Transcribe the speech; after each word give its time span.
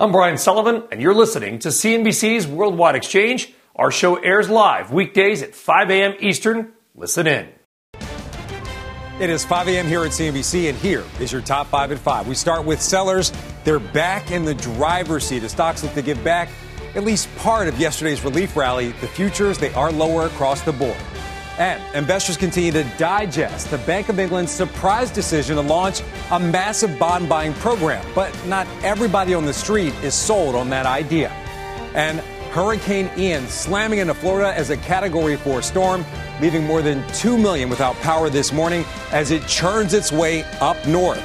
I'm 0.00 0.12
Brian 0.12 0.38
Sullivan, 0.38 0.84
and 0.92 1.02
you're 1.02 1.12
listening 1.12 1.58
to 1.58 1.70
CNBC's 1.70 2.46
Worldwide 2.46 2.94
Exchange. 2.94 3.52
Our 3.74 3.90
show 3.90 4.14
airs 4.14 4.48
live 4.48 4.92
weekdays 4.92 5.42
at 5.42 5.56
5 5.56 5.90
a.m. 5.90 6.14
Eastern. 6.20 6.72
Listen 6.94 7.26
in. 7.26 7.48
It 9.18 9.28
is 9.28 9.44
5 9.44 9.66
a.m. 9.66 9.88
here 9.88 10.04
at 10.04 10.12
CNBC, 10.12 10.68
and 10.68 10.78
here 10.78 11.02
is 11.18 11.32
your 11.32 11.40
top 11.40 11.66
five 11.66 11.90
at 11.90 11.98
five. 11.98 12.28
We 12.28 12.36
start 12.36 12.64
with 12.64 12.80
sellers. 12.80 13.32
They're 13.64 13.80
back 13.80 14.30
in 14.30 14.44
the 14.44 14.54
driver's 14.54 15.24
seat. 15.24 15.40
The 15.40 15.48
stocks 15.48 15.82
look 15.82 15.94
to 15.94 16.02
give 16.02 16.22
back 16.22 16.48
at 16.94 17.02
least 17.02 17.28
part 17.34 17.66
of 17.66 17.80
yesterday's 17.80 18.22
relief 18.22 18.56
rally. 18.56 18.92
The 19.00 19.08
futures, 19.08 19.58
they 19.58 19.74
are 19.74 19.90
lower 19.90 20.26
across 20.26 20.62
the 20.62 20.72
board. 20.72 20.96
And 21.58 21.82
investors 21.92 22.36
continue 22.36 22.70
to 22.70 22.84
digest 22.98 23.70
the 23.72 23.78
Bank 23.78 24.08
of 24.08 24.20
England's 24.20 24.52
surprise 24.52 25.10
decision 25.10 25.56
to 25.56 25.62
launch 25.62 26.02
a 26.30 26.38
massive 26.38 26.96
bond 27.00 27.28
buying 27.28 27.52
program. 27.54 28.04
But 28.14 28.32
not 28.46 28.68
everybody 28.84 29.34
on 29.34 29.44
the 29.44 29.52
street 29.52 29.92
is 29.96 30.14
sold 30.14 30.54
on 30.54 30.70
that 30.70 30.86
idea. 30.86 31.30
And 31.94 32.20
Hurricane 32.52 33.10
Ian 33.18 33.48
slamming 33.48 33.98
into 33.98 34.14
Florida 34.14 34.56
as 34.56 34.70
a 34.70 34.76
Category 34.76 35.36
4 35.36 35.60
storm, 35.60 36.04
leaving 36.40 36.64
more 36.64 36.80
than 36.80 37.06
2 37.14 37.36
million 37.36 37.68
without 37.68 37.96
power 37.96 38.30
this 38.30 38.52
morning 38.52 38.84
as 39.10 39.32
it 39.32 39.44
churns 39.48 39.94
its 39.94 40.12
way 40.12 40.44
up 40.60 40.76
north. 40.86 41.18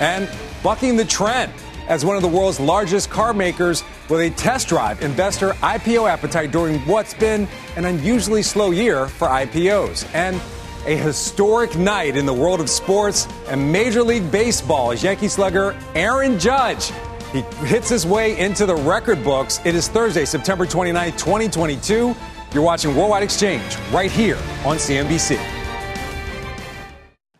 And 0.00 0.28
bucking 0.62 0.96
the 0.96 1.04
trend 1.04 1.52
as 1.88 2.04
one 2.04 2.16
of 2.16 2.22
the 2.22 2.28
world's 2.28 2.60
largest 2.60 3.10
car 3.10 3.32
makers 3.32 3.84
with 4.08 4.20
a 4.20 4.30
test 4.30 4.68
drive 4.68 5.02
investor 5.02 5.50
IPO 5.54 6.10
appetite 6.10 6.50
during 6.50 6.78
what's 6.80 7.14
been 7.14 7.48
an 7.76 7.84
unusually 7.84 8.42
slow 8.42 8.70
year 8.70 9.08
for 9.08 9.28
IPOs. 9.28 10.06
And 10.14 10.40
a 10.86 10.96
historic 10.96 11.76
night 11.76 12.16
in 12.16 12.26
the 12.26 12.32
world 12.32 12.60
of 12.60 12.68
sports 12.68 13.28
and 13.48 13.72
Major 13.72 14.02
League 14.02 14.30
Baseball 14.32 14.92
as 14.92 15.02
Yankee 15.02 15.28
slugger 15.28 15.76
Aaron 15.94 16.38
Judge. 16.38 16.90
He 17.32 17.40
hits 17.66 17.88
his 17.88 18.04
way 18.04 18.38
into 18.38 18.66
the 18.66 18.74
record 18.74 19.22
books. 19.24 19.60
It 19.64 19.74
is 19.74 19.88
Thursday, 19.88 20.24
September 20.24 20.66
29, 20.66 21.12
2022. 21.12 22.14
You're 22.52 22.62
watching 22.62 22.94
Worldwide 22.94 23.22
Exchange 23.22 23.76
right 23.90 24.10
here 24.10 24.36
on 24.64 24.76
CNBC. 24.76 25.61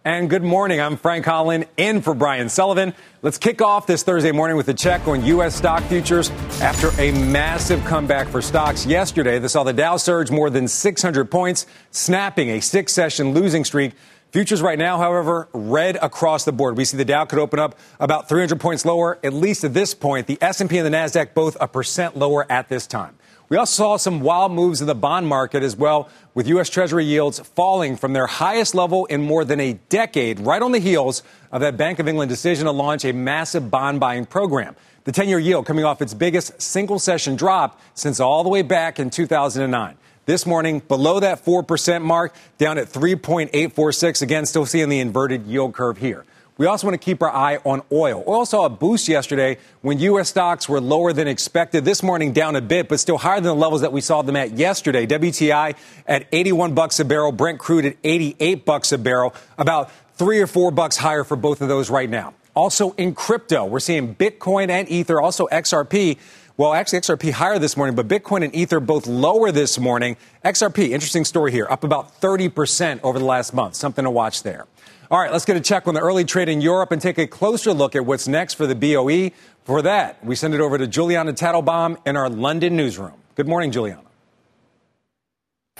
And 0.05 0.29
good 0.29 0.43
morning. 0.43 0.81
I'm 0.81 0.97
Frank 0.97 1.25
Holland 1.25 1.67
in 1.77 2.03
for 2.03 2.13
Brian 2.13 2.49
Sullivan. 2.49 2.93
Let's 3.23 3.39
kick 3.39 3.63
off 3.63 3.87
this 3.87 4.03
Thursday 4.03 4.33
morning 4.33 4.57
with 4.57 4.67
a 4.67 4.75
check 4.75 5.07
on 5.07 5.25
U.S. 5.27 5.55
stock 5.55 5.81
futures 5.85 6.29
after 6.61 6.91
a 7.01 7.13
massive 7.13 7.85
comeback 7.85 8.27
for 8.27 8.43
stocks 8.43 8.85
yesterday 8.85 9.39
that 9.39 9.49
saw 9.49 9.63
the 9.63 9.73
Dow 9.73 9.97
surge 9.97 10.29
more 10.29 10.51
than 10.51 10.67
600 10.67 11.31
points, 11.31 11.67
snapping 11.93 12.49
a 12.49 12.61
six 12.61 12.93
session 12.93 13.33
losing 13.33 13.65
streak. 13.65 13.93
Futures 14.33 14.61
right 14.61 14.79
now, 14.79 14.99
however, 14.99 15.49
red 15.53 15.95
across 16.03 16.45
the 16.45 16.53
board. 16.53 16.77
We 16.77 16.85
see 16.85 16.97
the 16.97 17.05
Dow 17.05 17.25
could 17.25 17.39
open 17.39 17.61
up 17.61 17.79
about 18.01 18.29
300 18.29 18.59
points 18.59 18.85
lower, 18.85 19.21
at 19.23 19.33
least 19.33 19.63
at 19.63 19.73
this 19.73 19.95
point. 19.95 20.27
The 20.27 20.39
S&P 20.41 20.79
and 20.79 20.87
the 20.87 20.91
Nasdaq 20.91 21.33
both 21.33 21.57
a 21.61 21.69
percent 21.69 22.17
lower 22.17 22.51
at 22.51 22.69
this 22.69 22.89
time. 22.89 23.15
We 23.53 23.59
also 23.59 23.83
saw 23.83 23.97
some 23.99 24.21
wild 24.21 24.51
moves 24.51 24.81
in 24.81 24.87
the 24.87 24.95
bond 24.95 25.29
market 25.29 25.63
as 25.63 25.77
well, 25.77 26.09
with 26.33 26.49
U.S. 26.49 26.71
Treasury 26.71 27.05
yields 27.05 27.39
falling 27.39 27.99
from 27.99 28.15
their 28.15 28.27
highest 28.27 28.75
level 28.75 29.05
in 29.05 29.21
more 29.21 29.45
than 29.45 29.61
a 29.61 29.75
decade, 29.91 30.41
right 30.41 30.63
on 30.63 30.73
the 30.73 30.79
heels 30.79 31.23
of 31.51 31.61
that 31.61 31.77
Bank 31.77 31.99
of 31.99 32.09
England 32.09 32.31
decision 32.31 32.65
to 32.65 32.73
launch 32.73 33.05
a 33.05 33.13
massive 33.13 33.71
bond 33.71 34.01
buying 34.01 34.25
program. 34.25 34.75
The 35.05 35.13
10 35.13 35.29
year 35.29 35.39
yield 35.39 35.67
coming 35.67 35.85
off 35.85 36.01
its 36.01 36.15
biggest 36.15 36.63
single 36.63 36.99
session 36.99 37.37
drop 37.37 37.79
since 37.93 38.21
all 38.21 38.43
the 38.43 38.49
way 38.49 38.63
back 38.63 38.99
in 38.99 39.11
2009. 39.11 39.99
This 40.25 40.47
morning, 40.47 40.79
below 40.89 41.21
that 41.21 41.45
4% 41.45 42.03
mark, 42.03 42.35
down 42.57 42.79
at 42.79 42.89
3.846. 42.89 44.23
Again, 44.23 44.47
still 44.47 44.65
seeing 44.65 44.89
the 44.89 45.01
inverted 45.01 45.45
yield 45.45 45.75
curve 45.75 45.99
here. 45.99 46.25
We 46.59 46.67
also 46.67 46.87
want 46.87 47.01
to 47.01 47.05
keep 47.05 47.23
our 47.23 47.31
eye 47.31 47.59
on 47.65 47.83
oil. 47.91 48.23
Oil 48.27 48.45
saw 48.45 48.67
a 48.67 48.69
boost 48.69 49.09
yesterday 49.09 49.57
when 49.81 49.99
U.S. 50.01 50.29
stocks 50.29 50.69
were 50.69 50.83
lower 50.83 51.15
than 51.15 51.27
expected. 51.27 51.85
This 51.85 52.03
morning 52.03 52.33
down 52.33 52.57
a 52.57 52.61
bit, 52.61 52.89
but 52.89 53.01
still 53.01 53.17
higher 53.17 53.37
than 53.37 53.45
the 53.45 53.55
levels 53.55 53.81
that 53.81 53.93
we 53.93 54.03
saw 54.03 54.21
them 54.21 54.37
at 54.37 54.53
yesterday. 54.53 55.07
WTI 55.07 55.75
at 56.07 56.27
81 56.31 56.75
bucks 56.75 57.01
a 57.01 57.07
barrel, 57.07 57.33
Brent 57.33 57.59
crude 57.59 57.87
at 57.87 57.97
88 58.05 58.67
bucks 58.67 58.93
a 58.93 58.99
barrel, 58.99 59.35
about 59.57 59.91
three 60.15 60.41
or 60.41 60.47
four 60.47 60.71
bucks 60.71 60.99
higher 60.99 61.25
for 61.25 61.37
both 61.37 61.63
of 61.63 61.69
those 61.69 61.89
right 61.89 62.09
now. 62.09 62.35
Also 62.55 62.91
in 62.93 63.15
crypto, 63.15 63.65
we're 63.65 63.81
seeing 63.81 64.15
Bitcoin 64.15 64.69
and 64.69 64.91
Ether, 64.91 65.23
also 65.23 65.47
XRP. 65.47 66.19
Well, 66.59 66.75
actually, 66.75 67.01
XRP 67.01 67.33
higher 67.33 67.59
this 67.59 67.79
morning, 67.79 67.97
but 67.97 68.09
Bitcoin 68.09 68.45
and 68.45 68.55
Ether 68.55 68.79
both 68.79 69.07
lower 69.07 69.51
this 69.51 69.79
morning. 69.79 70.19
XRP, 70.45 70.91
interesting 70.91 71.25
story 71.25 71.51
here, 71.51 71.67
up 71.71 71.83
about 71.83 72.21
30% 72.21 73.01
over 73.03 73.19
the 73.19 73.25
last 73.25 73.55
month. 73.55 73.75
Something 73.75 74.05
to 74.05 74.11
watch 74.11 74.43
there. 74.43 74.67
All 75.13 75.21
right, 75.21 75.31
let's 75.31 75.45
get 75.45 75.59
a 75.59 75.61
check 75.61 75.87
on 75.87 75.93
the 75.93 76.01
early 76.01 76.25
trade 76.25 76.49
in 76.49 76.63
Europe 76.63 76.91
and 76.91 76.99
take 76.99 77.19
a 77.19 77.27
closer 77.27 77.75
look 77.75 77.95
at 77.95 78.07
what's 78.07 78.27
next 78.27 78.55
for 78.55 78.67
the 78.67 78.75
BOE. 78.75 79.37
For 79.65 79.83
that, 79.83 80.25
we 80.25 80.35
send 80.35 80.55
it 80.55 80.61
over 80.63 80.79
to 80.79 80.87
Julianna 80.87 81.35
Tatelbaum 81.35 81.99
in 82.07 82.17
our 82.17 82.31
London 82.31 82.77
newsroom. 82.79 83.13
Good 83.35 83.47
morning, 83.47 83.73
Julianna. 83.73 84.12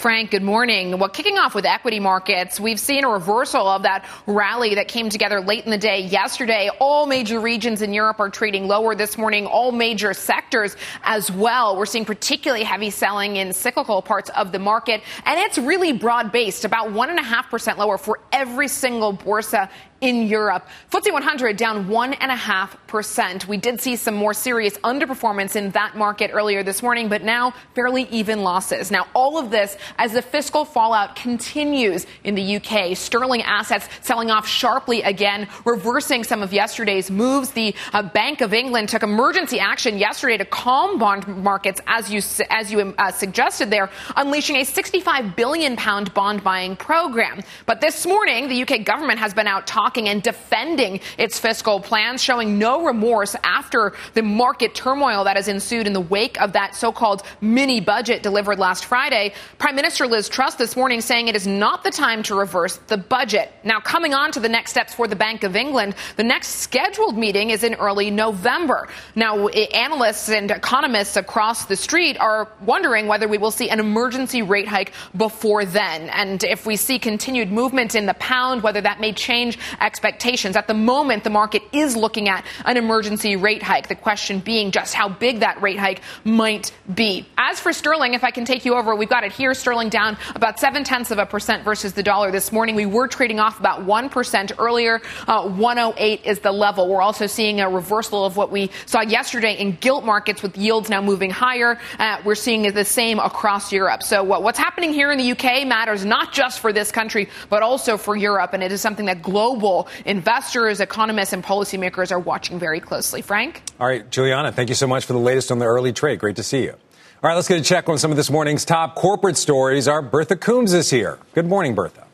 Frank, 0.03 0.33
good 0.33 0.43
morning. 0.43 0.99
Well, 0.99 1.09
kicking 1.09 1.39
off 1.39 1.55
with 1.55 1.65
equity 1.65 2.01
markets, 2.01 2.59
we've 2.59 2.81
seen 2.81 3.05
a 3.05 3.09
reversal 3.09 3.69
of 3.69 3.85
that 3.85 4.05
rally 4.27 4.75
that 4.75 4.89
came 4.89 5.09
together 5.09 5.41
late 5.41 5.65
in 5.65 5.71
the 5.71 5.79
day 5.79 6.01
yesterday. 6.01 6.69
All 6.81 7.07
major 7.07 7.39
regions 7.39 7.83
in 7.83 7.95
Europe 7.95 8.19
are 8.19 8.29
trading 8.29 8.67
lower 8.67 8.97
this 8.97 9.17
morning, 9.17 9.47
all 9.47 9.71
major 9.71 10.13
sectors 10.13 10.77
as 11.05 11.31
well. 11.31 11.77
We're 11.77 11.87
seeing 11.87 12.05
particularly 12.05 12.65
heavy 12.65 12.91
selling 12.91 13.37
in 13.37 13.53
cyclical 13.53 14.03
parts 14.03 14.29
of 14.31 14.51
the 14.51 14.59
market, 14.59 15.03
and 15.25 15.39
it's 15.39 15.57
really 15.57 15.93
broad 15.93 16.33
based, 16.33 16.65
about 16.65 16.89
1.5% 16.89 17.77
lower 17.77 17.97
for 17.97 18.19
every 18.33 18.67
single 18.67 19.17
Borsa 19.17 19.71
in 20.03 20.27
Europe. 20.27 20.67
FTSE 20.91 21.13
100 21.13 21.57
down 21.57 21.87
1.5%. 21.87 23.47
We 23.47 23.57
did 23.57 23.81
see 23.81 23.95
some 23.97 24.15
more 24.15 24.35
serious 24.35 24.77
underperformance 24.79 25.57
in 25.57 25.71
that 25.71 25.97
market 25.97 26.33
earlier 26.35 26.65
this 26.65 26.83
morning, 26.83 27.09
but 27.09 27.23
now 27.23 27.55
fairly 27.75 28.03
even 28.11 28.43
losses. 28.43 28.91
Now, 28.91 29.07
all 29.15 29.39
of 29.39 29.51
this 29.51 29.79
as 29.99 30.13
the 30.13 30.21
fiscal 30.21 30.65
fallout 30.65 31.15
continues 31.15 32.07
in 32.25 32.35
the 32.35 32.57
UK. 32.57 32.97
Sterling 32.97 33.43
assets 33.43 33.89
selling 34.01 34.31
off 34.31 34.47
sharply 34.47 35.03
again, 35.03 35.49
reversing 35.65 36.25
some 36.25 36.43
of 36.43 36.53
yesterday's 36.53 37.09
moves. 37.09 37.53
The 37.53 37.75
uh, 37.93 38.03
Bank 38.03 38.41
of 38.41 38.53
England 38.53 38.89
took 38.89 39.05
emergency 39.05 39.61
action 39.61 39.99
yesterday 39.99 40.37
to 40.37 40.45
calm 40.45 40.99
bond 40.99 41.29
markets, 41.29 41.81
as 41.87 42.13
you 42.13 42.21
as 42.51 42.73
you 42.73 42.93
uh, 42.99 43.13
suggested 43.13 43.71
there, 43.71 43.89
unleashing 44.17 44.57
a 44.57 44.65
65 44.65 45.37
billion 45.37 45.77
pound 45.77 46.13
bond 46.13 46.43
buying 46.43 46.75
program. 46.75 47.41
But 47.67 47.81
this 47.81 48.05
morning, 48.05 48.49
the 48.49 48.63
UK 48.63 48.85
government 48.85 49.21
has 49.21 49.33
been 49.33 49.47
out 49.47 49.69
talking 49.69 49.92
and 49.97 50.23
defending 50.23 51.01
its 51.19 51.39
fiscal 51.39 51.81
plans, 51.81 52.23
showing 52.23 52.59
no 52.59 52.85
remorse 52.85 53.37
after 53.45 53.93
the 54.15 54.23
market 54.23 54.75
turmoil 54.75 55.25
that 55.25 55.37
has 55.37 55.49
ensued 55.49 55.87
in 55.87 55.93
the 55.93 56.01
wake 56.01 56.41
of 56.41 56.53
that 56.53 56.75
so-called 56.75 57.23
mini 57.41 57.81
budget 57.81 58.23
delivered 58.23 58.59
last 58.59 58.85
Friday. 58.85 59.33
Prime 59.59 59.77
Minister 59.77 60.07
Liz 60.07 60.29
Truss 60.29 60.55
this 60.55 60.77
morning 60.77 61.01
saying 61.01 61.29
it 61.29 61.37
is 61.37 61.47
not 61.47 61.85
the 61.85 61.91
time 61.91 62.23
to 62.25 62.35
reverse 62.35 62.77
the 62.89 62.97
budget. 62.97 63.53
Now, 63.65 63.81
coming 63.81 64.15
on 64.15 64.33
to 64.33 64.41
the 64.41 64.49
next 64.49 64.71
steps 64.71 64.95
for 64.95 65.07
the 65.07 65.17
Bank 65.17 65.45
of 65.45 65.57
England, 65.57 65.95
the 66.17 66.25
next 66.25 66.49
scheduled 66.61 67.17
meeting 67.17 67.51
is 67.51 67.65
in 67.65 67.75
early 67.75 68.11
November. 68.11 68.89
Now, 69.15 69.49
analysts 69.49 70.29
and 70.29 70.51
economists 70.51 71.17
across 71.17 71.67
the 71.67 71.77
street 71.77 72.19
are 72.19 72.49
wondering 72.65 73.07
whether 73.07 73.29
we 73.29 73.39
will 73.39 73.51
see 73.51 73.69
an 73.69 73.81
emergency 73.81 74.43
rate 74.43 74.69
hike 74.69 74.93
before 75.17 75.65
then. 75.65 76.09
And 76.11 76.43
if 76.45 76.67
we 76.67 76.77
see 76.77 76.99
continued 76.99 77.51
movement 77.51 77.95
in 77.95 78.07
the 78.07 78.15
pound, 78.15 78.63
whether 78.63 78.81
that 78.81 79.01
may 79.01 79.13
change 79.13 79.59
expectations. 79.83 80.57
At 80.57 80.69
the 80.69 80.75
moment, 80.75 81.25
the 81.25 81.31
market 81.31 81.63
is 81.73 81.97
looking 81.97 82.29
at 82.29 82.45
an 82.65 82.77
emergency 82.77 83.37
rate 83.37 83.63
hike. 83.63 83.89
The 83.89 83.95
question 83.95 84.39
being 84.39 84.71
just 84.71 84.95
how 84.95 85.09
big 85.09 85.41
that 85.41 85.61
rate 85.61 85.79
hike 85.79 86.01
might 86.25 86.73
be. 86.95 87.27
As 87.37 87.61
for 87.61 87.73
sterling, 87.73 88.15
if 88.15 88.25
I 88.25 88.31
can 88.31 88.45
take 88.45 88.65
you 88.65 88.75
over, 88.75 88.95
we've 88.95 89.09
got 89.09 89.25
it 89.25 89.33
here. 89.33 89.53
Sterling 89.55 89.89
down 89.89 90.17
about 90.35 90.59
seven 90.59 90.85
tenths 90.85 91.11
of 91.11 91.19
a 91.19 91.27
percent 91.27 91.65
versus 91.65 91.93
the 91.93 92.03
dollar 92.03 92.31
this 92.31 92.53
morning. 92.53 92.75
We 92.75 92.87
were 92.87 93.09
trading 93.09 93.41
off 93.41 93.59
about 93.59 93.85
1% 93.85 94.53
earlier. 94.59 95.03
Uh, 95.27 95.49
108 95.49 96.25
is 96.25 96.39
the 96.41 96.53
level. 96.53 96.89
We're 96.89 97.03
also 97.03 97.27
seeing 97.27 97.61
a 97.61 97.69
reversal 97.69 98.25
of 98.25 98.37
what 98.37 98.51
we 98.51 98.71
saw 98.87 99.01
yesterday 99.01 99.55
in 99.55 99.77
gilt 99.77 100.05
markets 100.05 100.43
with 100.43 100.57
yields 100.57 100.89
now 100.89 101.03
moving 101.03 101.31
higher. 101.31 101.79
Uh, 101.99 102.21
we're 102.25 102.35
seeing 102.35 102.63
the 102.73 102.85
same 102.85 103.19
across 103.19 103.73
Europe. 103.73 104.03
So 104.03 104.23
what, 104.23 104.43
what's 104.43 104.59
happening 104.59 104.93
here 104.93 105.11
in 105.11 105.19
the 105.19 105.33
UK 105.33 105.67
matters 105.67 106.05
not 106.05 106.33
just 106.33 106.61
for 106.61 106.73
this 106.73 106.93
country, 106.93 107.29
but 107.49 107.63
also 107.63 107.97
for 107.97 108.15
Europe. 108.17 108.53
And 108.53 108.63
it 108.63 108.71
is 108.71 108.81
something 108.81 109.07
that 109.07 109.23
global 109.23 109.72
investors, 110.05 110.81
economists, 110.81 111.33
and 111.33 111.43
policymakers 111.43 112.11
are 112.11 112.19
watching 112.19 112.59
very 112.59 112.81
closely. 112.81 113.23
Frank? 113.23 113.63
All 113.81 113.87
right, 113.87 114.09
Julianna, 114.11 114.53
thank 114.53 114.69
you 114.69 114.75
so 114.75 114.87
much 114.87 115.05
for 115.05 115.13
the 115.13 115.19
latest 115.19 115.51
on 115.51 115.59
the 115.59 115.67
early 115.67 115.93
trade. 115.93 116.19
Great 116.19 116.37
to 116.37 116.43
see 116.43 116.63
you. 116.65 116.73
All 116.73 117.29
right, 117.29 117.35
let's 117.35 117.49
get 117.49 117.59
a 117.59 117.63
check 117.63 117.89
on 117.89 117.99
some 117.99 118.11
of 118.11 118.17
this 118.17 118.31
morning's 118.31 118.65
top 118.65 118.97
corporate 118.97 119.37
stories. 119.37 119.87
Our 119.87 120.03
Bertha 120.03 120.37
Coombs 120.37 120.73
is 120.73 120.91
here. 120.91 121.19
Good 121.35 121.47
morning, 121.47 121.75
Bertha. 121.75 122.07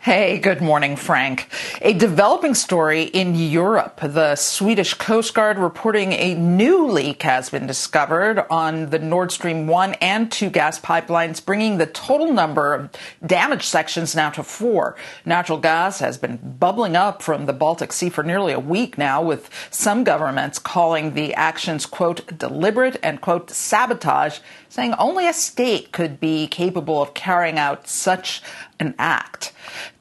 Hey, 0.00 0.38
good 0.38 0.60
morning, 0.60 0.94
Frank. 0.94 1.48
A 1.80 1.92
developing 1.92 2.54
story 2.54 3.02
in 3.04 3.34
Europe. 3.34 3.98
The 4.00 4.36
Swedish 4.36 4.94
Coast 4.94 5.34
Guard 5.34 5.58
reporting 5.58 6.12
a 6.12 6.34
new 6.34 6.86
leak 6.86 7.22
has 7.22 7.50
been 7.50 7.66
discovered 7.66 8.44
on 8.48 8.90
the 8.90 9.00
Nord 9.00 9.32
Stream 9.32 9.66
1 9.66 9.94
and 9.94 10.30
2 10.30 10.50
gas 10.50 10.78
pipelines, 10.78 11.44
bringing 11.44 11.78
the 11.78 11.86
total 11.86 12.32
number 12.32 12.72
of 12.72 12.90
damaged 13.24 13.64
sections 13.64 14.14
now 14.14 14.30
to 14.30 14.44
four. 14.44 14.94
Natural 15.24 15.58
gas 15.58 15.98
has 15.98 16.18
been 16.18 16.36
bubbling 16.36 16.94
up 16.94 17.20
from 17.20 17.46
the 17.46 17.52
Baltic 17.52 17.92
Sea 17.92 18.10
for 18.10 18.22
nearly 18.22 18.52
a 18.52 18.60
week 18.60 18.96
now, 18.96 19.20
with 19.20 19.50
some 19.72 20.04
governments 20.04 20.60
calling 20.60 21.14
the 21.14 21.34
actions, 21.34 21.84
quote, 21.84 22.38
deliberate 22.38 22.96
and, 23.02 23.20
quote, 23.20 23.50
sabotage, 23.50 24.38
saying 24.68 24.94
only 24.98 25.26
a 25.26 25.32
state 25.32 25.90
could 25.90 26.20
be 26.20 26.46
capable 26.46 27.02
of 27.02 27.14
carrying 27.14 27.58
out 27.58 27.88
such 27.88 28.40
an 28.78 28.94
act. 29.00 29.52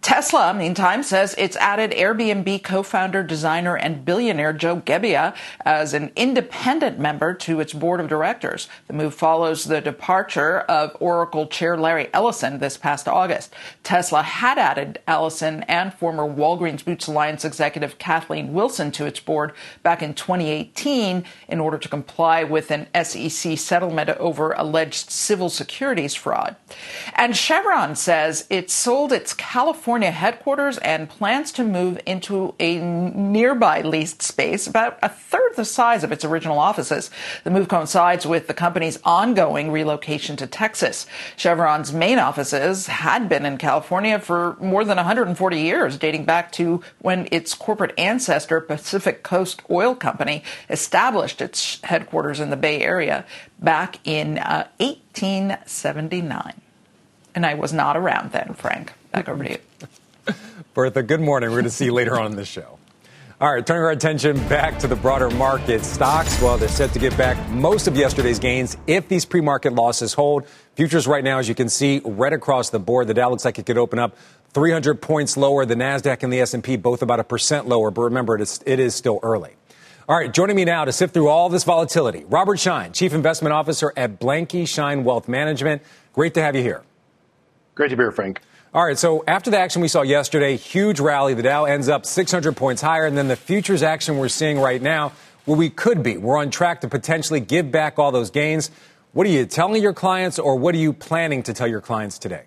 Tesla, 0.01 0.53
meantime, 0.53 1.01
says 1.01 1.33
it's 1.37 1.57
added 1.57 1.91
Airbnb 1.91 2.63
co 2.63 2.83
founder, 2.83 3.23
designer, 3.23 3.75
and 3.75 4.05
billionaire 4.05 4.53
Joe 4.53 4.77
Gebbia 4.77 5.35
as 5.61 5.93
an 5.93 6.11
independent 6.15 6.99
member 6.99 7.33
to 7.33 7.59
its 7.59 7.73
board 7.73 7.99
of 7.99 8.07
directors. 8.07 8.69
The 8.87 8.93
move 8.93 9.15
follows 9.15 9.63
the 9.63 9.81
departure 9.81 10.59
of 10.59 10.95
Oracle 10.99 11.47
chair 11.47 11.75
Larry 11.75 12.09
Ellison 12.13 12.59
this 12.59 12.77
past 12.77 13.07
August. 13.07 13.53
Tesla 13.83 14.21
had 14.21 14.59
added 14.59 14.99
Ellison 15.07 15.63
and 15.63 15.93
former 15.93 16.23
Walgreens 16.23 16.85
Boots 16.85 17.07
Alliance 17.07 17.43
executive 17.43 17.97
Kathleen 17.97 18.53
Wilson 18.53 18.91
to 18.91 19.05
its 19.05 19.19
board 19.19 19.53
back 19.81 20.01
in 20.03 20.13
2018 20.13 21.23
in 21.47 21.59
order 21.59 21.77
to 21.79 21.89
comply 21.89 22.43
with 22.43 22.69
an 22.69 22.87
SEC 23.03 23.57
settlement 23.57 24.09
over 24.11 24.51
alleged 24.51 25.09
civil 25.09 25.49
securities 25.49 26.13
fraud. 26.13 26.55
And 27.15 27.35
Chevron 27.35 27.95
says 27.95 28.45
it 28.49 28.69
sold 28.69 29.11
its 29.11 29.33
California 29.55 30.11
headquarters 30.11 30.77
and 30.79 31.07
plans 31.07 31.49
to 31.53 31.63
move 31.63 31.97
into 32.05 32.53
a 32.59 32.77
nearby 32.77 33.79
leased 33.79 34.21
space 34.21 34.67
about 34.67 34.99
a 35.01 35.07
third 35.07 35.45
the 35.55 35.63
size 35.63 36.03
of 36.03 36.11
its 36.11 36.25
original 36.25 36.59
offices. 36.59 37.09
The 37.45 37.51
move 37.51 37.69
coincides 37.69 38.25
with 38.25 38.47
the 38.47 38.53
company's 38.53 38.99
ongoing 39.05 39.71
relocation 39.71 40.35
to 40.35 40.45
Texas. 40.45 41.07
Chevron's 41.37 41.93
main 41.93 42.19
offices 42.19 42.87
had 42.87 43.29
been 43.29 43.45
in 43.45 43.57
California 43.57 44.19
for 44.19 44.57
more 44.59 44.83
than 44.83 44.97
140 44.97 45.57
years, 45.57 45.97
dating 45.97 46.25
back 46.25 46.51
to 46.53 46.81
when 46.99 47.29
its 47.31 47.53
corporate 47.53 47.97
ancestor, 47.97 48.59
Pacific 48.59 49.23
Coast 49.23 49.61
Oil 49.71 49.95
Company, 49.95 50.43
established 50.69 51.39
its 51.39 51.79
headquarters 51.83 52.41
in 52.41 52.49
the 52.49 52.57
Bay 52.57 52.81
Area 52.81 53.25
back 53.59 53.99
in 54.03 54.37
uh, 54.37 54.67
1879. 54.79 56.61
And 57.33 57.45
I 57.45 57.53
was 57.53 57.71
not 57.71 57.95
around 57.95 58.31
then, 58.31 58.53
Frank. 58.53 58.91
Back 59.15 59.29
over 59.29 59.45
to 59.45 59.51
you. 59.51 60.33
Bertha, 60.73 61.01
good 61.01 61.21
morning. 61.21 61.49
We're 61.49 61.55
going 61.55 61.63
to 61.63 61.69
see 61.69 61.85
you 61.85 61.93
later 61.93 62.19
on 62.19 62.31
in 62.31 62.35
the 62.35 62.43
show. 62.43 62.77
All 63.39 63.53
right, 63.53 63.65
turning 63.65 63.83
our 63.83 63.91
attention 63.91 64.35
back 64.49 64.77
to 64.79 64.87
the 64.87 64.95
broader 64.97 65.29
market. 65.29 65.85
Stocks, 65.85 66.41
well, 66.41 66.57
they're 66.57 66.67
set 66.67 66.91
to 66.91 66.99
get 66.99 67.17
back 67.17 67.37
most 67.49 67.87
of 67.87 67.95
yesterday's 67.95 68.39
gains 68.39 68.75
if 68.87 69.07
these 69.07 69.23
pre 69.23 69.39
market 69.39 69.71
losses 69.71 70.13
hold. 70.13 70.45
Futures 70.75 71.07
right 71.07 71.23
now, 71.23 71.39
as 71.39 71.47
you 71.47 71.55
can 71.55 71.69
see, 71.69 72.01
red 72.03 72.33
across 72.33 72.71
the 72.71 72.79
board. 72.79 73.07
The 73.07 73.13
Dow 73.13 73.29
looks 73.29 73.45
like 73.45 73.57
it 73.57 73.65
could 73.65 73.77
open 73.77 73.99
up 73.99 74.17
300 74.49 75.01
points 75.01 75.37
lower. 75.37 75.65
The 75.65 75.75
Nasdaq 75.75 76.21
and 76.21 76.33
the 76.33 76.41
S&P 76.41 76.75
both 76.75 77.01
about 77.01 77.21
a 77.21 77.23
percent 77.23 77.69
lower. 77.69 77.91
But 77.91 78.01
remember, 78.01 78.35
it 78.35 78.41
is, 78.41 78.61
it 78.65 78.81
is 78.81 78.95
still 78.95 79.21
early. 79.23 79.53
All 80.09 80.17
right, 80.17 80.33
joining 80.33 80.57
me 80.57 80.65
now 80.65 80.83
to 80.83 80.91
sift 80.91 81.13
through 81.13 81.29
all 81.29 81.47
this 81.47 81.63
volatility, 81.63 82.25
Robert 82.25 82.59
Schein, 82.59 82.91
Chief 82.91 83.13
Investment 83.13 83.53
Officer 83.53 83.93
at 83.95 84.19
Blanke 84.19 84.67
Schein 84.67 85.05
Wealth 85.05 85.29
Management. 85.29 85.83
Great 86.11 86.33
to 86.33 86.41
have 86.41 86.53
you 86.53 86.61
here. 86.61 86.83
Great 87.75 87.91
to 87.91 87.95
be 87.95 88.03
here, 88.03 88.11
Frank. 88.11 88.41
All 88.75 88.83
right, 88.83 88.97
so 88.97 89.23
after 89.25 89.49
the 89.49 89.57
action 89.57 89.81
we 89.81 89.87
saw 89.87 90.01
yesterday, 90.01 90.57
huge 90.57 90.99
rally. 90.99 91.33
The 91.33 91.43
Dow 91.43 91.63
ends 91.63 91.87
up 91.87 92.05
600 92.05 92.57
points 92.57 92.81
higher, 92.81 93.05
and 93.05 93.17
then 93.17 93.29
the 93.29 93.37
futures 93.37 93.81
action 93.81 94.17
we're 94.17 94.27
seeing 94.27 94.59
right 94.59 94.81
now, 94.81 95.13
where 95.45 95.57
we 95.57 95.69
could 95.69 96.03
be. 96.03 96.17
We're 96.17 96.35
on 96.35 96.49
track 96.49 96.81
to 96.81 96.89
potentially 96.89 97.39
give 97.39 97.71
back 97.71 97.97
all 97.97 98.11
those 98.11 98.31
gains. 98.31 98.71
What 99.13 99.27
are 99.27 99.29
you 99.29 99.45
telling 99.45 99.81
your 99.81 99.93
clients, 99.93 100.39
or 100.39 100.57
what 100.57 100.75
are 100.75 100.77
you 100.77 100.91
planning 100.91 101.41
to 101.43 101.53
tell 101.53 101.67
your 101.67 101.79
clients 101.79 102.19
today? 102.19 102.43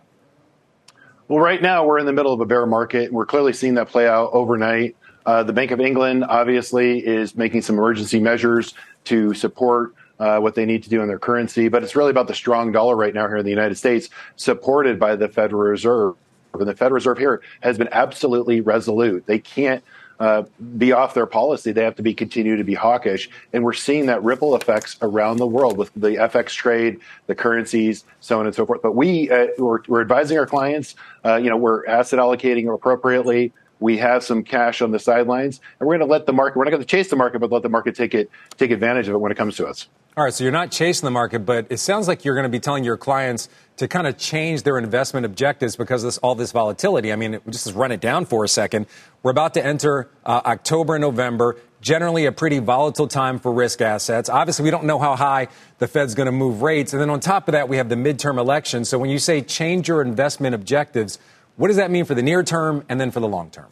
Well, 1.28 1.38
right 1.38 1.62
now 1.62 1.86
we're 1.86 1.98
in 1.98 2.04
the 2.04 2.12
middle 2.12 2.34
of 2.34 2.42
a 2.42 2.44
bear 2.44 2.66
market. 2.66 3.10
We're 3.10 3.24
clearly 3.24 3.54
seeing 3.54 3.76
that 3.76 3.88
play 3.88 4.06
out 4.06 4.28
overnight. 4.34 4.96
Uh, 5.24 5.44
the 5.44 5.54
Bank 5.54 5.70
of 5.70 5.81
England 5.81 6.26
obviously 6.28 6.98
is 6.98 7.36
making 7.36 7.62
some 7.62 7.76
emergency 7.76 8.20
measures 8.20 8.74
to 9.04 9.32
support 9.32 9.94
uh, 10.19 10.38
what 10.38 10.55
they 10.55 10.67
need 10.67 10.82
to 10.85 10.91
do 10.91 11.00
in 11.03 11.09
their 11.09 11.19
currency. 11.19 11.69
But 11.69 11.82
it's 11.82 11.97
really 11.97 12.11
about 12.11 12.26
the 12.26 12.35
strong 12.35 12.73
dollar 12.73 12.97
right 12.97 13.15
now 13.15 13.26
here 13.29 13.37
in 13.37 13.44
the 13.44 13.50
United 13.50 13.76
States, 13.76 14.09
supported 14.37 14.99
by 14.99 15.17
the 15.17 15.29
Federal 15.29 15.62
Reserve. 15.62 16.17
And 16.55 16.67
the 16.67 16.75
Federal 16.75 16.94
Reserve 16.94 17.19
here 17.19 17.43
has 17.61 17.79
been 17.79 17.88
absolutely 17.93 18.61
resolute. 18.61 19.26
They 19.26 19.38
can't 19.38 19.85
uh, 20.20 20.43
be 20.76 20.93
off 20.93 21.15
their 21.15 21.26
policy. 21.26 21.73
They 21.73 21.85
have 21.85 21.94
to 21.97 22.03
be 22.03 22.12
continue 22.12 22.56
to 22.56 22.65
be 22.65 22.75
hawkish, 22.75 23.31
and 23.53 23.62
we're 23.62 23.73
seeing 23.73 24.06
that 24.06 24.23
ripple 24.25 24.56
effects 24.56 24.97
around 25.00 25.37
the 25.37 25.47
world 25.47 25.76
with 25.76 25.93
the 25.94 26.17
FX 26.17 26.55
trade, 26.55 26.99
the 27.29 27.37
currencies, 27.37 28.05
so 28.19 28.41
on 28.41 28.47
and 28.47 28.55
so 28.55 28.67
forth. 28.67 28.82
But 28.82 28.97
we 28.97 29.31
uh, 29.31 29.47
we're, 29.59 29.81
we're, 29.87 30.00
advising 30.00 30.37
our 30.38 30.47
clients. 30.47 30.97
Uh, 31.25 31.37
you 31.37 31.49
know, 31.49 31.56
we're 31.56 31.87
asset 31.87 32.19
allocating 32.19 32.73
appropriately. 32.73 33.53
We 33.80 33.98
have 33.98 34.25
some 34.25 34.42
cash 34.42 34.82
on 34.82 34.90
the 34.90 34.98
sidelines, 34.98 35.60
and 35.78 35.86
we're 35.86 35.98
going 35.98 36.08
to 36.08 36.12
let 36.12 36.26
the 36.26 36.32
market. 36.32 36.58
We're 36.58 36.64
not 36.64 36.70
going 36.70 36.82
to 36.82 36.88
chase 36.88 37.08
the 37.10 37.16
market, 37.16 37.38
but 37.40 37.52
let 37.52 37.62
the 37.62 37.69
market 37.69 37.94
take 37.94 38.14
it 38.14 38.30
take 38.56 38.70
advantage 38.70 39.08
of 39.08 39.14
it 39.14 39.19
when 39.19 39.32
it 39.32 39.36
comes 39.36 39.56
to 39.56 39.66
us. 39.66 39.88
All 40.19 40.25
right, 40.25 40.34
so 40.34 40.42
you're 40.42 40.52
not 40.52 40.72
chasing 40.72 41.06
the 41.06 41.12
market, 41.12 41.46
but 41.46 41.69
it 41.70 41.76
sounds 41.76 42.08
like 42.08 42.25
you're 42.25 42.34
going 42.34 42.42
to 42.42 42.48
be 42.48 42.58
telling 42.58 42.82
your 42.82 42.96
clients 42.96 43.48
to 43.76 43.86
kind 43.86 44.08
of 44.08 44.19
change 44.19 44.64
their 44.64 44.76
investment 44.76 45.25
objectives 45.25 45.76
because 45.76 46.02
of 46.02 46.08
this, 46.08 46.19
all 46.19 46.34
this 46.34 46.50
volatility. 46.50 47.12
I 47.12 47.16
mean, 47.16 47.38
just 47.48 47.72
run 47.72 47.92
it 47.92 48.00
down 48.00 48.25
for 48.25 48.42
a 48.42 48.48
second. 48.48 48.86
We're 49.22 49.30
about 49.30 49.54
to 49.54 49.64
enter 49.64 50.10
uh, 50.26 50.40
October 50.44 50.96
and 50.96 51.02
November, 51.02 51.56
generally 51.81 52.26
a 52.26 52.32
pretty 52.32 52.58
volatile 52.58 53.06
time 53.06 53.38
for 53.38 53.52
risk 53.52 53.81
assets. 53.81 54.28
Obviously, 54.28 54.64
we 54.64 54.72
don't 54.72 54.86
know 54.86 54.98
how 54.98 55.14
high 55.14 55.46
the 55.78 55.86
Fed's 55.86 56.16
going 56.16 56.26
to 56.26 56.32
move 56.32 56.62
rates. 56.62 56.92
And 56.92 57.00
then 57.00 57.10
on 57.10 57.20
top 57.20 57.46
of 57.46 57.52
that, 57.52 57.69
we 57.69 57.76
have 57.76 57.88
the 57.88 57.94
midterm 57.94 58.38
election. 58.38 58.84
So 58.84 58.98
when 58.98 59.10
you 59.10 59.20
say 59.20 59.40
change 59.40 59.86
your 59.86 60.02
investment 60.02 60.52
objectives, 60.52 61.20
what 61.58 61.69
does 61.69 61.76
that 61.76 61.90
mean 61.90 62.06
for 62.06 62.14
the 62.14 62.22
near 62.22 62.43
term 62.43 62.84
and 62.88 62.99
then 62.99 63.10
for 63.10 63.20
the 63.20 63.28
long 63.28 63.50
term? 63.50 63.66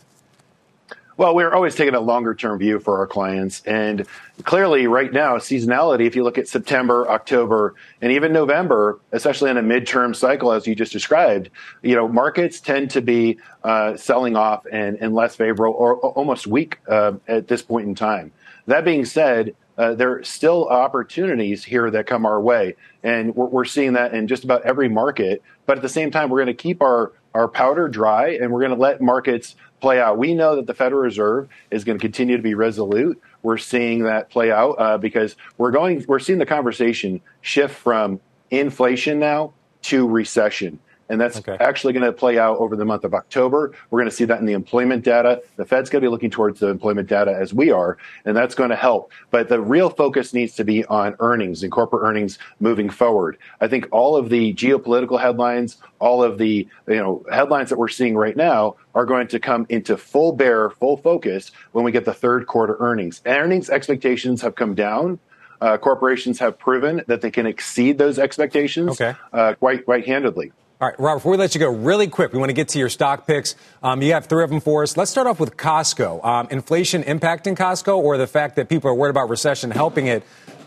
Well, 1.18 1.34
we're 1.34 1.54
always 1.54 1.74
taking 1.74 1.94
a 1.94 2.00
longer 2.00 2.34
term 2.34 2.58
view 2.58 2.78
for 2.78 2.98
our 2.98 3.06
clients. 3.06 3.62
And 3.64 4.06
clearly, 4.42 4.86
right 4.86 5.10
now, 5.10 5.36
seasonality, 5.36 6.06
if 6.06 6.14
you 6.14 6.24
look 6.24 6.36
at 6.36 6.46
September, 6.46 7.08
October, 7.08 7.74
and 8.02 8.12
even 8.12 8.34
November, 8.34 9.00
especially 9.12 9.50
in 9.50 9.56
a 9.56 9.62
midterm 9.62 10.14
cycle, 10.14 10.52
as 10.52 10.66
you 10.66 10.74
just 10.74 10.92
described, 10.92 11.48
you 11.80 11.94
know, 11.94 12.06
markets 12.06 12.60
tend 12.60 12.90
to 12.90 13.00
be 13.00 13.38
uh, 13.64 13.96
selling 13.96 14.36
off 14.36 14.66
and, 14.70 14.98
and, 15.00 15.14
less 15.14 15.34
favorable 15.36 15.74
or, 15.74 15.96
almost 15.96 16.46
weak 16.46 16.80
uh, 16.86 17.12
at 17.26 17.48
this 17.48 17.62
point 17.62 17.86
in 17.88 17.94
time. 17.94 18.30
That 18.66 18.84
being 18.84 19.06
said, 19.06 19.54
uh, 19.78 19.94
there 19.94 20.18
are 20.18 20.24
still 20.24 20.68
opportunities 20.68 21.64
here 21.64 21.90
that 21.90 22.06
come 22.06 22.26
our 22.26 22.40
way. 22.40 22.76
And 23.02 23.34
we're, 23.34 23.46
we're 23.46 23.64
seeing 23.64 23.94
that 23.94 24.14
in 24.14 24.26
just 24.28 24.44
about 24.44 24.62
every 24.62 24.88
market. 24.88 25.42
But 25.64 25.78
at 25.78 25.82
the 25.82 25.88
same 25.88 26.10
time, 26.10 26.28
we're 26.28 26.44
going 26.44 26.54
to 26.54 26.62
keep 26.62 26.82
our, 26.82 27.12
our 27.36 27.48
powder 27.48 27.86
dry 27.86 28.30
and 28.30 28.50
we're 28.50 28.60
going 28.60 28.74
to 28.74 28.80
let 28.80 29.00
markets 29.00 29.56
play 29.80 30.00
out. 30.00 30.16
We 30.16 30.32
know 30.32 30.56
that 30.56 30.66
the 30.66 30.72
Federal 30.72 31.02
Reserve 31.02 31.48
is 31.70 31.84
going 31.84 31.98
to 31.98 32.02
continue 32.02 32.36
to 32.36 32.42
be 32.42 32.54
resolute. 32.54 33.20
We're 33.42 33.58
seeing 33.58 34.04
that 34.04 34.30
play 34.30 34.50
out 34.50 34.76
uh, 34.78 34.96
because 34.96 35.36
we're 35.58 35.70
going, 35.70 36.02
we're 36.08 36.18
seeing 36.18 36.38
the 36.38 36.46
conversation 36.46 37.20
shift 37.42 37.74
from 37.74 38.20
inflation 38.50 39.18
now 39.18 39.52
to 39.82 40.08
recession. 40.08 40.80
And 41.08 41.20
that's 41.20 41.38
okay. 41.38 41.56
actually 41.60 41.92
going 41.92 42.04
to 42.04 42.12
play 42.12 42.38
out 42.38 42.58
over 42.58 42.74
the 42.74 42.84
month 42.84 43.04
of 43.04 43.14
October. 43.14 43.72
We're 43.90 44.00
going 44.00 44.10
to 44.10 44.16
see 44.16 44.24
that 44.24 44.40
in 44.40 44.46
the 44.46 44.54
employment 44.54 45.04
data. 45.04 45.42
The 45.56 45.64
Fed's 45.64 45.88
going 45.88 46.02
to 46.02 46.06
be 46.06 46.10
looking 46.10 46.30
towards 46.30 46.60
the 46.60 46.68
employment 46.68 47.08
data 47.08 47.32
as 47.32 47.54
we 47.54 47.70
are, 47.70 47.96
and 48.24 48.36
that's 48.36 48.54
going 48.54 48.70
to 48.70 48.76
help. 48.76 49.12
But 49.30 49.48
the 49.48 49.60
real 49.60 49.88
focus 49.88 50.34
needs 50.34 50.54
to 50.56 50.64
be 50.64 50.84
on 50.86 51.14
earnings 51.20 51.62
and 51.62 51.70
corporate 51.70 52.02
earnings 52.02 52.38
moving 52.58 52.90
forward. 52.90 53.38
I 53.60 53.68
think 53.68 53.86
all 53.92 54.16
of 54.16 54.30
the 54.30 54.52
geopolitical 54.54 55.20
headlines, 55.20 55.76
all 56.00 56.22
of 56.22 56.38
the 56.38 56.68
you 56.88 56.96
know 56.96 57.24
headlines 57.30 57.70
that 57.70 57.78
we're 57.78 57.88
seeing 57.88 58.16
right 58.16 58.36
now 58.36 58.76
are 58.94 59.04
going 59.04 59.28
to 59.28 59.38
come 59.38 59.66
into 59.68 59.96
full 59.96 60.32
bear, 60.32 60.70
full 60.70 60.96
focus 60.96 61.52
when 61.72 61.84
we 61.84 61.92
get 61.92 62.04
the 62.04 62.14
third 62.14 62.46
quarter 62.46 62.76
earnings. 62.80 63.22
Earnings 63.26 63.70
expectations 63.70 64.42
have 64.42 64.54
come 64.54 64.74
down. 64.74 65.18
Uh, 65.60 65.78
corporations 65.78 66.38
have 66.38 66.58
proven 66.58 67.02
that 67.06 67.22
they 67.22 67.30
can 67.30 67.46
exceed 67.46 67.96
those 67.96 68.18
expectations 68.18 69.00
okay. 69.00 69.16
uh, 69.32 69.54
quite 69.54 69.84
quite 69.84 70.06
handedly. 70.06 70.52
All 70.78 70.86
right, 70.86 71.00
Robert, 71.00 71.20
before 71.20 71.32
we 71.32 71.38
let 71.38 71.54
you 71.54 71.58
go, 71.58 71.70
really 71.70 72.06
quick, 72.06 72.34
we 72.34 72.38
want 72.38 72.50
to 72.50 72.54
get 72.54 72.68
to 72.68 72.78
your 72.78 72.90
stock 72.90 73.26
picks. 73.26 73.54
Um, 73.82 74.02
you 74.02 74.12
have 74.12 74.26
three 74.26 74.44
of 74.44 74.50
them 74.50 74.60
for 74.60 74.82
us. 74.82 74.94
Let's 74.94 75.10
start 75.10 75.26
off 75.26 75.40
with 75.40 75.56
Costco. 75.56 76.22
Um, 76.22 76.48
inflation 76.50 77.02
impacting 77.04 77.56
Costco 77.56 77.96
or 77.96 78.18
the 78.18 78.26
fact 78.26 78.56
that 78.56 78.68
people 78.68 78.90
are 78.90 78.94
worried 78.94 79.08
about 79.08 79.30
recession 79.30 79.70
helping 79.70 80.06
it, 80.06 80.22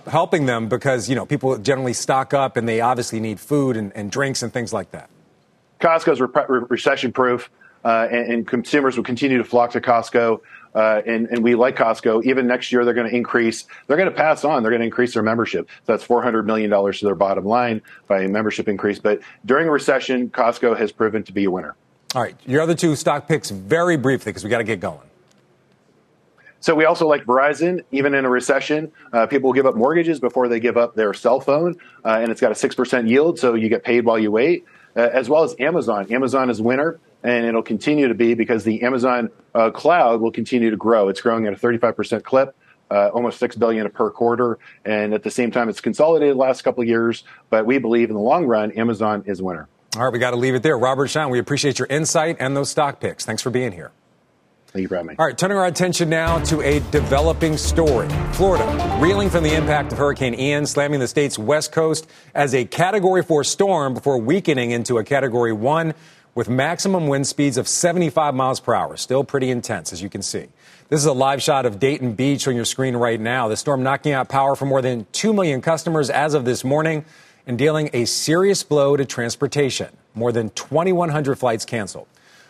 helping 0.08 0.48
them 0.48 0.68
because, 0.68 1.10
you 1.10 1.16
know, 1.16 1.28
people 1.28 1.56
generally 1.60 1.94
stock 1.94 2.34
up 2.34 2.58
and 2.58 2.68
they 2.68 2.82
obviously 2.82 3.20
need 3.20 3.40
food 3.40 3.78
and, 3.78 3.96
and 3.96 4.10
drinks 4.10 4.42
and 4.42 4.52
things 4.52 4.74
like 4.74 4.90
that? 4.94 5.12
Costco's 5.80 6.20
re- 6.20 6.66
recession 6.70 7.12
proof. 7.12 7.52
uh, 7.86 8.08
and, 8.10 8.34
and, 8.34 8.48
consumers 8.48 8.98
will 8.98 9.04
continue 9.04 9.38
to 9.38 9.44
flock 9.44 9.70
to 9.72 9.80
Costco. 9.80 10.42
Uh, 10.74 11.02
and, 11.06 11.28
and, 11.28 11.44
we 11.44 11.56
like 11.56 11.76
Costco. 11.76 12.24
Even 12.26 12.46
next 12.46 12.72
year, 12.72 12.86
they're 12.86 12.94
going 12.94 13.10
to 13.10 13.16
increase. 13.16 13.66
They're 13.88 13.98
going 13.98 14.10
to 14.10 14.16
pass 14.16 14.44
on. 14.44 14.62
They're 14.62 14.72
going 14.72 14.82
to 14.82 14.86
increase 14.86 15.16
their 15.16 15.24
membership. 15.24 15.68
So 15.86 15.94
that's 15.94 16.04
four 16.04 16.22
hundred 16.22 16.46
million 16.46 16.70
dollars 16.70 17.00
to 17.00 17.06
their 17.06 17.16
bottom 17.16 17.46
line 17.46 17.82
by 18.08 18.22
a 18.22 18.28
membership 18.28 18.68
increase. 18.68 19.00
But 19.00 19.22
during 19.46 19.68
a 19.68 19.72
recession, 19.72 20.30
Costco 20.30 20.78
has 20.78 20.92
proven 20.92 21.24
to 21.24 21.34
be 21.34 21.46
a 21.46 21.52
winner. 21.52 21.76
All 22.16 22.22
right, 22.22 22.36
your 22.46 22.62
other 22.62 22.76
two 22.76 22.96
stock 22.96 23.28
picks, 23.28 23.50
very 23.50 23.98
briefly, 23.98 24.32
because 24.32 24.44
we 24.44 24.50
got 24.50 24.60
to 24.60 24.64
get 24.64 24.80
going. 24.80 25.10
So 26.62 26.76
we 26.76 26.86
also 26.86 27.08
like 27.08 27.26
Verizon, 27.26 27.84
even 27.92 28.14
in 28.14 28.26
a 28.26 28.30
recession. 28.30 28.92
Uh, 29.14 29.28
people 29.28 29.50
will 29.50 29.54
give 29.54 29.66
up 29.66 29.76
mortgages 29.76 30.20
before 30.20 30.48
they 30.48 30.60
give 30.60 30.76
up 30.76 30.96
their 30.96 31.14
cell 31.14 31.40
phone, 31.40 31.76
uh, 32.04 32.20
and 32.22 32.32
it's 32.32 32.42
got 32.42 32.52
a 32.52 32.56
6% 32.56 33.10
yield, 33.10 33.40
so 33.40 33.54
you 33.54 33.70
get 33.70 33.84
paid 33.84 34.06
while 34.06 34.20
you 34.20 34.32
wait, 34.32 34.66
uh, 34.96 35.02
as 35.14 35.30
well 35.30 35.44
as 35.44 35.56
Amazon. 35.60 36.12
Amazon 36.12 36.50
is 36.50 36.62
winner, 36.62 37.00
and 37.24 37.46
it'll 37.46 37.64
continue 37.64 38.08
to 38.08 38.14
be 38.14 38.34
because 38.34 38.64
the 38.64 38.82
Amazon 38.84 39.30
uh, 39.54 39.72
cloud 39.72 40.22
will 40.22 40.32
continue 40.32 40.70
to 40.70 40.78
grow. 40.78 41.10
It's 41.10 41.22
growing 41.22 41.48
at 41.48 41.54
a 41.54 41.56
35% 41.56 42.24
clip. 42.24 42.56
Uh, 42.92 43.10
almost 43.10 43.38
six 43.38 43.56
billion 43.56 43.88
per 43.92 44.10
quarter, 44.10 44.58
and 44.84 45.14
at 45.14 45.22
the 45.22 45.30
same 45.30 45.52
time, 45.52 45.70
it's 45.70 45.80
consolidated 45.80 46.34
the 46.34 46.40
last 46.40 46.64
couple 46.64 46.82
of 46.82 46.88
years. 46.88 47.24
But 47.52 47.68
we 47.68 47.78
believe 47.78 48.10
in 48.10 48.16
the 48.16 48.22
long 48.22 48.48
run, 48.48 48.72
Amazon 48.72 49.26
is 49.28 49.42
a 49.42 49.44
winner. 49.44 49.68
All 49.96 50.06
right, 50.06 50.12
we 50.12 50.18
got 50.18 50.32
to 50.32 50.38
leave 50.38 50.56
it 50.56 50.64
there. 50.64 50.76
Robert 50.76 51.08
Schein, 51.08 51.30
we 51.30 51.38
appreciate 51.38 51.78
your 51.78 51.88
insight 51.88 52.38
and 52.40 52.58
those 52.58 52.72
stock 52.72 53.00
picks. 53.00 53.26
Thanks 53.26 53.44
for 53.44 53.52
being 53.52 53.72
here. 53.72 53.92
Thank 54.68 54.84
you 54.84 54.88
for 54.88 54.98
having 54.98 55.10
me. 55.10 55.16
All 55.18 55.26
right, 55.26 55.36
turning 55.36 55.58
our 55.58 55.66
attention 55.66 56.10
now 56.10 56.38
to 56.46 56.62
a 56.62 56.80
developing 56.92 57.58
story. 57.58 58.08
Florida, 58.34 58.98
reeling 59.02 59.32
from 59.32 59.44
the 59.44 59.56
impact 59.56 59.92
of 59.92 59.98
Hurricane 59.98 60.36
Ian, 60.36 60.68
slamming 60.68 61.00
the 61.00 61.08
state's 61.08 61.40
west 61.40 61.72
coast 61.72 62.08
as 62.36 62.54
a 62.54 62.66
Category 62.66 63.24
4 63.24 63.44
storm 63.44 63.96
before 63.96 64.20
weakening 64.20 64.70
into 64.70 65.00
a 65.00 65.04
Category 65.04 65.54
1 65.54 65.96
with 66.36 66.50
maximum 66.50 67.08
wind 67.08 67.28
speeds 67.28 67.58
of 67.58 67.68
75 67.68 68.36
miles 68.36 68.60
per 68.60 68.74
hour. 68.74 68.98
Still 68.98 69.24
pretty 69.24 69.50
intense, 69.50 69.92
as 69.92 70.02
you 70.02 70.10
can 70.10 70.22
see. 70.22 70.48
This 70.90 71.00
is 71.00 71.06
a 71.06 71.14
live 71.14 71.42
shot 71.42 71.66
of 71.66 71.80
Daytona 71.80 72.12
Beach 72.12 72.48
on 72.48 72.56
your 72.56 72.66
screen 72.66 72.96
right 72.96 73.20
now. 73.20 73.48
The 73.48 73.58
storm 73.58 73.84
knocking 73.84 74.14
out 74.14 74.30
power 74.30 74.56
for 74.56 74.66
more 74.66 74.82
than 74.82 75.06
2 75.12 75.34
million 75.34 75.62
customers 75.62 76.10
as 76.10 76.34
of 76.34 76.46
this 76.46 76.64
morning 76.64 77.06
and 77.46 77.58
dealing 77.58 77.90
a 77.94 78.06
serious 78.06 78.64
blow 78.64 78.96
to 78.96 79.06
transportation. 79.06 79.90
More 80.16 80.32
than 80.32 80.50
2,100 80.52 81.38
flights 81.38 81.66
canceled. 81.66 82.08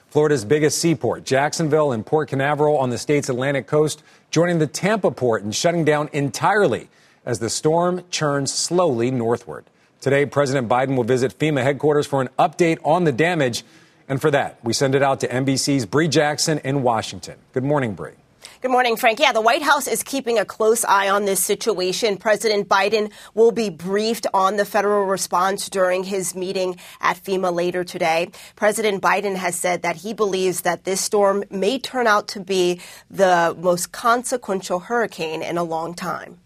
Florida's 0.09 0.43
biggest 0.43 0.79
seaport, 0.79 1.23
Jacksonville 1.23 1.91
and 1.91 2.05
Port 2.05 2.29
Canaveral 2.29 2.77
on 2.77 2.89
the 2.89 2.97
state's 2.97 3.29
Atlantic 3.29 3.67
coast, 3.67 4.01
joining 4.31 4.57
the 4.57 4.67
Tampa 4.67 5.11
port 5.11 5.43
and 5.43 5.53
shutting 5.53 5.85
down 5.85 6.09
entirely 6.13 6.89
as 7.25 7.39
the 7.39 7.49
storm 7.49 8.03
churns 8.09 8.51
slowly 8.51 9.11
northward. 9.11 9.65
Today, 10.01 10.25
President 10.25 10.69
Biden 10.69 10.95
will 10.95 11.03
visit 11.03 11.37
FEMA 11.37 11.61
headquarters 11.61 12.07
for 12.07 12.21
an 12.21 12.29
update 12.39 12.79
on 12.85 13.03
the 13.03 13.11
damage. 13.11 13.65
And 14.07 14.21
for 14.21 14.31
that, 14.31 14.63
we 14.63 14.71
send 14.71 14.95
it 14.95 15.03
out 15.03 15.19
to 15.19 15.27
NBC's 15.27 15.85
Bree 15.85 16.07
Jackson 16.07 16.59
in 16.59 16.83
Washington. 16.83 17.37
Good 17.51 17.65
morning, 17.65 17.95
Bree. 17.95 18.13
Good 18.61 18.71
morning, 18.71 18.95
Frank. 18.95 19.19
Yeah, 19.19 19.33
the 19.33 19.41
White 19.41 19.61
House 19.61 19.87
is 19.87 20.01
keeping 20.01 20.39
a 20.39 20.45
close 20.45 20.85
eye 20.85 21.09
on 21.09 21.25
this 21.25 21.43
situation. 21.43 22.15
President 22.15 22.69
Biden 22.69 23.11
will 23.33 23.51
be 23.51 23.69
briefed 23.69 24.25
on 24.33 24.55
the 24.55 24.63
federal 24.63 25.05
response 25.05 25.69
during 25.69 26.05
his 26.05 26.33
meeting 26.33 26.77
at 27.01 27.17
FEMA 27.17 27.53
later 27.53 27.83
today. 27.83 28.29
President 28.55 29.01
Biden 29.01 29.35
has 29.35 29.55
said 29.55 29.81
that 29.81 29.97
he 29.97 30.13
believes 30.13 30.61
that 30.61 30.85
this 30.85 31.01
storm 31.01 31.43
may 31.49 31.77
turn 31.77 32.07
out 32.07 32.29
to 32.29 32.39
be 32.39 32.79
the 33.11 33.55
most 33.59 33.91
consequential 33.91 34.79
hurricane 34.79 35.41
in 35.41 35.57
a 35.57 35.63
long 35.63 35.93
time. 35.93 36.39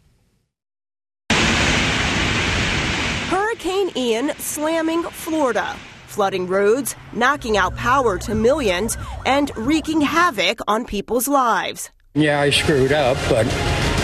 Hurricane 3.63 3.91
Ian 3.96 4.32
slamming 4.39 5.03
Florida 5.03 5.74
flooding 6.08 6.48
roads, 6.48 6.96
knocking 7.13 7.55
out 7.55 7.75
power 7.77 8.20
to 8.20 8.36
millions, 8.36 8.98
and 9.25 9.55
wreaking 9.55 10.01
havoc 10.01 10.60
on 10.67 10.86
people's 10.86 11.29
lives. 11.29 11.89
Yeah, 12.13 12.41
I 12.41 12.50
screwed 12.50 12.91
up, 12.91 13.17
but 13.29 13.46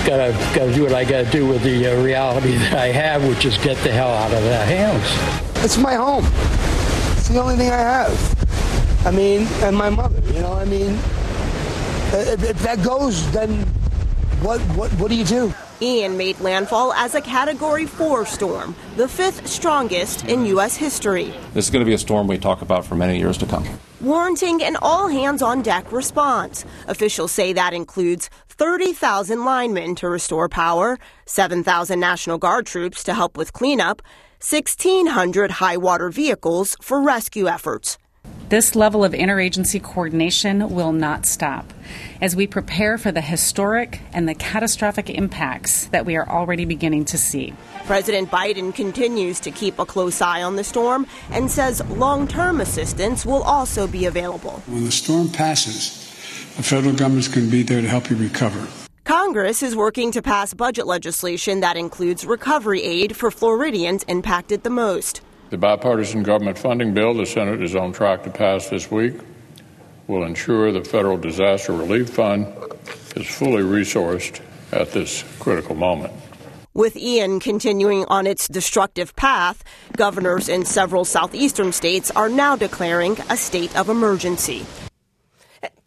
gotta 0.08 0.32
gotta 0.56 0.74
do 0.74 0.84
what 0.84 0.94
I 0.94 1.04
gotta 1.04 1.30
do 1.30 1.46
with 1.46 1.62
the 1.62 1.88
uh, 1.88 2.02
reality 2.02 2.52
that 2.58 2.74
I 2.74 2.88
have, 2.88 3.28
which 3.28 3.44
is 3.44 3.58
get 3.58 3.76
the 3.84 3.92
hell 3.92 4.10
out 4.10 4.32
of 4.32 4.42
that 4.44 4.66
house. 4.66 5.64
It's 5.66 5.78
my 5.78 5.96
home. 5.96 6.24
It's 7.18 7.28
the 7.28 7.40
only 7.42 7.58
thing 7.58 7.70
I 7.70 7.78
have. 7.78 9.06
I 9.06 9.12
mean, 9.12 9.46
and 9.62 9.76
my 9.76 9.90
mother. 9.90 10.22
You 10.34 10.40
know, 10.40 10.54
I 10.54 10.64
mean, 10.64 10.94
if, 12.14 12.44
if 12.44 12.60
that 12.60 12.82
goes, 12.82 13.30
then 13.34 13.66
what 14.42 14.62
what 14.78 14.90
what 14.94 15.10
do 15.10 15.16
you 15.16 15.26
do? 15.26 15.54
Ian 15.82 16.18
made 16.18 16.38
landfall 16.42 16.92
as 16.92 17.16
a 17.16 17.22
Category 17.22 17.86
4 17.86 18.26
storm, 18.26 18.76
the 18.98 19.08
fifth 19.08 19.48
strongest 19.48 20.26
in 20.26 20.46
U.S. 20.48 20.76
history. 20.76 21.34
This 21.54 21.66
is 21.66 21.72
going 21.72 21.80
to 21.80 21.86
be 21.86 21.94
a 21.94 21.98
storm 21.98 22.28
we 22.28 22.38
talk 22.38 22.62
about 22.62 22.86
for 22.86 22.96
many 22.96 23.18
years 23.18 23.38
to 23.38 23.46
come. 23.46 23.66
Warranting 24.02 24.62
an 24.62 24.76
all 24.82 25.08
hands 25.08 25.42
on 25.42 25.62
deck 25.62 25.90
response. 25.92 26.66
Officials 26.88 27.32
say 27.32 27.54
that 27.54 27.74
includes 27.74 28.30
30,000 28.50 29.46
linemen 29.46 29.96
to 29.96 30.10
restore 30.10 30.50
power, 30.50 31.00
7,000 31.26 31.98
National 31.98 32.38
Guard 32.38 32.66
troops 32.66 33.02
to 33.06 33.14
help 33.14 33.38
with 33.38 33.54
cleanup, 33.54 34.02
1,600 34.42 35.52
high 35.52 35.78
water 35.78 36.10
vehicles 36.10 36.76
for 36.82 37.02
rescue 37.02 37.48
efforts. 37.48 37.98
This 38.50 38.76
level 38.76 39.04
of 39.04 39.12
interagency 39.12 39.80
coordination 39.80 40.72
will 40.72 40.92
not 40.92 41.28
stop 41.28 41.72
as 42.20 42.36
we 42.36 42.48
prepare 42.48 42.98
for 42.98 43.12
the 43.12 43.22
historic 43.22 44.02
and 44.12 44.28
the 44.28 44.34
catastrophic 44.34 45.08
impacts 45.08 45.86
that 45.90 46.04
we 46.04 46.16
are 46.16 46.28
already 46.28 46.66
beginning 46.66 47.06
to 47.06 47.18
see. 47.20 47.54
President 47.86 48.32
Biden 48.32 48.74
continues 48.74 49.40
to 49.42 49.52
keep 49.52 49.78
a 49.78 49.86
close 49.86 50.20
eye 50.20 50.42
on 50.42 50.56
the 50.56 50.64
storm 50.64 51.06
and 51.30 51.52
says 51.52 51.88
long 51.90 52.28
term 52.28 52.60
assistance 52.60 53.24
will 53.24 53.44
also 53.44 53.86
be 53.86 54.08
available. 54.08 54.64
When 54.66 54.86
the 54.86 54.92
storm 54.92 55.30
passes, 55.30 56.08
the 56.58 56.64
federal 56.64 56.96
government 56.96 57.32
can 57.32 57.52
be 57.52 57.62
there 57.62 57.82
to 57.82 57.88
help 57.88 58.10
you 58.10 58.16
recover. 58.16 58.68
Congress 59.04 59.62
is 59.62 59.76
working 59.76 60.12
to 60.12 60.24
pass 60.24 60.56
budget 60.56 60.88
legislation 60.88 61.60
that 61.60 61.78
includes 61.78 62.26
recovery 62.26 62.82
aid 62.82 63.16
for 63.16 63.30
Floridians 63.30 64.02
impacted 64.08 64.64
the 64.64 64.72
most. 64.72 65.22
The 65.50 65.58
bipartisan 65.58 66.22
government 66.22 66.60
funding 66.60 66.94
bill 66.94 67.16
the 67.16 67.26
Senate 67.26 67.62
is 67.62 67.76
on 67.76 67.92
track 67.92 68.24
to 68.24 68.30
pass 68.30 68.70
this 68.70 68.92
week 68.92 69.16
will 70.06 70.24
ensure 70.24 70.72
the 70.72 70.84
Federal 70.84 71.18
Disaster 71.18 71.72
Relief 71.72 72.10
Fund 72.10 72.48
is 73.16 73.28
fully 73.28 73.64
resourced 73.64 74.42
at 74.72 74.92
this 74.92 75.24
critical 75.40 75.76
moment. 75.76 76.14
With 76.74 76.96
Ian 76.96 77.40
continuing 77.40 78.06
on 78.06 78.28
its 78.28 78.48
destructive 78.48 79.16
path, 79.16 79.64
governors 79.98 80.50
in 80.50 80.66
several 80.66 81.04
southeastern 81.04 81.72
states 81.72 82.12
are 82.12 82.30
now 82.30 82.56
declaring 82.56 83.18
a 83.30 83.38
state 83.38 83.76
of 83.76 83.90
emergency. 83.90 84.66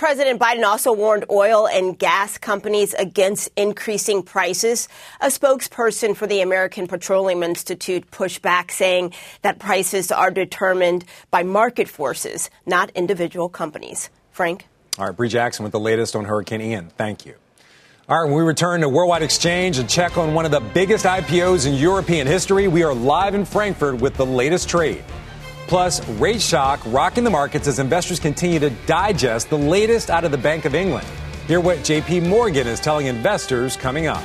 President 0.02 0.40
Biden 0.40 0.64
also 0.64 0.92
warned 0.92 1.26
oil 1.30 1.68
and 1.68 1.96
gas 1.96 2.36
companies 2.36 2.92
against 2.94 3.48
increasing 3.54 4.24
prices. 4.24 4.88
A 5.20 5.28
spokesperson 5.28 6.16
for 6.16 6.26
the 6.26 6.40
American 6.40 6.88
Petroleum 6.88 7.44
Institute 7.44 8.10
pushed 8.10 8.42
back, 8.42 8.72
saying 8.72 9.12
that 9.42 9.60
prices 9.60 10.10
are 10.10 10.32
determined 10.32 11.04
by 11.30 11.44
market 11.44 11.88
forces, 11.88 12.50
not 12.66 12.90
individual 12.96 13.48
companies. 13.48 14.10
Frank? 14.32 14.66
All 14.98 15.06
right, 15.06 15.16
Bree 15.16 15.28
Jackson 15.28 15.62
with 15.62 15.70
the 15.70 15.78
latest 15.78 16.16
on 16.16 16.24
Hurricane 16.24 16.62
Ian. 16.62 16.90
Thank 16.96 17.24
you. 17.24 17.36
All 18.08 18.20
right, 18.20 18.28
when 18.28 18.36
we 18.36 18.42
return 18.42 18.80
to 18.80 18.88
Worldwide 18.88 19.22
Exchange 19.22 19.78
and 19.78 19.88
check 19.88 20.18
on 20.18 20.34
one 20.34 20.44
of 20.44 20.50
the 20.50 20.58
biggest 20.58 21.04
IPOs 21.04 21.64
in 21.64 21.74
European 21.74 22.26
history, 22.26 22.66
we 22.66 22.82
are 22.82 22.92
live 22.92 23.36
in 23.36 23.44
Frankfurt 23.44 24.00
with 24.00 24.16
the 24.16 24.26
latest 24.26 24.68
trade. 24.68 25.04
Plus, 25.72 26.06
rate 26.20 26.42
shock 26.42 26.82
rocking 26.84 27.24
the 27.24 27.30
markets 27.30 27.66
as 27.66 27.78
investors 27.78 28.20
continue 28.20 28.58
to 28.58 28.68
digest 28.84 29.48
the 29.48 29.56
latest 29.56 30.10
out 30.10 30.22
of 30.22 30.30
the 30.30 30.36
Bank 30.36 30.66
of 30.66 30.74
England. 30.74 31.06
Hear 31.46 31.60
what 31.60 31.78
JP 31.78 32.28
Morgan 32.28 32.66
is 32.66 32.78
telling 32.78 33.06
investors 33.06 33.74
coming 33.74 34.06
up. 34.06 34.22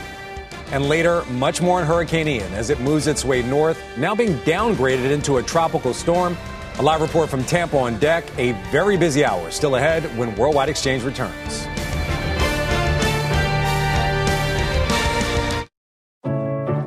And 0.73 0.89
later, 0.89 1.23
much 1.31 1.61
more 1.61 1.79
on 1.79 1.87
Hurricane 1.87 2.27
Ian 2.27 2.51
as 2.51 2.69
it 2.69 2.81
moves 2.81 3.07
its 3.07 3.23
way 3.23 3.43
north, 3.43 3.81
now 3.97 4.13
being 4.13 4.33
downgraded 4.39 5.09
into 5.09 5.37
a 5.37 5.41
tropical 5.41 5.93
storm. 5.93 6.35
A 6.79 6.81
live 6.81 6.99
report 6.99 7.29
from 7.29 7.45
Tampa 7.45 7.77
on 7.77 7.97
deck. 7.97 8.25
A 8.37 8.51
very 8.69 8.97
busy 8.97 9.23
hour 9.23 9.49
still 9.49 9.77
ahead 9.77 10.03
when 10.17 10.35
Worldwide 10.35 10.67
Exchange 10.67 11.03
returns. 11.03 11.65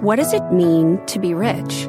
What 0.02 0.16
does 0.16 0.34
it 0.34 0.52
mean 0.52 1.00
to 1.06 1.18
be 1.18 1.32
rich? 1.32 1.88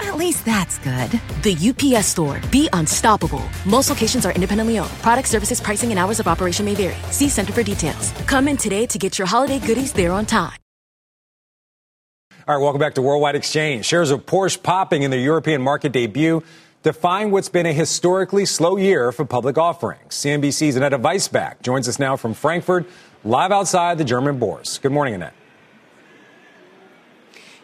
At 0.00 0.16
least 0.16 0.44
that's 0.44 0.78
good. 0.78 1.10
The 1.42 1.56
UPS 1.96 2.08
store. 2.08 2.40
Be 2.50 2.68
unstoppable. 2.72 3.42
Most 3.64 3.88
locations 3.88 4.26
are 4.26 4.32
independently 4.32 4.78
owned. 4.78 4.90
Product 5.02 5.28
services, 5.28 5.60
pricing, 5.60 5.90
and 5.90 5.98
hours 5.98 6.20
of 6.20 6.28
operation 6.28 6.64
may 6.66 6.74
vary. 6.74 6.96
See 7.10 7.28
Center 7.28 7.52
for 7.52 7.62
details. 7.62 8.12
Come 8.26 8.48
in 8.48 8.56
today 8.56 8.86
to 8.86 8.98
get 8.98 9.18
your 9.18 9.26
holiday 9.26 9.58
goodies 9.58 9.92
there 9.92 10.12
on 10.12 10.26
time. 10.26 10.58
All 12.46 12.54
right, 12.54 12.62
welcome 12.62 12.78
back 12.78 12.94
to 12.96 13.00
Worldwide 13.00 13.36
Exchange. 13.36 13.86
Shares 13.86 14.10
of 14.10 14.26
Porsche 14.26 14.62
popping 14.62 15.02
in 15.02 15.10
the 15.10 15.16
European 15.16 15.62
market 15.62 15.92
debut, 15.92 16.42
defying 16.82 17.30
what's 17.30 17.48
been 17.48 17.64
a 17.64 17.72
historically 17.72 18.44
slow 18.44 18.76
year 18.76 19.12
for 19.12 19.24
public 19.24 19.56
offerings. 19.56 20.14
CNBC's 20.14 20.76
Annette 20.76 20.92
Weisbach 20.92 21.62
joins 21.62 21.88
us 21.88 21.98
now 21.98 22.16
from 22.16 22.34
Frankfurt, 22.34 22.86
live 23.24 23.50
outside 23.50 23.96
the 23.96 24.04
German 24.04 24.38
Bourse. 24.38 24.76
Good 24.76 24.92
morning, 24.92 25.14
Annette. 25.14 25.32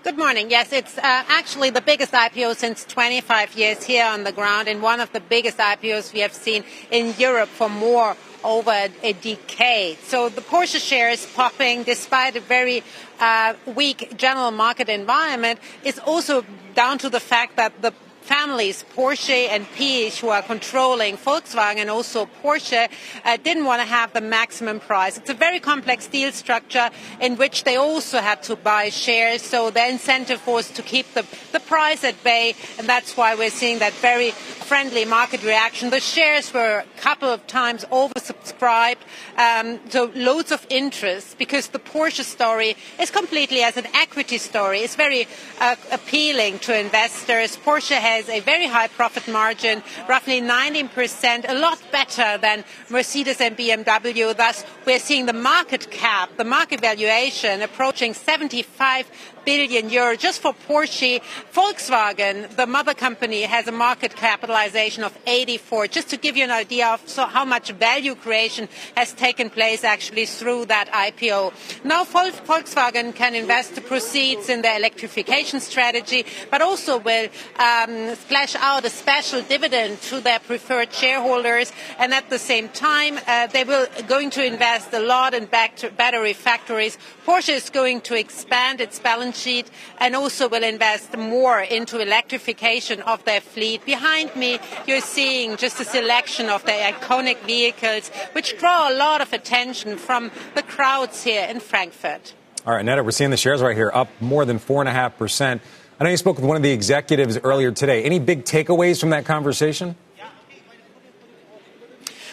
Good 0.03 0.17
morning. 0.17 0.51
Yes, 0.51 0.73
it's 0.73 0.97
uh, 0.97 1.03
actually 1.29 1.69
the 1.69 1.83
biggest 1.83 2.13
IPO 2.13 2.57
since 2.57 2.87
25 2.87 3.55
years 3.55 3.85
here 3.85 4.07
on 4.07 4.25
the 4.25 4.33
ground 4.33 4.67
and 4.67 4.81
one 4.81 4.99
of 4.99 5.13
the 5.13 5.21
biggest 5.21 5.59
IPOs 5.59 6.15
we 6.15 6.21
have 6.21 6.33
seen 6.33 6.65
in 6.91 7.15
Europe 7.19 7.51
for 7.51 7.69
more 7.69 8.17
over 8.43 8.71
a 8.71 9.13
decade. 9.13 9.99
So 9.99 10.31
the 10.31 10.41
Porsche 10.41 10.81
share 10.81 11.11
is 11.11 11.27
popping 11.35 11.83
despite 11.83 12.35
a 12.35 12.41
very 12.41 12.83
uh, 13.21 13.53
weak 13.67 14.17
general 14.17 14.53
market 14.53 14.89
environment. 14.89 15.61
It's 15.85 15.99
also 15.99 16.47
down 16.75 16.97
to 16.99 17.11
the 17.11 17.21
fact 17.21 17.57
that 17.57 17.83
the 17.83 17.93
families, 18.31 18.85
Porsche 18.95 19.49
and 19.49 19.67
Piëch, 19.77 20.21
who 20.21 20.29
are 20.29 20.43
controlling 20.43 21.17
Volkswagen 21.17 21.79
and 21.79 21.91
also 21.91 22.29
Porsche, 22.43 22.89
uh, 23.25 23.37
didn't 23.39 23.65
want 23.65 23.83
to 23.83 23.89
have 23.89 24.13
the 24.13 24.21
maximum 24.21 24.79
price. 24.79 25.19
It's 25.19 25.31
a 25.31 25.35
very 25.35 25.59
complex 25.59 26.07
deal 26.07 26.31
structure 26.31 26.91
in 27.21 27.37
which 27.37 27.65
they 27.65 27.75
also 27.75 28.19
had 28.21 28.41
to 28.45 28.55
buy 28.55 28.89
shares, 28.91 29.43
so 29.43 29.71
the 29.71 29.85
incentive 29.85 30.47
was 30.47 30.71
to 30.71 30.83
keep 30.83 31.13
the, 31.15 31.27
the 31.51 31.59
price 31.59 32.05
at 32.05 32.23
bay, 32.23 32.55
and 32.79 32.89
that's 32.89 33.17
why 33.17 33.35
we're 33.35 33.51
seeing 33.51 33.81
that 33.81 33.95
very 33.95 34.31
friendly 34.71 35.05
market 35.05 35.43
reaction. 35.43 35.91
The 35.91 35.99
shares 35.99 36.55
were 36.55 36.85
a 36.87 37.01
couple 37.01 37.29
of 37.29 37.45
times 37.49 37.85
oversubscribed, 37.87 39.03
um, 39.37 39.81
so 39.89 40.13
loads 40.15 40.53
of 40.53 40.65
interest 40.71 41.37
because 41.37 41.67
the 41.69 41.81
Porsche 41.81 42.23
story 42.23 42.77
is 43.01 43.11
completely 43.11 43.63
as 43.65 43.77
an 43.77 43.89
equity 43.95 44.39
story. 44.39 44.79
It's 44.79 44.95
very 44.95 45.27
uh, 45.61 45.75
appealing 45.91 46.61
to 46.61 46.79
investors. 46.79 47.57
Porsche 47.57 47.99
has 47.99 48.20
a 48.29 48.41
very 48.41 48.67
high 48.67 48.89
profit 48.89 49.27
margin, 49.29 49.83
roughly 50.09 50.41
19%, 50.41 51.45
a 51.49 51.55
lot 51.55 51.81
better 51.91 52.39
than 52.39 52.65
Mercedes 52.89 53.41
and 53.41 53.57
BMW. 53.57 54.37
Thus, 54.37 54.65
we're 54.87 54.99
seeing 54.99 55.27
the 55.27 55.33
market 55.33 55.91
cap, 55.91 56.37
the 56.37 56.45
market 56.45 56.81
valuation 56.81 57.63
approaching 57.63 58.15
75 58.15 59.11
billion 59.45 59.91
euro 59.91 60.17
just 60.17 60.41
for 60.41 60.55
Porsche. 60.69 61.21
Volkswagen, 61.53 62.55
the 62.57 62.67
mother 62.67 62.95
company, 62.95 63.43
has 63.43 63.67
a 63.67 63.73
market 63.73 64.15
capitalization 64.15 65.05
of 65.05 65.17
84. 65.27 65.89
Just 65.89 66.09
to 66.11 66.17
give 66.17 66.37
you 66.37 66.45
an 66.45 66.51
idea 66.51 66.89
of 66.89 67.09
so 67.09 67.27
how 67.27 67.45
much 67.45 67.71
value 67.73 68.15
creation 68.15 68.69
has 68.97 69.13
taken 69.13 69.51
place 69.51 69.85
actually 69.85 70.27
through 70.27 70.67
that 70.67 70.89
IPO. 70.89 71.53
Now 71.85 72.05
Volkswagen 72.05 73.15
can 73.15 73.35
invest 73.35 73.75
the 73.75 73.81
proceeds 73.81 74.49
in 74.49 74.63
their 74.63 74.79
electrification 74.79 75.61
strategy, 75.61 76.25
but 76.51 76.63
also 76.63 76.99
will 76.99 77.29
um, 77.59 78.15
splash 78.17 78.55
out 78.57 78.85
a 78.85 78.91
special 78.91 79.43
dividend 79.43 80.01
to 80.03 80.21
their 80.21 80.39
preferred 80.39 80.93
shareholders, 80.93 81.73
and 81.99 82.13
at 82.13 82.29
the 82.31 82.39
same 82.39 82.69
time, 82.69 83.19
uh, 83.27 83.47
they 83.49 83.65
will 83.65 83.87
going 84.09 84.31
to 84.31 84.45
invest 84.45 84.93
a 84.93 85.01
lot 85.01 85.35
in 85.35 85.47
battery 85.47 86.33
factories. 86.33 86.99
Porsche 87.27 87.55
is 87.55 87.71
going 87.71 88.01
to 88.03 88.15
expand 88.19 88.81
its 88.81 88.99
balance 88.99 89.30
sheet 89.33 89.71
and 89.99 90.15
also 90.17 90.49
will 90.49 90.63
invest 90.63 91.17
more 91.17 91.61
into 91.61 92.01
electrification 92.01 93.01
of 93.03 93.25
their 93.25 93.41
fleet. 93.41 93.85
Behind 93.85 94.35
me, 94.37 94.59
you're 94.87 95.01
seeing 95.01 95.57
just 95.57 95.81
a 95.81 95.85
selection 95.85 96.49
of 96.49 96.65
their 96.65 96.93
iconic 96.93 97.39
vehicles, 97.43 98.11
which 98.33 98.59
draw 98.59 98.91
a 98.91 98.95
lot 98.95 99.21
of 99.21 99.33
attention 99.33 99.97
from 99.97 100.31
the 100.55 100.63
crowds 100.63 101.23
here 101.23 101.47
in 101.49 101.61
Frankfurt. 101.61 102.35
All 102.67 102.75
right, 102.75 102.85
Netta, 102.85 103.03
we're 103.03 103.11
seeing 103.11 103.31
the 103.31 103.37
shares 103.37 103.63
right 103.63 103.77
here 103.77 103.91
up 103.93 104.09
more 104.21 104.45
than 104.45 104.59
4.5%. 104.59 105.61
I 105.99 106.05
know 106.05 106.11
you 106.11 106.17
spoke 106.17 106.37
with 106.37 106.47
one 106.47 106.57
of 106.57 106.63
the 106.63 106.73
executives 106.73 107.39
earlier 107.43 107.73
today. 107.73 108.05
Any 108.05 108.19
big 108.19 108.45
takeaways 108.45 109.01
from 109.01 109.11
that 109.11 109.25
conversation? 109.25 109.97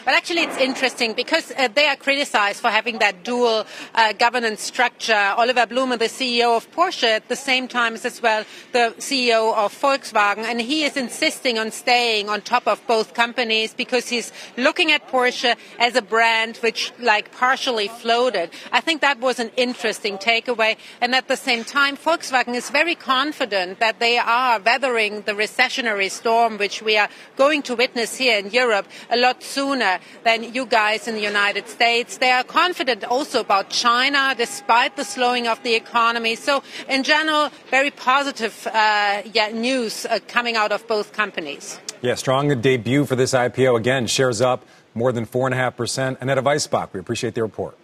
But 0.08 0.16
actually, 0.16 0.44
it's 0.44 0.56
interesting 0.56 1.12
because 1.12 1.52
uh, 1.52 1.68
they 1.68 1.86
are 1.90 1.98
criticized 1.98 2.62
for 2.62 2.70
having 2.70 3.00
that 3.00 3.26
dual 3.26 3.66
uh, 3.94 4.14
governance 4.14 4.62
structure. 4.62 5.34
Oliver 5.36 5.66
Blume, 5.66 5.98
the 6.00 6.06
CEO 6.06 6.56
of 6.56 6.72
Porsche, 6.72 7.10
at 7.10 7.28
the 7.28 7.36
same 7.36 7.68
time 7.68 7.94
is 7.96 8.06
as 8.06 8.22
well 8.22 8.46
the 8.72 8.96
CEO 9.00 9.54
of 9.54 9.74
Volkswagen, 9.74 10.46
and 10.46 10.62
he 10.62 10.86
is 10.86 10.96
insisting 10.96 11.60
on 11.60 11.72
staying 11.72 12.30
on 12.30 12.40
top 12.40 12.70
of 12.70 12.82
both 12.88 13.16
companies 13.16 13.74
because 13.74 14.08
he's 14.08 14.32
looking 14.56 14.94
at 14.94 15.10
Porsche 15.10 15.58
as 15.78 15.98
a 15.98 16.02
brand 16.02 16.56
which, 16.62 16.94
like, 17.00 17.34
partially 17.34 17.90
floated. 17.90 18.50
I 18.72 18.80
think 18.80 19.02
that 19.02 19.20
was 19.20 19.40
an 19.40 19.52
interesting 19.58 20.18
takeaway. 20.18 20.78
And 21.02 21.16
at 21.16 21.28
the 21.28 21.36
same 21.36 21.66
time, 21.66 21.98
Volkswagen 21.98 22.56
is 22.56 22.70
very 22.70 22.96
confident 22.96 23.82
that 23.82 24.00
they 24.00 24.18
are 24.18 24.62
weathering 24.62 25.24
the 25.24 25.34
recessionary 25.34 26.10
storm 26.10 26.58
which 26.58 26.82
we 26.82 26.96
are 26.96 27.10
going 27.36 27.62
to 27.64 27.76
witness 27.76 28.16
here 28.16 28.40
in 28.40 28.52
Europe 28.52 28.88
a 29.10 29.18
lot 29.18 29.44
sooner 29.44 29.97
than 30.24 30.54
you 30.54 30.66
guys 30.66 31.08
in 31.08 31.16
the 31.16 31.22
United 31.22 31.68
States. 31.68 32.18
They 32.18 32.32
are 32.32 32.44
confident 32.44 33.04
also 33.04 33.42
about 33.42 33.70
China 33.70 34.34
despite 34.38 34.96
the 34.96 35.04
slowing 35.04 35.48
of 35.48 35.62
the 35.64 35.76
economy. 35.76 36.36
So, 36.36 36.64
in 36.90 37.04
general, 37.04 37.50
very 37.70 37.92
positive 37.92 38.68
uh, 38.68 39.22
yeah, 39.34 39.50
news 39.54 40.06
uh, 40.06 40.20
coming 40.28 40.56
out 40.56 40.72
of 40.72 40.88
both 40.88 41.14
companies. 41.14 41.80
Yeah, 42.02 42.16
strong 42.16 42.62
debut 42.62 43.06
for 43.06 43.16
this 43.16 43.34
IPO. 43.34 43.78
Again, 43.78 44.08
shares 44.08 44.42
up 44.42 44.66
more 44.94 45.12
than 45.12 45.26
4.5%. 45.26 46.22
Annette 46.22 46.38
Weisbach, 46.40 46.94
we 46.94 47.00
appreciate 47.00 47.34
the 47.36 47.42
report. 47.42 47.78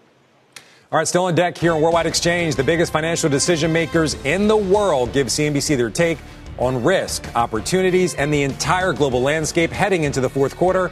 All 0.92 1.00
right, 1.00 1.08
still 1.08 1.26
on 1.26 1.34
deck 1.34 1.58
here 1.58 1.74
on 1.74 1.82
Worldwide 1.82 2.06
Exchange. 2.06 2.56
The 2.56 2.64
biggest 2.64 2.92
financial 2.92 3.28
decision 3.28 3.74
makers 3.74 4.14
in 4.26 4.48
the 4.48 4.58
world 4.58 5.12
give 5.12 5.28
CNBC 5.28 5.76
their 5.76 5.90
take 5.90 6.20
on 6.60 6.84
risk, 6.84 7.28
opportunities, 7.36 8.14
and 8.14 8.32
the 8.32 8.44
entire 8.44 8.94
global 8.94 9.22
landscape 9.22 9.72
heading 9.72 10.04
into 10.04 10.22
the 10.22 10.30
fourth 10.30 10.56
quarter. 10.56 10.92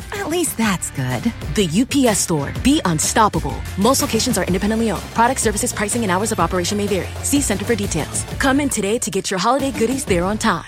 At 0.13 0.29
least 0.29 0.57
that's 0.57 0.91
good. 0.91 1.23
The 1.55 1.69
UPS 1.69 2.19
store. 2.19 2.53
Be 2.63 2.81
unstoppable. 2.85 3.55
Most 3.77 4.01
locations 4.01 4.37
are 4.37 4.43
independently 4.45 4.91
owned. 4.91 5.03
Product 5.13 5.39
services, 5.39 5.73
pricing, 5.73 6.03
and 6.03 6.11
hours 6.11 6.31
of 6.31 6.39
operation 6.39 6.77
may 6.77 6.87
vary. 6.87 7.09
See 7.23 7.41
Center 7.41 7.65
for 7.65 7.75
details. 7.75 8.23
Come 8.39 8.59
in 8.59 8.69
today 8.69 8.97
to 8.99 9.11
get 9.11 9.31
your 9.31 9.39
holiday 9.39 9.71
goodies 9.71 10.05
there 10.05 10.23
on 10.23 10.37
time. 10.37 10.65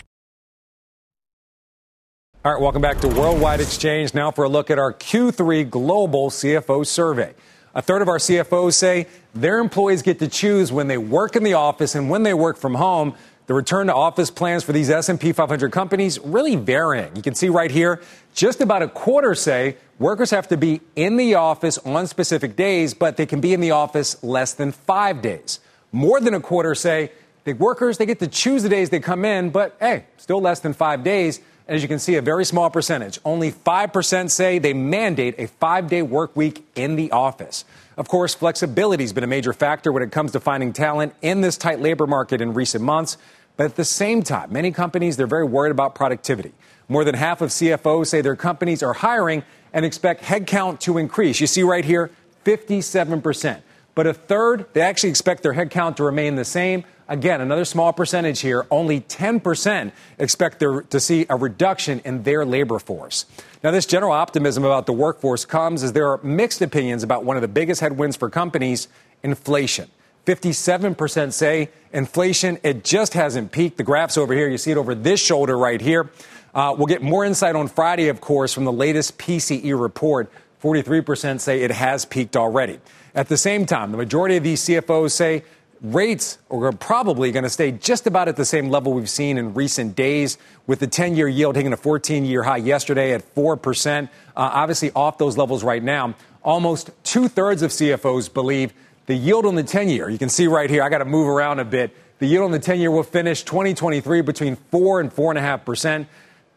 All 2.45 2.51
right, 2.51 2.61
welcome 2.61 2.81
back 2.81 2.99
to 2.99 3.07
Worldwide 3.07 3.61
Exchange. 3.61 4.13
Now 4.13 4.29
for 4.29 4.43
a 4.43 4.49
look 4.49 4.69
at 4.69 4.77
our 4.77 4.93
Q3 4.93 5.69
Global 5.69 6.29
CFO 6.29 6.85
Survey. 6.85 7.33
A 7.73 7.81
third 7.81 8.01
of 8.01 8.09
our 8.09 8.17
CFOs 8.17 8.73
say 8.73 9.07
their 9.33 9.59
employees 9.59 10.01
get 10.01 10.19
to 10.19 10.27
choose 10.27 10.69
when 10.69 10.87
they 10.87 10.97
work 10.97 11.37
in 11.37 11.43
the 11.43 11.53
office 11.53 11.95
and 11.95 12.09
when 12.09 12.23
they 12.23 12.33
work 12.33 12.57
from 12.57 12.75
home. 12.75 13.15
The 13.45 13.53
return 13.53 13.87
to 13.87 13.93
office 13.93 14.31
plans 14.31 14.63
for 14.63 14.71
these 14.71 14.89
S&P 14.89 15.33
500 15.33 15.69
companies 15.71 16.17
really 16.19 16.55
varying. 16.55 17.13
You 17.13 17.21
can 17.21 17.35
see 17.35 17.49
right 17.49 17.69
here, 17.69 18.01
just 18.33 18.61
about 18.61 18.81
a 18.81 18.87
quarter 18.87 19.35
say 19.35 19.75
workers 19.99 20.31
have 20.31 20.47
to 20.47 20.57
be 20.57 20.79
in 20.95 21.17
the 21.17 21.35
office 21.35 21.77
on 21.79 22.07
specific 22.07 22.55
days, 22.55 22.93
but 22.93 23.17
they 23.17 23.25
can 23.25 23.41
be 23.41 23.53
in 23.53 23.59
the 23.59 23.71
office 23.71 24.23
less 24.23 24.53
than 24.53 24.71
five 24.71 25.21
days. 25.21 25.59
More 25.91 26.21
than 26.21 26.33
a 26.33 26.39
quarter 26.39 26.73
say 26.73 27.11
the 27.43 27.51
workers, 27.51 27.97
they 27.97 28.05
get 28.05 28.19
to 28.19 28.27
choose 28.27 28.63
the 28.63 28.69
days 28.69 28.89
they 28.89 29.01
come 29.01 29.25
in, 29.25 29.49
but 29.49 29.75
hey, 29.81 30.05
still 30.15 30.39
less 30.39 30.61
than 30.61 30.71
five 30.71 31.03
days. 31.03 31.41
As 31.67 31.81
you 31.81 31.89
can 31.89 31.99
see, 31.99 32.15
a 32.15 32.21
very 32.21 32.45
small 32.45 32.69
percentage. 32.69 33.19
Only 33.25 33.51
5% 33.51 34.31
say 34.31 34.59
they 34.59 34.73
mandate 34.73 35.35
a 35.37 35.47
five 35.47 35.89
day 35.89 36.01
work 36.01 36.35
week 36.35 36.65
in 36.75 36.95
the 36.95 37.11
office. 37.11 37.65
Of 37.95 38.07
course, 38.07 38.33
flexibility 38.33 39.03
has 39.03 39.13
been 39.13 39.23
a 39.23 39.27
major 39.27 39.53
factor 39.53 39.91
when 39.91 40.01
it 40.01 40.11
comes 40.11 40.31
to 40.31 40.39
finding 40.39 40.73
talent 40.73 41.13
in 41.21 41.41
this 41.41 41.57
tight 41.57 41.79
labor 41.79 42.07
market 42.07 42.41
in 42.41 42.53
recent 42.53 42.83
months. 42.83 43.17
But 43.55 43.65
at 43.65 43.75
the 43.75 43.85
same 43.85 44.23
time, 44.23 44.51
many 44.51 44.71
companies, 44.71 45.15
they're 45.15 45.27
very 45.27 45.45
worried 45.45 45.71
about 45.71 45.93
productivity. 45.93 46.53
More 46.89 47.03
than 47.03 47.15
half 47.15 47.41
of 47.41 47.49
CFOs 47.49 48.07
say 48.07 48.21
their 48.21 48.35
companies 48.35 48.81
are 48.81 48.93
hiring 48.93 49.43
and 49.71 49.85
expect 49.85 50.23
headcount 50.23 50.79
to 50.81 50.97
increase. 50.97 51.39
You 51.39 51.47
see 51.47 51.63
right 51.63 51.85
here, 51.85 52.09
57%. 52.45 53.61
But 53.95 54.07
a 54.07 54.13
third, 54.13 54.65
they 54.73 54.81
actually 54.81 55.11
expect 55.11 55.43
their 55.43 55.53
headcount 55.53 55.97
to 55.97 56.03
remain 56.03 56.35
the 56.35 56.45
same. 56.45 56.83
Again, 57.07 57.41
another 57.41 57.65
small 57.65 57.91
percentage 57.91 58.39
here, 58.39 58.65
only 58.71 59.01
10% 59.01 59.91
expect 60.19 60.59
to 60.59 60.99
see 60.99 61.25
a 61.29 61.35
reduction 61.35 62.01
in 62.05 62.23
their 62.23 62.45
labor 62.45 62.79
force. 62.79 63.25
Now, 63.63 63.71
this 63.71 63.85
general 63.85 64.13
optimism 64.13 64.63
about 64.63 64.85
the 64.85 64.93
workforce 64.93 65.45
comes 65.45 65.83
as 65.83 65.93
there 65.93 66.09
are 66.09 66.19
mixed 66.23 66.61
opinions 66.61 67.03
about 67.03 67.25
one 67.25 67.35
of 67.37 67.41
the 67.41 67.47
biggest 67.47 67.81
headwinds 67.81 68.15
for 68.15 68.29
companies 68.29 68.87
inflation. 69.21 69.89
57% 70.25 71.33
say 71.33 71.69
inflation, 71.91 72.57
it 72.63 72.83
just 72.83 73.13
hasn't 73.13 73.51
peaked. 73.51 73.77
The 73.77 73.83
graph's 73.83 74.17
over 74.17 74.33
here. 74.33 74.47
You 74.47 74.57
see 74.57 74.71
it 74.71 74.77
over 74.77 74.95
this 74.95 75.19
shoulder 75.19 75.57
right 75.57 75.81
here. 75.81 76.09
Uh, 76.55 76.73
we'll 76.77 76.87
get 76.87 77.01
more 77.01 77.25
insight 77.25 77.55
on 77.55 77.67
Friday, 77.67 78.07
of 78.07 78.21
course, 78.21 78.53
from 78.53 78.63
the 78.63 78.71
latest 78.71 79.17
PCE 79.17 79.79
report. 79.79 80.31
43% 80.61 81.41
say 81.41 81.61
it 81.61 81.71
has 81.71 82.05
peaked 82.05 82.37
already. 82.37 82.79
At 83.15 83.27
the 83.27 83.37
same 83.37 83.65
time, 83.65 83.91
the 83.91 83.97
majority 83.97 84.37
of 84.37 84.43
these 84.43 84.61
CFOs 84.61 85.11
say 85.11 85.43
rates 85.83 86.37
are 86.49 86.71
probably 86.71 87.31
going 87.31 87.43
to 87.43 87.49
stay 87.49 87.71
just 87.71 88.07
about 88.07 88.29
at 88.29 88.37
the 88.37 88.45
same 88.45 88.69
level 88.69 88.93
we've 88.93 89.09
seen 89.09 89.37
in 89.37 89.53
recent 89.53 89.95
days, 89.95 90.37
with 90.65 90.79
the 90.79 90.87
10 90.87 91.15
year 91.15 91.27
yield 91.27 91.57
hitting 91.57 91.73
a 91.73 91.77
14 91.77 92.25
year 92.25 92.43
high 92.43 92.57
yesterday 92.57 93.13
at 93.13 93.35
4%. 93.35 94.05
Uh, 94.05 94.07
obviously, 94.35 94.91
off 94.95 95.17
those 95.17 95.37
levels 95.37 95.63
right 95.63 95.83
now. 95.83 96.15
Almost 96.41 96.89
two 97.03 97.27
thirds 97.27 97.61
of 97.61 97.71
CFOs 97.71 98.33
believe 98.33 98.73
the 99.05 99.15
yield 99.15 99.45
on 99.45 99.55
the 99.55 99.63
10 99.63 99.89
year, 99.89 100.09
you 100.09 100.17
can 100.17 100.29
see 100.29 100.47
right 100.47 100.69
here, 100.69 100.81
I 100.81 100.89
got 100.89 100.99
to 100.99 101.05
move 101.05 101.27
around 101.27 101.59
a 101.59 101.65
bit. 101.65 101.95
The 102.19 102.27
yield 102.27 102.45
on 102.45 102.51
the 102.51 102.59
10 102.59 102.79
year 102.79 102.89
will 102.89 103.03
finish 103.03 103.43
2023 103.43 104.21
between 104.21 104.55
4 104.55 105.01
and 105.01 105.13
4.5%. 105.13 106.07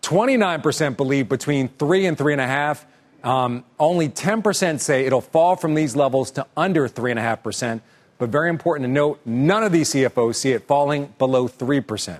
29% 0.03 0.97
believe 0.97 1.29
between 1.29 1.69
3 1.69 2.07
and 2.07 2.17
3.5. 2.17 2.85
Um, 3.29 3.65
only 3.81 4.09
10% 4.09 4.79
say 4.79 5.05
it'll 5.05 5.21
fall 5.21 5.57
from 5.57 5.75
these 5.75 5.97
levels 5.97 6.31
to 6.33 6.47
under 6.57 6.89
3.5%. 6.89 7.81
But 8.19 8.31
very 8.31 8.49
important 8.49 8.87
to 8.87 8.93
note, 8.93 9.21
none 9.25 9.63
of 9.63 9.73
these 9.73 9.91
CFOs 9.91 10.37
see 10.37 10.53
it 10.53 10.67
falling 10.67 11.15
below 11.19 11.49
3%. 11.49 12.19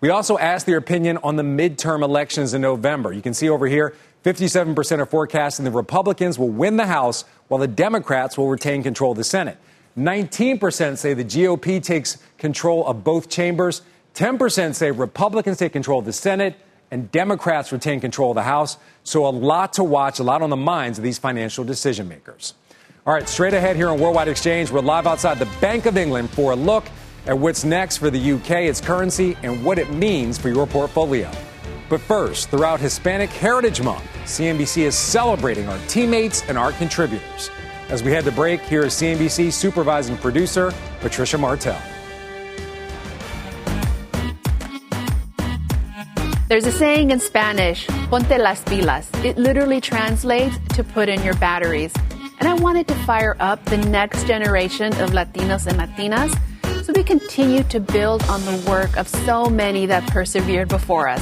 We 0.00 0.10
also 0.10 0.36
asked 0.38 0.66
their 0.66 0.76
opinion 0.76 1.18
on 1.22 1.36
the 1.36 1.42
midterm 1.42 2.02
elections 2.02 2.52
in 2.52 2.60
November. 2.60 3.12
You 3.12 3.22
can 3.22 3.32
see 3.32 3.48
over 3.48 3.66
here, 3.66 3.94
57% 4.24 4.98
are 4.98 5.06
forecasting 5.06 5.64
the 5.64 5.70
Republicans 5.70 6.38
will 6.38 6.48
win 6.48 6.76
the 6.76 6.86
House 6.86 7.24
while 7.48 7.60
the 7.60 7.68
Democrats 7.68 8.36
will 8.36 8.48
retain 8.48 8.82
control 8.82 9.12
of 9.12 9.16
the 9.16 9.24
Senate. 9.24 9.56
19% 9.96 10.98
say 10.98 11.14
the 11.14 11.24
GOP 11.24 11.82
takes 11.82 12.18
control 12.36 12.86
of 12.86 13.04
both 13.04 13.30
chambers. 13.30 13.82
10% 14.14 14.74
say 14.74 14.90
Republicans 14.90 15.58
take 15.58 15.72
control 15.72 16.00
of 16.00 16.04
the 16.04 16.12
Senate 16.12 16.56
and 16.90 17.10
Democrats 17.10 17.72
retain 17.72 18.00
control 18.00 18.32
of 18.32 18.34
the 18.34 18.42
House. 18.42 18.76
So 19.04 19.26
a 19.26 19.30
lot 19.30 19.72
to 19.74 19.84
watch, 19.84 20.18
a 20.18 20.22
lot 20.22 20.42
on 20.42 20.50
the 20.50 20.56
minds 20.56 20.98
of 20.98 21.04
these 21.04 21.18
financial 21.18 21.64
decision 21.64 22.08
makers. 22.08 22.54
All 23.06 23.14
right, 23.14 23.28
straight 23.28 23.54
ahead 23.54 23.76
here 23.76 23.88
on 23.88 24.00
Worldwide 24.00 24.26
Exchange, 24.26 24.72
we're 24.72 24.80
live 24.80 25.06
outside 25.06 25.38
the 25.38 25.48
Bank 25.60 25.86
of 25.86 25.96
England 25.96 26.28
for 26.28 26.50
a 26.50 26.56
look 26.56 26.84
at 27.26 27.38
what's 27.38 27.62
next 27.62 27.98
for 27.98 28.10
the 28.10 28.32
UK, 28.32 28.62
its 28.62 28.80
currency, 28.80 29.36
and 29.44 29.64
what 29.64 29.78
it 29.78 29.92
means 29.92 30.38
for 30.38 30.48
your 30.48 30.66
portfolio. 30.66 31.30
But 31.88 32.00
first, 32.00 32.50
throughout 32.50 32.80
Hispanic 32.80 33.30
Heritage 33.30 33.80
Month, 33.80 34.02
CNBC 34.24 34.82
is 34.82 34.96
celebrating 34.96 35.68
our 35.68 35.78
teammates 35.86 36.42
and 36.48 36.58
our 36.58 36.72
contributors. 36.72 37.48
As 37.90 38.02
we 38.02 38.10
head 38.10 38.24
to 38.24 38.32
break, 38.32 38.60
here 38.62 38.82
is 38.82 38.92
CNBC 38.94 39.52
supervising 39.52 40.16
producer 40.16 40.74
Patricia 40.98 41.38
Martell. 41.38 41.80
There's 46.48 46.66
a 46.66 46.72
saying 46.72 47.12
in 47.12 47.20
Spanish, 47.20 47.86
ponte 48.10 48.36
las 48.36 48.64
pilas. 48.64 49.24
It 49.24 49.38
literally 49.38 49.80
translates 49.80 50.58
to 50.70 50.82
put 50.82 51.08
in 51.08 51.22
your 51.22 51.34
batteries. 51.34 51.94
And 52.38 52.48
I 52.48 52.54
wanted 52.54 52.86
to 52.88 52.94
fire 53.06 53.36
up 53.40 53.64
the 53.64 53.78
next 53.78 54.26
generation 54.26 54.92
of 55.00 55.10
Latinos 55.10 55.66
and 55.66 55.78
Latinas 55.78 56.36
so 56.84 56.92
we 56.94 57.02
continue 57.02 57.64
to 57.64 57.80
build 57.80 58.22
on 58.28 58.40
the 58.44 58.64
work 58.70 58.96
of 58.96 59.08
so 59.08 59.46
many 59.46 59.86
that 59.86 60.06
persevered 60.06 60.68
before 60.68 61.08
us. 61.08 61.20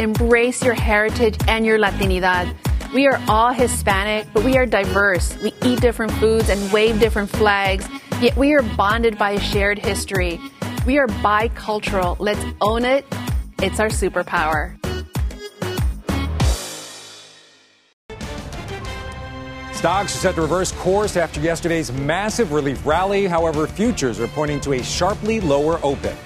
Embrace 0.00 0.64
your 0.64 0.74
heritage 0.74 1.36
and 1.46 1.64
your 1.64 1.78
Latinidad. 1.78 2.52
We 2.92 3.06
are 3.06 3.20
all 3.28 3.52
Hispanic, 3.52 4.26
but 4.32 4.42
we 4.42 4.56
are 4.56 4.66
diverse. 4.66 5.40
We 5.42 5.52
eat 5.62 5.80
different 5.80 6.12
foods 6.12 6.48
and 6.48 6.72
wave 6.72 6.98
different 6.98 7.30
flags, 7.30 7.86
yet 8.20 8.36
we 8.36 8.54
are 8.54 8.62
bonded 8.62 9.16
by 9.16 9.32
a 9.32 9.40
shared 9.40 9.78
history. 9.78 10.40
We 10.86 10.98
are 10.98 11.06
bicultural. 11.06 12.16
Let's 12.18 12.44
own 12.60 12.84
it. 12.84 13.04
It's 13.62 13.78
our 13.78 13.88
superpower. 13.88 14.85
Stocks 19.86 20.16
are 20.16 20.18
set 20.18 20.34
to 20.34 20.40
reverse 20.40 20.72
course 20.72 21.16
after 21.16 21.40
yesterday's 21.40 21.92
massive 21.92 22.50
relief 22.50 22.84
rally. 22.84 23.28
However, 23.28 23.68
futures 23.68 24.18
are 24.18 24.26
pointing 24.26 24.60
to 24.62 24.72
a 24.72 24.82
sharply 24.82 25.38
lower 25.38 25.78
open. 25.84 26.16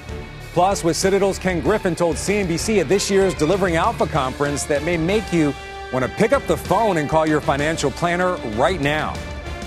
Plus, 0.55 0.83
with 0.83 0.97
Citadel's 0.97 1.39
Ken 1.39 1.61
Griffin 1.61 1.95
told 1.95 2.17
CNBC 2.17 2.81
at 2.81 2.89
this 2.89 3.11
year's 3.11 3.35
Delivering 3.35 3.77
Alpha 3.77 4.07
conference 4.07 4.63
that 4.65 4.83
may 4.83 4.97
make 4.97 5.31
you 5.31 5.53
want 5.93 6.07
to 6.07 6.11
pick 6.13 6.33
up 6.33 6.43
the 6.47 6.57
phone 6.57 6.97
and 6.97 7.07
call 7.07 7.27
your 7.27 7.43
financial 7.43 7.91
planner 7.91 8.37
right 8.57 8.81
now. 8.81 9.15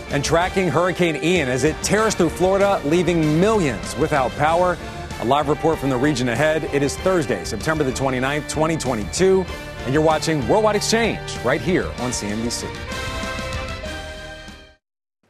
And 0.10 0.25
tracking 0.25 0.69
Hurricane 0.69 1.23
Ian 1.23 1.47
as 1.47 1.63
it 1.63 1.75
tears 1.84 2.15
through 2.15 2.29
Florida, 2.29 2.82
leaving 2.86 3.39
millions 3.39 3.95
without 3.97 4.32
power. 4.32 4.75
A 5.19 5.25
live 5.25 5.49
report 5.49 5.77
from 5.77 5.91
the 5.91 5.97
region 5.97 6.29
ahead. 6.29 6.63
It 6.73 6.82
is 6.82 6.97
Thursday, 6.97 7.43
September 7.43 7.84
the 7.84 7.91
29th, 7.91 8.49
2022, 8.49 9.45
and 9.86 9.93
you're 9.93 10.01
watching 10.01 10.47
Worldwide 10.47 10.77
Exchange 10.77 11.38
right 11.45 11.62
here 11.62 11.86
on 11.99 12.10
CNBC. 12.10 13.12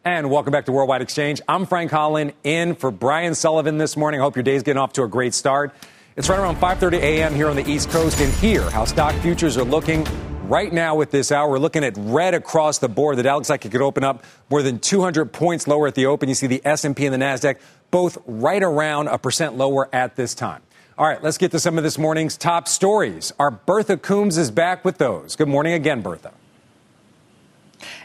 And 0.05 0.29
welcome 0.29 0.51
back 0.51 0.65
to 0.65 0.73
Worldwide 0.73 1.01
Exchange. 1.01 1.39
I'm 1.47 1.65
Frank 1.65 1.89
Holland 1.89 2.33
in 2.43 2.75
for 2.75 2.91
Brian 2.91 3.35
Sullivan 3.35 3.77
this 3.77 3.95
morning. 3.95 4.19
I 4.19 4.23
hope 4.23 4.35
your 4.35 4.43
day's 4.43 4.61
getting 4.61 4.81
off 4.81 4.91
to 4.93 5.03
a 5.03 5.07
great 5.07 5.33
start. 5.33 5.73
It's 6.17 6.27
right 6.27 6.37
around 6.37 6.57
5:30 6.57 6.97
a.m. 6.97 7.33
here 7.33 7.47
on 7.47 7.55
the 7.55 7.65
East 7.65 7.89
Coast, 7.89 8.19
and 8.19 8.33
here 8.33 8.69
how 8.69 8.83
stock 8.83 9.15
futures 9.21 9.55
are 9.55 9.63
looking 9.63 10.05
right 10.43 10.73
now 10.73 10.93
with 10.95 11.11
this 11.11 11.31
hour. 11.31 11.49
We're 11.49 11.57
looking 11.57 11.85
at 11.85 11.93
red 11.95 12.33
across 12.33 12.79
the 12.79 12.89
board. 12.89 13.17
The 13.17 13.23
Dow 13.23 13.37
looks 13.37 13.49
like 13.49 13.65
it 13.65 13.71
could 13.71 13.81
open 13.81 14.03
up 14.03 14.25
more 14.49 14.61
than 14.61 14.79
200 14.79 15.31
points 15.31 15.69
lower 15.69 15.87
at 15.87 15.95
the 15.95 16.07
open. 16.07 16.27
You 16.27 16.35
see 16.35 16.47
the 16.47 16.61
S&P 16.65 17.05
and 17.05 17.13
the 17.13 17.25
Nasdaq 17.25 17.55
both 17.89 18.17
right 18.25 18.61
around 18.61 19.07
a 19.07 19.17
percent 19.17 19.55
lower 19.55 19.87
at 19.95 20.17
this 20.17 20.35
time. 20.35 20.63
All 20.97 21.07
right, 21.07 21.23
let's 21.23 21.37
get 21.37 21.51
to 21.51 21.61
some 21.61 21.77
of 21.77 21.85
this 21.85 21.97
morning's 21.97 22.35
top 22.35 22.67
stories. 22.67 23.31
Our 23.39 23.51
Bertha 23.51 23.95
Coombs 23.95 24.37
is 24.37 24.51
back 24.51 24.83
with 24.83 24.97
those. 24.97 25.37
Good 25.37 25.47
morning 25.47 25.71
again, 25.71 26.01
Bertha. 26.01 26.33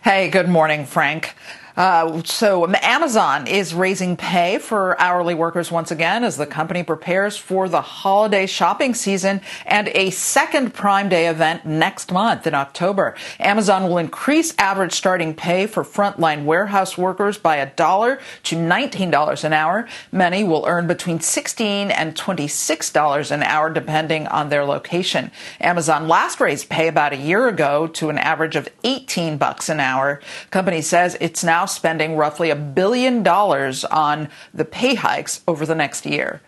Hey, 0.04 0.30
good 0.30 0.48
morning, 0.48 0.86
Frank. 0.86 1.34
Uh, 1.78 2.20
so 2.24 2.66
Amazon 2.82 3.46
is 3.46 3.72
raising 3.72 4.16
pay 4.16 4.58
for 4.58 5.00
hourly 5.00 5.32
workers 5.32 5.70
once 5.70 5.92
again 5.92 6.24
as 6.24 6.36
the 6.36 6.44
company 6.44 6.82
prepares 6.82 7.36
for 7.36 7.68
the 7.68 7.80
holiday 7.80 8.46
shopping 8.46 8.92
season 8.94 9.40
and 9.64 9.86
a 9.94 10.10
second 10.10 10.74
Prime 10.74 11.08
Day 11.08 11.28
event 11.28 11.64
next 11.64 12.10
month 12.10 12.48
in 12.48 12.54
October. 12.54 13.14
Amazon 13.38 13.84
will 13.84 13.98
increase 13.98 14.52
average 14.58 14.92
starting 14.92 15.32
pay 15.36 15.68
for 15.68 15.84
frontline 15.84 16.44
warehouse 16.44 16.98
workers 16.98 17.38
by 17.38 17.54
a 17.58 17.72
dollar 17.76 18.18
to 18.42 18.56
$19 18.56 19.44
an 19.44 19.52
hour. 19.52 19.86
Many 20.10 20.42
will 20.42 20.64
earn 20.66 20.88
between 20.88 21.20
$16 21.20 21.92
and 21.94 22.16
$26 22.16 23.30
an 23.30 23.44
hour 23.44 23.70
depending 23.70 24.26
on 24.26 24.48
their 24.48 24.64
location. 24.64 25.30
Amazon 25.60 26.08
last 26.08 26.40
raised 26.40 26.68
pay 26.68 26.88
about 26.88 27.12
a 27.12 27.16
year 27.16 27.46
ago 27.46 27.86
to 27.86 28.10
an 28.10 28.18
average 28.18 28.56
of 28.56 28.68
18 28.82 29.38
bucks 29.38 29.68
an 29.68 29.78
hour. 29.78 30.20
Company 30.50 30.82
says 30.82 31.16
it's 31.20 31.44
now 31.44 31.66
spending 31.70 32.16
roughly 32.16 32.50
a 32.50 32.56
billion 32.56 33.22
dollars 33.22 33.84
on 33.84 34.28
the 34.52 34.64
pay 34.64 34.94
hikes 34.94 35.42
over 35.46 35.64
the 35.64 35.74
next 35.74 36.06
year. 36.06 36.40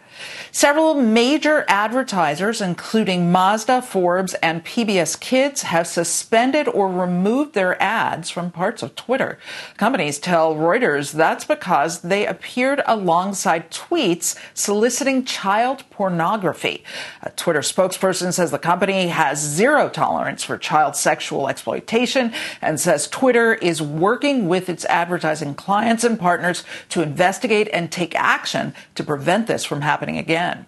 Several 0.53 0.95
major 0.95 1.65
advertisers, 1.69 2.61
including 2.61 3.31
Mazda, 3.33 3.83
Forbes, 3.83 4.35
and 4.35 4.65
PBS 4.65 5.19
Kids, 5.19 5.63
have 5.63 5.87
suspended 5.87 6.69
or 6.69 6.89
removed 6.89 7.55
their 7.55 7.81
ads 7.83 8.31
from 8.31 8.51
parts 8.51 8.83
of 8.83 8.95
Twitter. 8.95 9.39
Companies 9.77 10.19
tell 10.19 10.55
Reuters 10.55 11.13
that's 11.13 11.45
because 11.45 12.01
they 12.01 12.27
appeared 12.27 12.83
alongside 12.87 13.71
tweets 13.71 14.37
soliciting 14.55 15.25
child 15.25 15.85
pornography. 15.91 16.85
A 17.23 17.31
Twitter 17.31 17.61
spokesperson 17.61 18.33
says 18.33 18.51
the 18.51 18.59
company 18.59 19.09
has 19.09 19.39
zero 19.39 19.89
tolerance 19.89 20.45
for 20.45 20.59
child 20.59 20.97
sexual 20.97 21.49
exploitation 21.49 22.33
and 22.61 22.81
says 22.81 23.09
Twitter 23.09 23.55
is 23.55 23.81
working 23.83 24.49
with 24.49 24.69
its 24.69 24.85
advertising 24.87 25.55
clients 25.55 26.05
and 26.05 26.19
partners 26.19 26.65
to 26.89 27.03
investigate 27.03 27.69
and 27.73 27.91
take 27.91 28.15
action 28.15 28.75
to 28.95 29.05
prevent 29.05 29.47
this 29.47 29.65
from 29.65 29.81
happening 29.81 30.10
happening 30.11 30.19
again. 30.19 30.67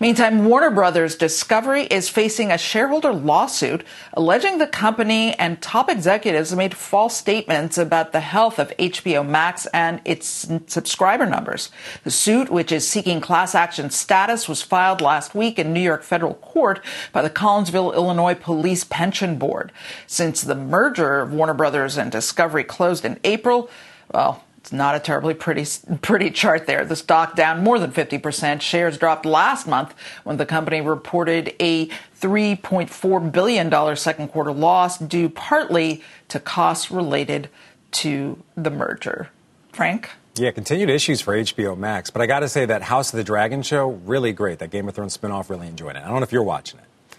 Meantime, 0.00 0.44
Warner 0.44 0.70
Brothers 0.70 1.16
Discovery 1.16 1.84
is 1.84 2.08
facing 2.08 2.50
a 2.50 2.58
shareholder 2.58 3.12
lawsuit 3.12 3.84
alleging 4.14 4.58
the 4.58 4.66
company 4.66 5.34
and 5.34 5.60
top 5.60 5.88
executives 5.88 6.54
made 6.54 6.74
false 6.74 7.16
statements 7.16 7.78
about 7.78 8.12
the 8.12 8.20
health 8.20 8.58
of 8.58 8.76
HBO 8.78 9.26
Max 9.26 9.66
and 9.72 10.00
its 10.04 10.48
subscriber 10.66 11.26
numbers. 11.26 11.70
The 12.04 12.10
suit, 12.10 12.50
which 12.50 12.72
is 12.72 12.86
seeking 12.86 13.20
class 13.20 13.54
action 13.54 13.90
status, 13.90 14.48
was 14.48 14.62
filed 14.62 15.00
last 15.00 15.34
week 15.34 15.58
in 15.58 15.72
New 15.72 15.80
York 15.80 16.02
federal 16.02 16.34
court 16.34 16.80
by 17.12 17.22
the 17.22 17.30
Collinsville, 17.30 17.94
Illinois 17.94 18.34
Police 18.34 18.84
Pension 18.84 19.38
Board. 19.38 19.72
Since 20.06 20.42
the 20.42 20.54
merger 20.54 21.20
of 21.20 21.32
Warner 21.32 21.54
Brothers 21.54 21.96
and 21.96 22.10
Discovery 22.10 22.64
closed 22.64 23.04
in 23.04 23.18
April, 23.24 23.70
well, 24.12 24.42
it's 24.62 24.72
not 24.72 24.94
a 24.94 25.00
terribly 25.00 25.34
pretty 25.34 25.66
pretty 26.02 26.30
chart 26.30 26.68
there. 26.68 26.84
The 26.84 26.94
stock 26.94 27.34
down 27.34 27.64
more 27.64 27.80
than 27.80 27.90
50%. 27.90 28.60
Shares 28.60 28.96
dropped 28.96 29.26
last 29.26 29.66
month 29.66 29.92
when 30.22 30.36
the 30.36 30.46
company 30.46 30.80
reported 30.80 31.52
a 31.58 31.88
$3.4 32.20 33.32
billion 33.32 33.96
second 33.96 34.28
quarter 34.28 34.52
loss 34.52 34.98
due 34.98 35.28
partly 35.28 36.00
to 36.28 36.38
costs 36.38 36.92
related 36.92 37.48
to 37.90 38.40
the 38.56 38.70
merger. 38.70 39.30
Frank? 39.72 40.10
Yeah, 40.36 40.52
continued 40.52 40.90
issues 40.90 41.20
for 41.20 41.36
HBO 41.36 41.76
Max, 41.76 42.10
but 42.10 42.22
I 42.22 42.26
got 42.26 42.40
to 42.40 42.48
say 42.48 42.64
that 42.64 42.82
House 42.82 43.12
of 43.12 43.16
the 43.16 43.24
Dragon 43.24 43.62
show 43.62 43.90
really 43.90 44.32
great. 44.32 44.60
That 44.60 44.70
Game 44.70 44.88
of 44.88 44.94
Thrones 44.94 45.18
spinoff 45.18 45.50
really 45.50 45.66
enjoyed 45.66 45.96
it. 45.96 46.04
I 46.04 46.08
don't 46.08 46.20
know 46.20 46.22
if 46.22 46.30
you're 46.30 46.44
watching 46.44 46.78
it. 46.78 47.16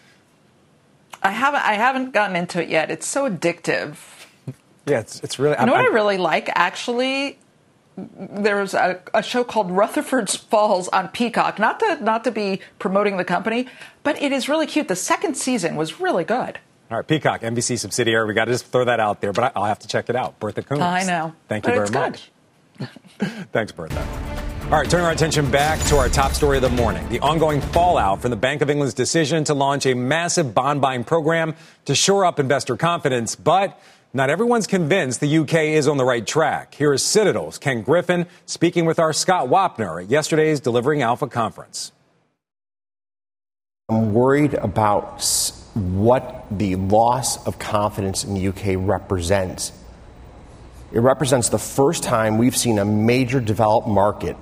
I 1.22 1.32
haven't 1.32 1.62
I 1.62 1.74
haven't 1.74 2.14
gotten 2.14 2.38
into 2.38 2.64
it 2.64 2.70
yet. 2.70 2.90
It's 2.90 3.06
so 3.06 3.30
addictive. 3.30 3.98
Yeah, 4.86 5.00
it's, 5.00 5.19
it's 5.22 5.39
really. 5.39 5.56
You 5.60 5.65
know 5.65 5.74
what 5.74 5.82
I 5.82 5.93
really 5.93 6.17
like? 6.17 6.50
Actually, 6.56 7.39
there's 7.98 8.74
a, 8.74 9.02
a, 9.13 9.24
show 9.24 9.43
called 9.43 9.72
Rutherford 9.72 10.30
Falls 10.30 10.88
on 10.89 11.08
Peacock. 11.10 11.60
Not 11.60 11.80
to 11.80 11.98
not 12.02 12.24
to 12.26 12.32
be 12.32 12.60
promoting 12.80 13.17
the 13.17 13.24
company, 13.24 13.67
but 14.04 14.22
it 14.22 14.32
is 14.32 14.50
really 14.50 14.67
cute. 14.67 14.88
The 14.88 14.96
second 14.96 15.36
season 15.36 15.76
was 15.76 16.00
really 16.00 16.24
good. 16.24 16.60
All 16.91 16.98
right, 16.98 17.08
Peacock, 17.08 17.41
NBC 17.41 17.80
subsidiary. 17.80 18.28
We 18.28 18.34
got 18.34 18.46
to 18.46 18.52
just 18.52 18.67
throw 18.67 18.86
that 18.86 19.00
out 19.00 19.22
there, 19.22 19.32
but 19.32 19.56
I, 19.56 19.60
will 19.60 19.65
have 19.65 19.80
to 19.80 19.88
check 19.88 20.10
it 20.10 20.15
out. 20.15 20.39
Bertha 20.39 20.63
Coombs. 20.63 20.82
I 20.82 21.04
know. 21.04 21.34
Thank 21.48 21.65
you 21.65 21.74
very 21.74 21.89
much. 21.89 22.32
Thanks, 23.52 23.72
Bertha. 23.72 24.34
All 24.65 24.80
right, 24.80 24.89
turning 24.89 25.06
our 25.06 25.12
attention 25.12 25.52
back 25.52 25.80
to 25.88 25.98
our 25.98 26.10
top 26.10 26.32
story 26.32 26.58
of 26.58 26.63
the 26.63 26.69
morning 26.69 27.08
the 27.10 27.19
ongoing 27.19 27.62
fallout 27.62 28.22
from 28.22 28.32
the 28.32 28.38
Bank 28.38 28.62
of 28.62 28.69
England's 28.69 28.93
decision 28.93 29.43
to 29.43 29.54
launch 29.54 29.86
a 29.86 29.93
massive 29.93 30.54
bond 30.56 30.82
buying 30.82 31.04
program 31.04 31.54
to 31.86 31.93
shore 31.93 32.26
up 32.26 32.39
investor 32.39 32.76
confidence. 32.76 33.36
But 33.36 33.80
not 34.13 34.30
everyone's 34.30 34.67
convinced 34.67 35.19
the 35.19 35.38
UK 35.39 35.56
is 35.56 35.88
on 35.88 35.97
the 35.97 36.06
right 36.06 36.26
track. 36.26 36.76
Here 36.76 36.93
is 36.93 37.02
Citadel's 37.02 37.58
Ken 37.58 37.82
Griffin 37.82 38.28
speaking 38.45 38.86
with 38.86 38.99
our 38.99 39.12
Scott 39.12 39.47
Wapner 39.47 40.04
at 40.04 40.10
yesterday's 40.10 40.60
Delivering 40.60 41.02
Alpha 41.02 41.28
conference. 41.28 41.91
I'm 43.89 44.13
worried 44.13 44.54
about 44.54 45.23
what 45.73 46.45
the 46.52 46.76
loss 46.76 47.45
of 47.47 47.58
confidence 47.58 48.23
in 48.23 48.36
the 48.36 48.47
UK 48.49 48.76
represents. 48.78 49.71
It 50.91 50.99
represents 50.99 51.49
the 51.49 51.58
first 51.58 52.04
time 52.04 52.38
we've 52.38 52.56
seen 52.56 52.78
a 52.78 52.86
major 52.86 53.39
developed 53.39 53.88
market 53.88 54.38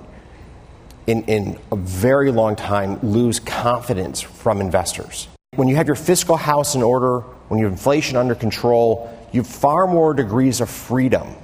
in, 1.06 1.24
in 1.24 1.58
a 1.72 1.76
very 1.76 2.30
long 2.30 2.56
time 2.56 3.00
lose 3.00 3.40
confidence 3.40 4.20
from 4.20 4.60
investors. 4.60 5.28
When 5.56 5.66
you 5.66 5.76
have 5.76 5.86
your 5.86 5.96
fiscal 5.96 6.36
house 6.36 6.74
in 6.74 6.82
order, 6.82 7.20
when 7.48 7.58
you 7.58 7.64
have 7.64 7.72
inflation 7.72 8.16
under 8.18 8.34
control, 8.34 9.10
you 9.32 9.40
have 9.40 9.50
far 9.50 9.86
more 9.86 10.14
degrees 10.14 10.60
of 10.60 10.70
freedom 10.70 11.34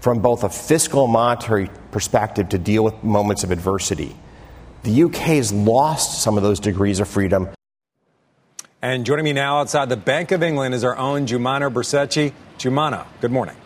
from 0.00 0.20
both 0.20 0.44
a 0.44 0.48
fiscal 0.48 1.04
and 1.04 1.12
monetary 1.12 1.68
perspective 1.90 2.48
to 2.50 2.58
deal 2.58 2.84
with 2.84 3.02
moments 3.02 3.42
of 3.42 3.50
adversity. 3.50 4.14
The 4.84 5.02
UK 5.02 5.16
has 5.16 5.52
lost 5.52 6.22
some 6.22 6.36
of 6.36 6.44
those 6.44 6.60
degrees 6.60 7.00
of 7.00 7.08
freedom. 7.08 7.48
And 8.80 9.04
joining 9.04 9.24
me 9.24 9.32
now 9.32 9.58
outside 9.58 9.88
the 9.88 9.96
Bank 9.96 10.30
of 10.30 10.44
England 10.44 10.74
is 10.74 10.84
our 10.84 10.96
own 10.96 11.26
Joumanna 11.26 11.72
Bercetche. 11.72 12.32
Joumanna, 12.58 13.04
good 13.20 13.32
morning. 13.32 13.56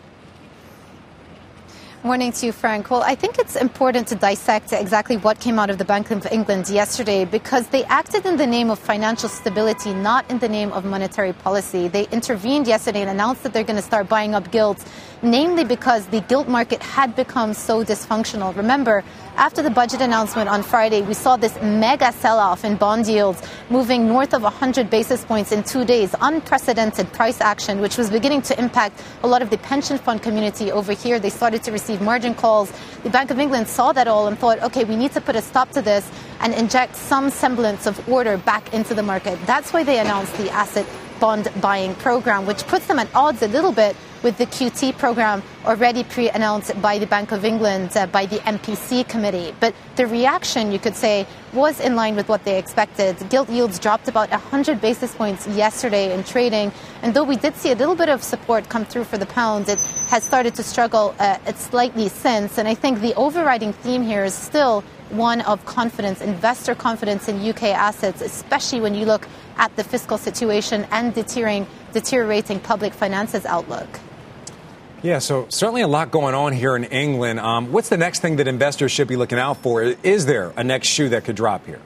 Morning 2.03 2.31
to 2.31 2.47
you, 2.47 2.51
Frank. 2.51 2.89
Well, 2.89 3.03
I 3.03 3.13
think 3.13 3.37
it's 3.37 3.55
important 3.55 4.07
to 4.07 4.15
dissect 4.15 4.73
exactly 4.73 5.17
what 5.17 5.39
came 5.39 5.59
out 5.59 5.69
of 5.69 5.77
the 5.77 5.85
Bank 5.85 6.09
of 6.09 6.25
England 6.31 6.67
yesterday 6.67 7.25
because 7.25 7.67
they 7.67 7.83
acted 7.83 8.25
in 8.25 8.37
the 8.37 8.47
name 8.47 8.71
of 8.71 8.79
financial 8.79 9.29
stability, 9.29 9.93
not 9.93 10.27
in 10.31 10.39
the 10.39 10.49
name 10.49 10.71
of 10.71 10.83
monetary 10.83 11.31
policy. 11.31 11.89
They 11.89 12.07
intervened 12.07 12.65
yesterday 12.65 13.01
and 13.01 13.11
announced 13.11 13.43
that 13.43 13.53
they're 13.53 13.63
going 13.63 13.75
to 13.75 13.83
start 13.83 14.09
buying 14.09 14.33
up 14.33 14.49
gilts 14.49 14.83
namely 15.21 15.63
because 15.63 16.07
the 16.07 16.21
gilt 16.21 16.47
market 16.47 16.81
had 16.81 17.15
become 17.15 17.53
so 17.53 17.83
dysfunctional. 17.83 18.55
Remember, 18.55 19.03
after 19.41 19.63
the 19.63 19.71
budget 19.71 20.01
announcement 20.01 20.47
on 20.47 20.61
Friday, 20.61 21.01
we 21.01 21.15
saw 21.15 21.35
this 21.35 21.59
mega 21.63 22.11
sell 22.11 22.37
off 22.37 22.63
in 22.63 22.75
bond 22.75 23.07
yields 23.07 23.41
moving 23.71 24.07
north 24.07 24.35
of 24.35 24.43
100 24.43 24.87
basis 24.87 25.25
points 25.25 25.51
in 25.51 25.63
two 25.63 25.83
days. 25.83 26.13
Unprecedented 26.21 27.11
price 27.11 27.41
action, 27.41 27.81
which 27.81 27.97
was 27.97 28.11
beginning 28.11 28.43
to 28.43 28.53
impact 28.59 29.01
a 29.23 29.27
lot 29.27 29.41
of 29.41 29.49
the 29.49 29.57
pension 29.57 29.97
fund 29.97 30.21
community 30.21 30.71
over 30.71 30.93
here. 30.93 31.17
They 31.17 31.31
started 31.31 31.63
to 31.63 31.71
receive 31.71 32.01
margin 32.01 32.35
calls. 32.35 32.71
The 33.01 33.09
Bank 33.09 33.31
of 33.31 33.39
England 33.39 33.67
saw 33.67 33.91
that 33.93 34.07
all 34.07 34.27
and 34.27 34.37
thought, 34.37 34.61
okay, 34.61 34.83
we 34.83 34.95
need 34.95 35.11
to 35.13 35.21
put 35.21 35.35
a 35.35 35.41
stop 35.41 35.71
to 35.71 35.81
this 35.81 36.07
and 36.41 36.53
inject 36.53 36.95
some 36.95 37.31
semblance 37.31 37.87
of 37.87 38.07
order 38.07 38.37
back 38.37 38.71
into 38.75 38.93
the 38.93 39.01
market. 39.01 39.39
That's 39.47 39.73
why 39.73 39.83
they 39.83 39.97
announced 39.97 40.37
the 40.37 40.51
asset 40.51 40.85
bond 41.19 41.51
buying 41.59 41.95
program, 41.95 42.45
which 42.45 42.67
puts 42.67 42.85
them 42.85 42.99
at 42.99 43.07
odds 43.15 43.41
a 43.41 43.47
little 43.47 43.71
bit 43.71 43.95
with 44.23 44.37
the 44.37 44.45
QT 44.45 44.97
program 44.97 45.41
already 45.65 46.03
pre 46.03 46.29
announced 46.29 46.79
by 46.81 46.97
the 46.97 47.07
Bank 47.07 47.31
of 47.31 47.45
England, 47.45 47.95
uh, 47.95 48.07
by 48.07 48.25
the 48.25 48.37
MPC 48.37 49.07
committee. 49.07 49.53
But 49.59 49.73
the 49.95 50.07
reaction, 50.07 50.71
you 50.71 50.79
could 50.79 50.95
say, 50.95 51.25
was 51.53 51.79
in 51.79 51.95
line 51.95 52.15
with 52.15 52.29
what 52.29 52.43
they 52.45 52.57
expected. 52.57 53.17
Gilt 53.29 53.49
yields 53.49 53.79
dropped 53.79 54.07
about 54.07 54.29
100 54.31 54.79
basis 54.79 55.13
points 55.13 55.47
yesterday 55.47 56.13
in 56.13 56.23
trading. 56.23 56.71
And 57.01 57.13
though 57.13 57.23
we 57.23 57.35
did 57.35 57.55
see 57.55 57.71
a 57.71 57.75
little 57.75 57.95
bit 57.95 58.09
of 58.09 58.23
support 58.23 58.69
come 58.69 58.85
through 58.85 59.05
for 59.05 59.17
the 59.17 59.25
pound, 59.25 59.67
it 59.69 59.79
has 60.09 60.23
started 60.23 60.55
to 60.55 60.63
struggle 60.63 61.15
uh, 61.19 61.37
slightly 61.53 62.09
since. 62.09 62.57
And 62.57 62.67
I 62.67 62.73
think 62.73 63.01
the 63.01 63.13
overriding 63.15 63.73
theme 63.73 64.03
here 64.03 64.23
is 64.23 64.33
still 64.33 64.83
one 65.09 65.41
of 65.41 65.65
confidence, 65.65 66.21
investor 66.21 66.73
confidence 66.73 67.27
in 67.27 67.37
UK 67.47 67.63
assets, 67.63 68.21
especially 68.21 68.79
when 68.79 68.95
you 68.95 69.05
look 69.05 69.27
at 69.57 69.75
the 69.75 69.83
fiscal 69.83 70.17
situation 70.17 70.87
and 70.91 71.13
deteriorating, 71.13 71.67
deteriorating 71.91 72.59
public 72.59 72.93
finances 72.93 73.45
outlook. 73.45 73.99
Yeah, 75.03 75.17
so 75.17 75.47
certainly 75.49 75.81
a 75.81 75.87
lot 75.87 76.11
going 76.11 76.35
on 76.35 76.53
here 76.53 76.75
in 76.75 76.83
England. 76.83 77.39
Um, 77.39 77.71
what's 77.71 77.89
the 77.89 77.97
next 77.97 78.19
thing 78.19 78.35
that 78.35 78.47
investors 78.47 78.91
should 78.91 79.07
be 79.07 79.15
looking 79.15 79.39
out 79.39 79.57
for? 79.57 79.81
Is 79.81 80.27
there 80.27 80.53
a 80.55 80.63
next 80.63 80.89
shoe 80.89 81.09
that 81.09 81.23
could 81.23 81.35
drop 81.35 81.65
here? 81.65 81.81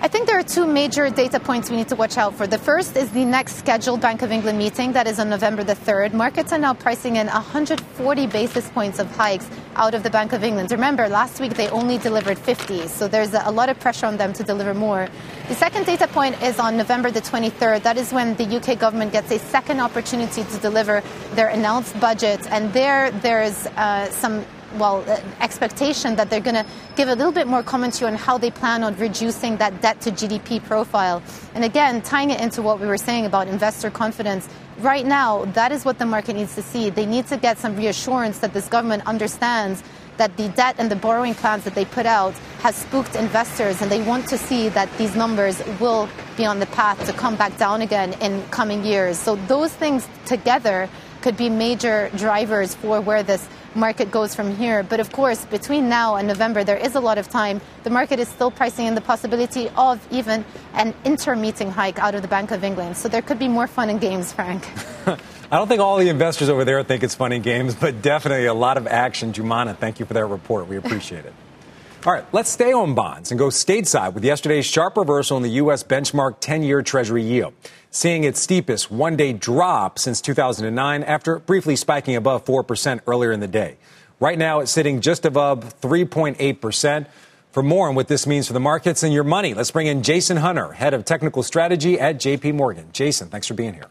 I 0.00 0.06
think 0.06 0.28
there 0.28 0.38
are 0.38 0.44
two 0.44 0.64
major 0.64 1.10
data 1.10 1.40
points 1.40 1.70
we 1.70 1.76
need 1.76 1.88
to 1.88 1.96
watch 1.96 2.16
out 2.16 2.32
for. 2.34 2.46
The 2.46 2.56
first 2.56 2.96
is 2.96 3.10
the 3.10 3.24
next 3.24 3.56
scheduled 3.56 4.00
Bank 4.00 4.22
of 4.22 4.30
England 4.30 4.56
meeting 4.56 4.92
that 4.92 5.08
is 5.08 5.18
on 5.18 5.28
November 5.28 5.64
the 5.64 5.74
3rd. 5.74 6.12
Markets 6.12 6.52
are 6.52 6.58
now 6.58 6.72
pricing 6.72 7.16
in 7.16 7.26
140 7.26 8.26
basis 8.28 8.70
points 8.70 9.00
of 9.00 9.10
hikes 9.16 9.50
out 9.74 9.94
of 9.94 10.04
the 10.04 10.10
Bank 10.10 10.32
of 10.32 10.44
England. 10.44 10.70
Remember, 10.70 11.08
last 11.08 11.40
week 11.40 11.54
they 11.54 11.68
only 11.70 11.98
delivered 11.98 12.38
50, 12.38 12.86
so 12.86 13.08
there's 13.08 13.34
a 13.34 13.50
lot 13.50 13.68
of 13.68 13.80
pressure 13.80 14.06
on 14.06 14.16
them 14.16 14.32
to 14.34 14.44
deliver 14.44 14.72
more. 14.72 15.08
The 15.48 15.56
second 15.56 15.84
data 15.84 16.06
point 16.06 16.40
is 16.44 16.60
on 16.60 16.76
November 16.76 17.10
the 17.10 17.20
23rd. 17.20 17.82
That 17.82 17.96
is 17.96 18.12
when 18.12 18.36
the 18.36 18.44
UK 18.44 18.78
government 18.78 19.10
gets 19.10 19.32
a 19.32 19.40
second 19.40 19.80
opportunity 19.80 20.44
to 20.44 20.58
deliver 20.58 21.02
their 21.32 21.48
announced 21.48 21.98
budget, 21.98 22.46
and 22.52 22.72
there 22.72 23.10
there's 23.10 23.66
uh, 23.66 24.08
some 24.12 24.44
well, 24.76 25.04
uh, 25.08 25.20
expectation 25.40 26.16
that 26.16 26.30
they're 26.30 26.40
going 26.40 26.56
to 26.56 26.66
give 26.96 27.08
a 27.08 27.14
little 27.14 27.32
bit 27.32 27.46
more 27.46 27.62
commentary 27.62 28.10
on 28.10 28.16
how 28.16 28.38
they 28.38 28.50
plan 28.50 28.82
on 28.82 28.96
reducing 28.96 29.56
that 29.56 29.80
debt 29.80 30.00
to 30.02 30.10
GDP 30.10 30.62
profile. 30.62 31.22
And 31.54 31.64
again, 31.64 32.02
tying 32.02 32.30
it 32.30 32.40
into 32.40 32.62
what 32.62 32.80
we 32.80 32.86
were 32.86 32.98
saying 32.98 33.26
about 33.26 33.48
investor 33.48 33.90
confidence, 33.90 34.48
right 34.78 35.06
now, 35.06 35.44
that 35.46 35.72
is 35.72 35.84
what 35.84 35.98
the 35.98 36.06
market 36.06 36.36
needs 36.36 36.54
to 36.54 36.62
see. 36.62 36.90
They 36.90 37.06
need 37.06 37.26
to 37.28 37.36
get 37.36 37.58
some 37.58 37.76
reassurance 37.76 38.38
that 38.38 38.52
this 38.52 38.68
government 38.68 39.06
understands 39.06 39.82
that 40.18 40.36
the 40.36 40.48
debt 40.50 40.74
and 40.78 40.90
the 40.90 40.96
borrowing 40.96 41.34
plans 41.34 41.64
that 41.64 41.74
they 41.74 41.84
put 41.84 42.04
out 42.04 42.34
has 42.60 42.74
spooked 42.74 43.14
investors 43.14 43.80
and 43.80 43.90
they 43.90 44.02
want 44.02 44.28
to 44.28 44.36
see 44.36 44.68
that 44.68 44.88
these 44.98 45.14
numbers 45.14 45.62
will 45.80 46.08
be 46.36 46.44
on 46.44 46.58
the 46.58 46.66
path 46.66 47.04
to 47.06 47.12
come 47.12 47.36
back 47.36 47.56
down 47.56 47.80
again 47.80 48.12
in 48.20 48.42
coming 48.50 48.84
years. 48.84 49.18
So 49.18 49.36
those 49.46 49.72
things 49.72 50.06
together 50.26 50.88
could 51.22 51.36
be 51.36 51.48
major 51.48 52.10
drivers 52.16 52.74
for 52.74 53.00
where 53.00 53.22
this 53.22 53.48
market 53.74 54.10
goes 54.10 54.34
from 54.34 54.56
here. 54.56 54.82
But 54.82 55.00
of 55.00 55.12
course, 55.12 55.44
between 55.46 55.88
now 55.88 56.16
and 56.16 56.26
November, 56.28 56.64
there 56.64 56.76
is 56.76 56.94
a 56.94 57.00
lot 57.00 57.18
of 57.18 57.28
time. 57.28 57.60
The 57.84 57.90
market 57.90 58.18
is 58.18 58.28
still 58.28 58.50
pricing 58.50 58.86
in 58.86 58.94
the 58.94 59.00
possibility 59.00 59.68
of 59.76 60.06
even 60.10 60.44
an 60.74 60.94
inter-meeting 61.04 61.70
hike 61.70 61.98
out 61.98 62.14
of 62.14 62.22
the 62.22 62.28
Bank 62.28 62.50
of 62.50 62.64
England. 62.64 62.96
So 62.96 63.08
there 63.08 63.22
could 63.22 63.38
be 63.38 63.48
more 63.48 63.66
fun 63.66 63.90
and 63.90 64.00
games, 64.00 64.32
Frank. 64.32 64.66
I 65.50 65.56
don't 65.56 65.68
think 65.68 65.80
all 65.80 65.96
the 65.96 66.10
investors 66.10 66.50
over 66.50 66.64
there 66.64 66.82
think 66.82 67.02
it's 67.02 67.14
fun 67.14 67.32
and 67.32 67.42
games, 67.42 67.74
but 67.74 68.02
definitely 68.02 68.46
a 68.46 68.54
lot 68.54 68.76
of 68.76 68.86
action. 68.86 69.32
Joumanna, 69.32 69.76
thank 69.76 69.98
you 69.98 70.04
for 70.04 70.14
that 70.14 70.26
report. 70.26 70.68
We 70.68 70.76
appreciate 70.76 71.24
it. 71.24 71.32
All 72.06 72.12
right, 72.12 72.24
let's 72.32 72.48
stay 72.48 72.72
on 72.72 72.94
bonds 72.94 73.32
and 73.32 73.38
go 73.38 73.48
stateside 73.48 74.12
with 74.12 74.24
yesterday's 74.24 74.64
sharp 74.64 74.96
reversal 74.96 75.36
in 75.36 75.42
the 75.42 75.50
U.S. 75.62 75.82
benchmark 75.82 76.36
10 76.38 76.62
year 76.62 76.80
Treasury 76.80 77.24
yield, 77.24 77.54
seeing 77.90 78.24
its 78.24 78.40
steepest 78.40 78.90
one 78.90 79.16
day 79.16 79.32
drop 79.32 79.98
since 79.98 80.20
2009 80.20 81.02
after 81.02 81.38
briefly 81.38 81.76
spiking 81.76 82.16
above 82.16 82.44
4% 82.44 83.00
earlier 83.06 83.32
in 83.32 83.40
the 83.40 83.48
day. 83.48 83.78
Right 84.20 84.38
now, 84.38 84.60
it's 84.60 84.70
sitting 84.70 85.00
just 85.00 85.24
above 85.24 85.80
3.8%. 85.80 87.06
For 87.52 87.62
more 87.62 87.88
on 87.88 87.94
what 87.94 88.08
this 88.08 88.26
means 88.26 88.46
for 88.46 88.52
the 88.52 88.60
markets 88.60 89.02
and 89.02 89.12
your 89.12 89.24
money, 89.24 89.54
let's 89.54 89.70
bring 89.70 89.86
in 89.86 90.02
Jason 90.02 90.36
Hunter, 90.36 90.72
head 90.72 90.92
of 90.92 91.04
technical 91.04 91.42
strategy 91.42 91.98
at 91.98 92.16
JP 92.16 92.54
Morgan. 92.54 92.88
Jason, 92.92 93.28
thanks 93.28 93.46
for 93.46 93.54
being 93.54 93.74
here. 93.74 93.86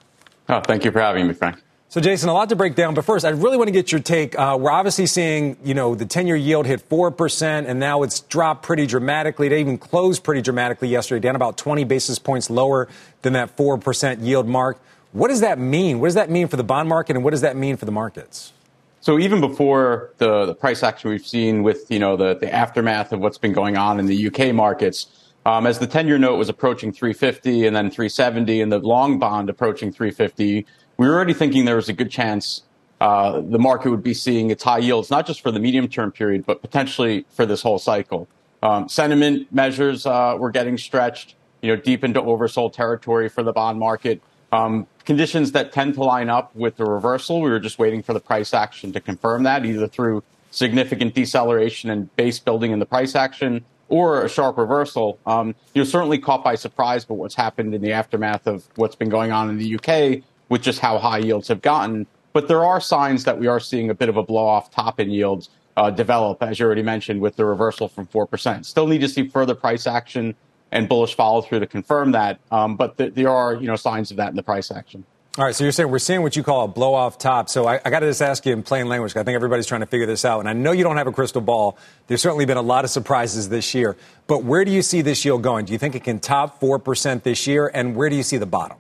Oh, 0.47 0.61
thank 0.61 0.85
you 0.85 0.91
for 0.91 0.99
having 0.99 1.27
me, 1.27 1.33
Frank. 1.33 1.61
So, 1.89 2.01
Jason, 2.01 2.27
a 2.27 2.33
lot 2.33 2.49
to 2.49 2.55
break 2.57 2.75
down. 2.75 2.95
But 2.95 3.05
first, 3.05 3.23
I 3.23 3.29
really 3.29 3.55
want 3.55 3.69
to 3.69 3.71
get 3.71 3.93
your 3.93 4.01
take. 4.01 4.37
Uh, 4.37 4.57
we're 4.59 4.71
obviously 4.71 5.05
seeing, 5.05 5.55
you 5.63 5.73
know, 5.73 5.95
the 5.95 6.05
10 6.05 6.27
year 6.27 6.35
yield 6.35 6.65
hit 6.65 6.87
4%, 6.89 7.65
and 7.65 7.79
now 7.79 8.03
it's 8.03 8.19
dropped 8.19 8.63
pretty 8.63 8.85
dramatically. 8.85 9.47
It 9.47 9.53
even 9.53 9.77
closed 9.77 10.21
pretty 10.21 10.41
dramatically 10.41 10.89
yesterday, 10.89 11.21
down 11.21 11.37
about 11.37 11.57
20 11.57 11.85
basis 11.85 12.19
points 12.19 12.49
lower 12.49 12.89
than 13.21 13.31
that 13.33 13.55
4% 13.55 14.21
yield 14.21 14.47
mark. 14.47 14.81
What 15.13 15.29
does 15.29 15.39
that 15.39 15.59
mean? 15.59 16.01
What 16.01 16.07
does 16.07 16.15
that 16.15 16.29
mean 16.29 16.49
for 16.49 16.57
the 16.57 16.63
bond 16.63 16.89
market, 16.89 17.15
and 17.15 17.23
what 17.23 17.31
does 17.31 17.41
that 17.41 17.55
mean 17.55 17.77
for 17.77 17.85
the 17.85 17.93
markets? 17.93 18.51
So 18.99 19.17
even 19.17 19.39
before 19.39 20.11
the, 20.17 20.45
the 20.45 20.53
price 20.53 20.83
action 20.83 21.09
we've 21.09 21.25
seen 21.25 21.63
with 21.63 21.89
you 21.89 21.99
know 21.99 22.17
the, 22.17 22.35
the 22.35 22.53
aftermath 22.53 23.13
of 23.13 23.21
what's 23.21 23.37
been 23.37 23.53
going 23.53 23.77
on 23.77 23.97
in 24.01 24.07
the 24.07 24.27
UK 24.27 24.53
markets, 24.53 25.31
um, 25.45 25.65
as 25.65 25.79
the 25.79 25.87
10 25.87 26.07
year 26.07 26.17
note 26.17 26.35
was 26.35 26.49
approaching 26.49 26.91
350 26.91 27.65
and 27.65 27.73
then 27.73 27.89
370 27.89 28.59
and 28.59 28.69
the 28.69 28.79
long 28.79 29.17
bond 29.17 29.49
approaching 29.49 29.93
350, 29.93 30.65
we 30.97 31.07
were 31.07 31.13
already 31.13 31.33
thinking 31.33 31.65
there 31.65 31.75
was 31.75 31.89
a 31.89 31.93
good 31.93 32.11
chance 32.11 32.63
uh, 32.99 33.41
the 33.41 33.59
market 33.59 33.91
would 33.91 34.03
be 34.03 34.13
seeing 34.13 34.49
its 34.49 34.63
high 34.63 34.79
yields, 34.79 35.11
not 35.11 35.27
just 35.27 35.41
for 35.41 35.51
the 35.51 35.59
medium 35.59 35.87
term 35.87 36.11
period, 36.11 36.45
but 36.45 36.61
potentially 36.61 37.25
for 37.29 37.45
this 37.45 37.61
whole 37.61 37.77
cycle. 37.77 38.27
Um, 38.63 38.89
sentiment 38.89 39.53
measures 39.53 40.05
uh, 40.05 40.35
were 40.39 40.49
getting 40.49 40.77
stretched, 40.77 41.35
you 41.61 41.75
know, 41.75 41.79
deep 41.79 42.03
into 42.03 42.21
oversold 42.21 42.73
territory 42.73 43.29
for 43.29 43.43
the 43.43 43.53
bond 43.53 43.77
market. 43.79 44.21
Um, 44.51 44.87
conditions 45.05 45.51
that 45.51 45.71
tend 45.71 45.93
to 45.95 46.03
line 46.03 46.29
up 46.29 46.55
with 46.55 46.77
the 46.77 46.85
reversal. 46.85 47.41
We 47.41 47.51
were 47.51 47.59
just 47.59 47.77
waiting 47.77 48.01
for 48.01 48.13
the 48.13 48.19
price 48.19 48.53
action 48.53 48.93
to 48.93 48.99
confirm 48.99 49.43
that, 49.43 49.63
either 49.63 49.87
through 49.87 50.23
significant 50.49 51.13
deceleration 51.13 51.91
and 51.91 52.15
base 52.15 52.39
building 52.39 52.71
in 52.71 52.79
the 52.79 52.85
price 52.85 53.13
action 53.13 53.63
or 53.89 54.23
a 54.23 54.29
sharp 54.29 54.57
reversal. 54.57 55.19
Um, 55.25 55.53
you're 55.75 55.85
certainly 55.85 56.17
caught 56.17 56.43
by 56.43 56.55
surprise 56.55 57.05
by 57.05 57.13
what's 57.13 57.35
happened 57.35 57.75
in 57.75 57.81
the 57.81 57.91
aftermath 57.91 58.47
of 58.47 58.67
what's 58.75 58.95
been 58.95 59.09
going 59.09 59.31
on 59.31 59.49
in 59.49 59.57
the 59.57 59.75
UK 59.75 60.23
with 60.49 60.61
just 60.61 60.79
how 60.79 60.97
high 60.97 61.19
yields 61.19 61.47
have 61.47 61.61
gotten. 61.61 62.07
But 62.33 62.47
there 62.47 62.63
are 62.63 62.79
signs 62.79 63.23
that 63.23 63.39
we 63.39 63.47
are 63.47 63.59
seeing 63.59 63.89
a 63.89 63.93
bit 63.93 64.09
of 64.09 64.17
a 64.17 64.23
blow 64.23 64.45
off 64.45 64.69
top 64.71 64.99
in 64.99 65.09
yields 65.09 65.49
uh, 65.75 65.89
develop, 65.91 66.41
as 66.41 66.59
you 66.59 66.65
already 66.65 66.83
mentioned, 66.83 67.21
with 67.21 67.35
the 67.35 67.45
reversal 67.45 67.87
from 67.87 68.07
4%. 68.07 68.65
Still 68.65 68.87
need 68.87 69.01
to 69.01 69.09
see 69.09 69.27
further 69.27 69.55
price 69.55 69.87
action 69.87 70.35
and 70.71 70.89
bullish 70.89 71.15
follow 71.15 71.41
through 71.41 71.59
to 71.59 71.67
confirm 71.67 72.11
that. 72.11 72.39
Um, 72.51 72.75
but 72.75 72.97
th- 72.97 73.13
there 73.13 73.29
are 73.29 73.55
you 73.55 73.67
know 73.67 73.75
signs 73.75 74.11
of 74.11 74.17
that 74.17 74.29
in 74.29 74.35
the 74.35 74.43
price 74.43 74.71
action. 74.71 75.05
All 75.37 75.45
right, 75.45 75.53
so 75.53 75.63
you're 75.63 75.71
saying 75.71 75.91
we're 75.91 75.99
seeing 75.99 76.23
what 76.23 76.35
you 76.35 76.41
call 76.41 76.65
a 76.65 76.67
blow 76.67 76.95
off 76.95 77.19
top. 77.19 77.47
So 77.47 77.67
I, 77.67 77.79
I 77.85 77.91
got 77.91 77.99
to 77.99 78.07
just 78.07 78.23
ask 78.23 78.43
you 78.45 78.53
in 78.53 78.63
plain 78.63 78.87
language. 78.87 79.15
I 79.15 79.23
think 79.23 79.35
everybody's 79.35 79.67
trying 79.67 79.81
to 79.81 79.85
figure 79.85 80.07
this 80.07 80.25
out, 80.25 80.39
and 80.39 80.49
I 80.49 80.53
know 80.53 80.71
you 80.71 80.83
don't 80.83 80.97
have 80.97 81.05
a 81.05 81.11
crystal 81.11 81.41
ball. 81.41 81.77
There's 82.07 82.21
certainly 82.21 82.45
been 82.45 82.57
a 82.57 82.61
lot 82.61 82.85
of 82.85 82.89
surprises 82.89 83.49
this 83.49 83.75
year, 83.75 83.95
but 84.25 84.43
where 84.43 84.65
do 84.65 84.71
you 84.71 84.81
see 84.81 85.01
this 85.01 85.23
yield 85.23 85.43
going? 85.43 85.65
Do 85.65 85.73
you 85.73 85.79
think 85.79 85.95
it 85.95 86.03
can 86.03 86.19
top 86.19 86.59
four 86.59 86.79
percent 86.79 87.23
this 87.23 87.45
year, 87.45 87.69
and 87.73 87.95
where 87.95 88.09
do 88.09 88.15
you 88.15 88.23
see 88.23 88.37
the 88.37 88.47
bottom? 88.47 88.77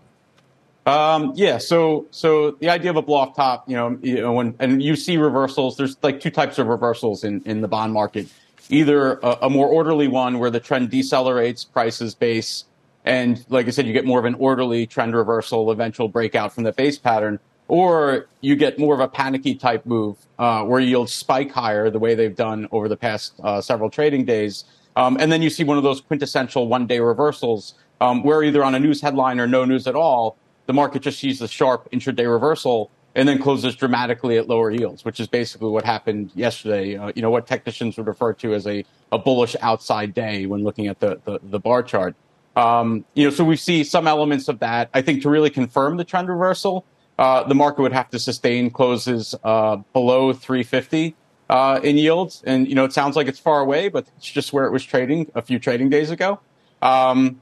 Um, 0.87 1.33
yeah, 1.35 1.57
so 1.57 2.07
so 2.11 2.51
the 2.51 2.69
idea 2.69 2.89
of 2.89 2.95
a 2.95 3.01
blow 3.01 3.17
off 3.17 3.35
top, 3.35 3.67
you 3.67 3.75
know, 3.75 3.99
you 4.01 4.21
know, 4.21 4.31
when 4.31 4.55
and 4.57 4.81
you 4.81 4.95
see 4.95 5.17
reversals. 5.17 5.75
There's 5.75 5.97
like 6.01 6.21
two 6.21 6.29
types 6.29 6.59
of 6.59 6.67
reversals 6.67 7.25
in 7.25 7.41
in 7.43 7.59
the 7.59 7.67
bond 7.67 7.91
market 7.91 8.27
either 8.69 9.19
a, 9.19 9.37
a, 9.43 9.49
more 9.49 9.67
orderly 9.67 10.09
one 10.09 10.39
where 10.39 10.49
the 10.49 10.59
trend 10.59 10.89
decelerates, 10.89 11.69
prices 11.69 12.15
base, 12.15 12.65
and 13.05 13.45
like 13.49 13.67
I 13.67 13.69
said, 13.69 13.85
you 13.85 13.93
get 13.93 14.05
more 14.05 14.19
of 14.19 14.25
an 14.25 14.35
orderly 14.35 14.85
trend 14.85 15.13
reversal, 15.15 15.71
eventual 15.71 16.07
breakout 16.07 16.53
from 16.53 16.63
the 16.63 16.71
base 16.71 16.97
pattern, 16.97 17.39
or 17.67 18.27
you 18.39 18.55
get 18.55 18.79
more 18.79 18.93
of 18.93 19.01
a 19.01 19.07
panicky 19.09 19.55
type 19.55 19.85
move 19.85 20.17
uh, 20.39 20.63
where 20.63 20.79
yields 20.79 21.11
spike 21.11 21.51
higher, 21.51 21.89
the 21.89 21.99
way 21.99 22.15
they've 22.15 22.35
done 22.35 22.67
over 22.71 22.87
the 22.87 22.97
past 22.97 23.33
uh, 23.43 23.59
several 23.59 23.89
trading 23.89 24.23
days, 24.23 24.63
um, 24.95 25.17
and 25.19 25.33
then 25.33 25.41
you 25.41 25.49
see 25.49 25.65
one 25.65 25.77
of 25.77 25.83
those 25.83 25.99
quintessential 25.99 26.67
one 26.67 26.87
day 26.87 27.01
reversals 27.01 27.73
um, 27.99 28.23
where 28.23 28.41
either 28.41 28.63
on 28.63 28.73
a 28.73 28.79
news 28.79 29.01
headline 29.01 29.39
or 29.39 29.47
no 29.47 29.65
news 29.65 29.85
at 29.85 29.95
all, 29.95 30.37
the 30.67 30.73
market 30.73 31.01
just 31.01 31.19
sees 31.19 31.39
the 31.39 31.47
sharp 31.47 31.89
intraday 31.91 32.31
reversal 32.31 32.91
and 33.15 33.27
then 33.27 33.41
closes 33.41 33.75
dramatically 33.75 34.37
at 34.37 34.47
lower 34.47 34.69
yields, 34.69 35.03
which 35.03 35.19
is 35.19 35.27
basically 35.27 35.69
what 35.69 35.83
happened 35.83 36.29
yesterday. 36.35 36.95
Uh, 36.95 37.11
you 37.15 37.21
know, 37.23 37.31
what 37.31 37.47
technicians 37.47 37.97
would 37.97 38.05
refer 38.05 38.31
to 38.33 38.53
as 38.53 38.67
a, 38.67 38.85
a 39.11 39.17
bullish 39.17 39.55
outside 39.61 40.13
day 40.13 40.45
when 40.45 40.63
looking 40.63 40.85
at 40.85 40.99
the, 40.99 41.19
the, 41.25 41.39
the 41.41 41.59
bar 41.59 41.81
chart. 41.81 42.15
Um, 42.55 43.05
you 43.15 43.23
know, 43.23 43.31
so 43.31 43.43
we 43.43 43.55
see 43.55 43.83
some 43.83 44.07
elements 44.07 44.47
of 44.47 44.59
that. 44.59 44.89
I 44.93 45.01
think 45.01 45.23
to 45.23 45.29
really 45.29 45.49
confirm 45.49 45.97
the 45.97 46.03
trend 46.03 46.29
reversal, 46.29 46.85
uh, 47.17 47.43
the 47.43 47.55
market 47.55 47.81
would 47.81 47.93
have 47.93 48.09
to 48.11 48.19
sustain 48.19 48.69
closes 48.69 49.33
uh, 49.43 49.77
below 49.93 50.31
350 50.31 51.15
uh, 51.49 51.79
in 51.83 51.97
yields. 51.97 52.43
And, 52.45 52.67
you 52.67 52.75
know, 52.75 52.85
it 52.85 52.93
sounds 52.93 53.15
like 53.15 53.27
it's 53.27 53.39
far 53.39 53.61
away, 53.61 53.89
but 53.89 54.07
it's 54.17 54.29
just 54.29 54.53
where 54.53 54.65
it 54.65 54.71
was 54.71 54.83
trading 54.83 55.31
a 55.33 55.41
few 55.41 55.57
trading 55.57 55.89
days 55.89 56.11
ago. 56.11 56.39
Um, 56.81 57.41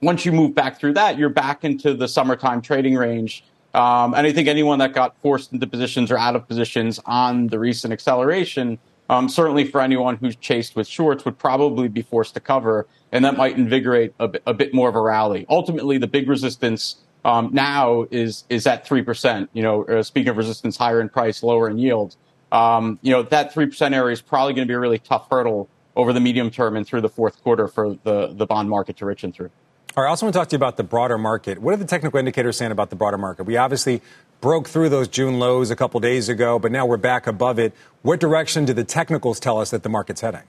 once 0.00 0.24
you 0.24 0.32
move 0.32 0.54
back 0.54 0.78
through 0.78 0.94
that, 0.94 1.18
you're 1.18 1.28
back 1.28 1.64
into 1.64 1.94
the 1.94 2.08
summertime 2.08 2.62
trading 2.62 2.94
range 2.94 3.44
um, 3.74 4.14
and 4.14 4.26
I 4.26 4.32
think 4.32 4.48
anyone 4.48 4.78
that 4.78 4.94
got 4.94 5.14
forced 5.22 5.52
into 5.52 5.66
positions 5.66 6.10
or 6.10 6.18
out 6.18 6.34
of 6.34 6.48
positions 6.48 6.98
on 7.04 7.48
the 7.48 7.58
recent 7.58 7.92
acceleration, 7.92 8.78
um, 9.10 9.28
certainly 9.28 9.64
for 9.64 9.80
anyone 9.80 10.16
who's 10.16 10.36
chased 10.36 10.74
with 10.74 10.86
shorts, 10.86 11.24
would 11.24 11.38
probably 11.38 11.88
be 11.88 12.02
forced 12.02 12.34
to 12.34 12.40
cover, 12.40 12.86
and 13.12 13.24
that 13.24 13.36
might 13.36 13.56
invigorate 13.56 14.14
a, 14.18 14.28
bit, 14.28 14.74
more 14.74 14.88
of 14.88 14.94
a 14.94 15.00
rally. 15.00 15.46
Ultimately, 15.48 15.98
the 15.98 16.06
big 16.06 16.28
resistance 16.28 16.96
um, 17.24 17.50
now 17.52 18.06
is 18.10 18.44
is 18.48 18.66
at 18.66 18.86
three 18.86 19.02
percent. 19.02 19.50
You 19.52 19.62
know, 19.62 19.84
uh, 19.84 20.02
speaking 20.02 20.28
of 20.28 20.36
resistance, 20.36 20.76
higher 20.76 21.00
in 21.00 21.08
price, 21.08 21.42
lower 21.42 21.68
in 21.68 21.78
yield. 21.78 22.16
Um, 22.50 22.98
you 23.02 23.12
know, 23.12 23.22
that 23.24 23.52
three 23.52 23.66
percent 23.66 23.94
area 23.94 24.12
is 24.12 24.22
probably 24.22 24.54
going 24.54 24.66
to 24.66 24.70
be 24.70 24.74
a 24.74 24.78
really 24.78 24.98
tough 24.98 25.28
hurdle 25.30 25.68
over 25.94 26.12
the 26.12 26.20
medium 26.20 26.50
term 26.50 26.76
and 26.76 26.86
through 26.86 27.02
the 27.02 27.08
fourth 27.08 27.42
quarter 27.42 27.68
for 27.68 27.98
the 28.04 28.32
the 28.34 28.46
bond 28.46 28.70
market 28.70 28.96
to 28.98 29.04
richen 29.04 29.34
through. 29.34 29.50
All 29.98 30.04
right, 30.04 30.10
I 30.10 30.10
also 30.10 30.26
want 30.26 30.34
to 30.34 30.38
talk 30.38 30.48
to 30.50 30.54
you 30.54 30.58
about 30.58 30.76
the 30.76 30.84
broader 30.84 31.18
market. 31.18 31.58
What 31.58 31.74
are 31.74 31.76
the 31.76 31.84
technical 31.84 32.20
indicators 32.20 32.56
saying 32.56 32.70
about 32.70 32.88
the 32.88 32.94
broader 32.94 33.18
market? 33.18 33.42
We 33.42 33.56
obviously 33.56 34.00
broke 34.40 34.68
through 34.68 34.90
those 34.90 35.08
June 35.08 35.40
lows 35.40 35.72
a 35.72 35.74
couple 35.74 35.98
days 35.98 36.28
ago, 36.28 36.60
but 36.60 36.70
now 36.70 36.86
we're 36.86 36.98
back 36.98 37.26
above 37.26 37.58
it. 37.58 37.74
What 38.02 38.20
direction 38.20 38.64
do 38.64 38.72
the 38.72 38.84
technicals 38.84 39.40
tell 39.40 39.60
us 39.60 39.70
that 39.70 39.82
the 39.82 39.88
market's 39.88 40.20
heading? 40.20 40.44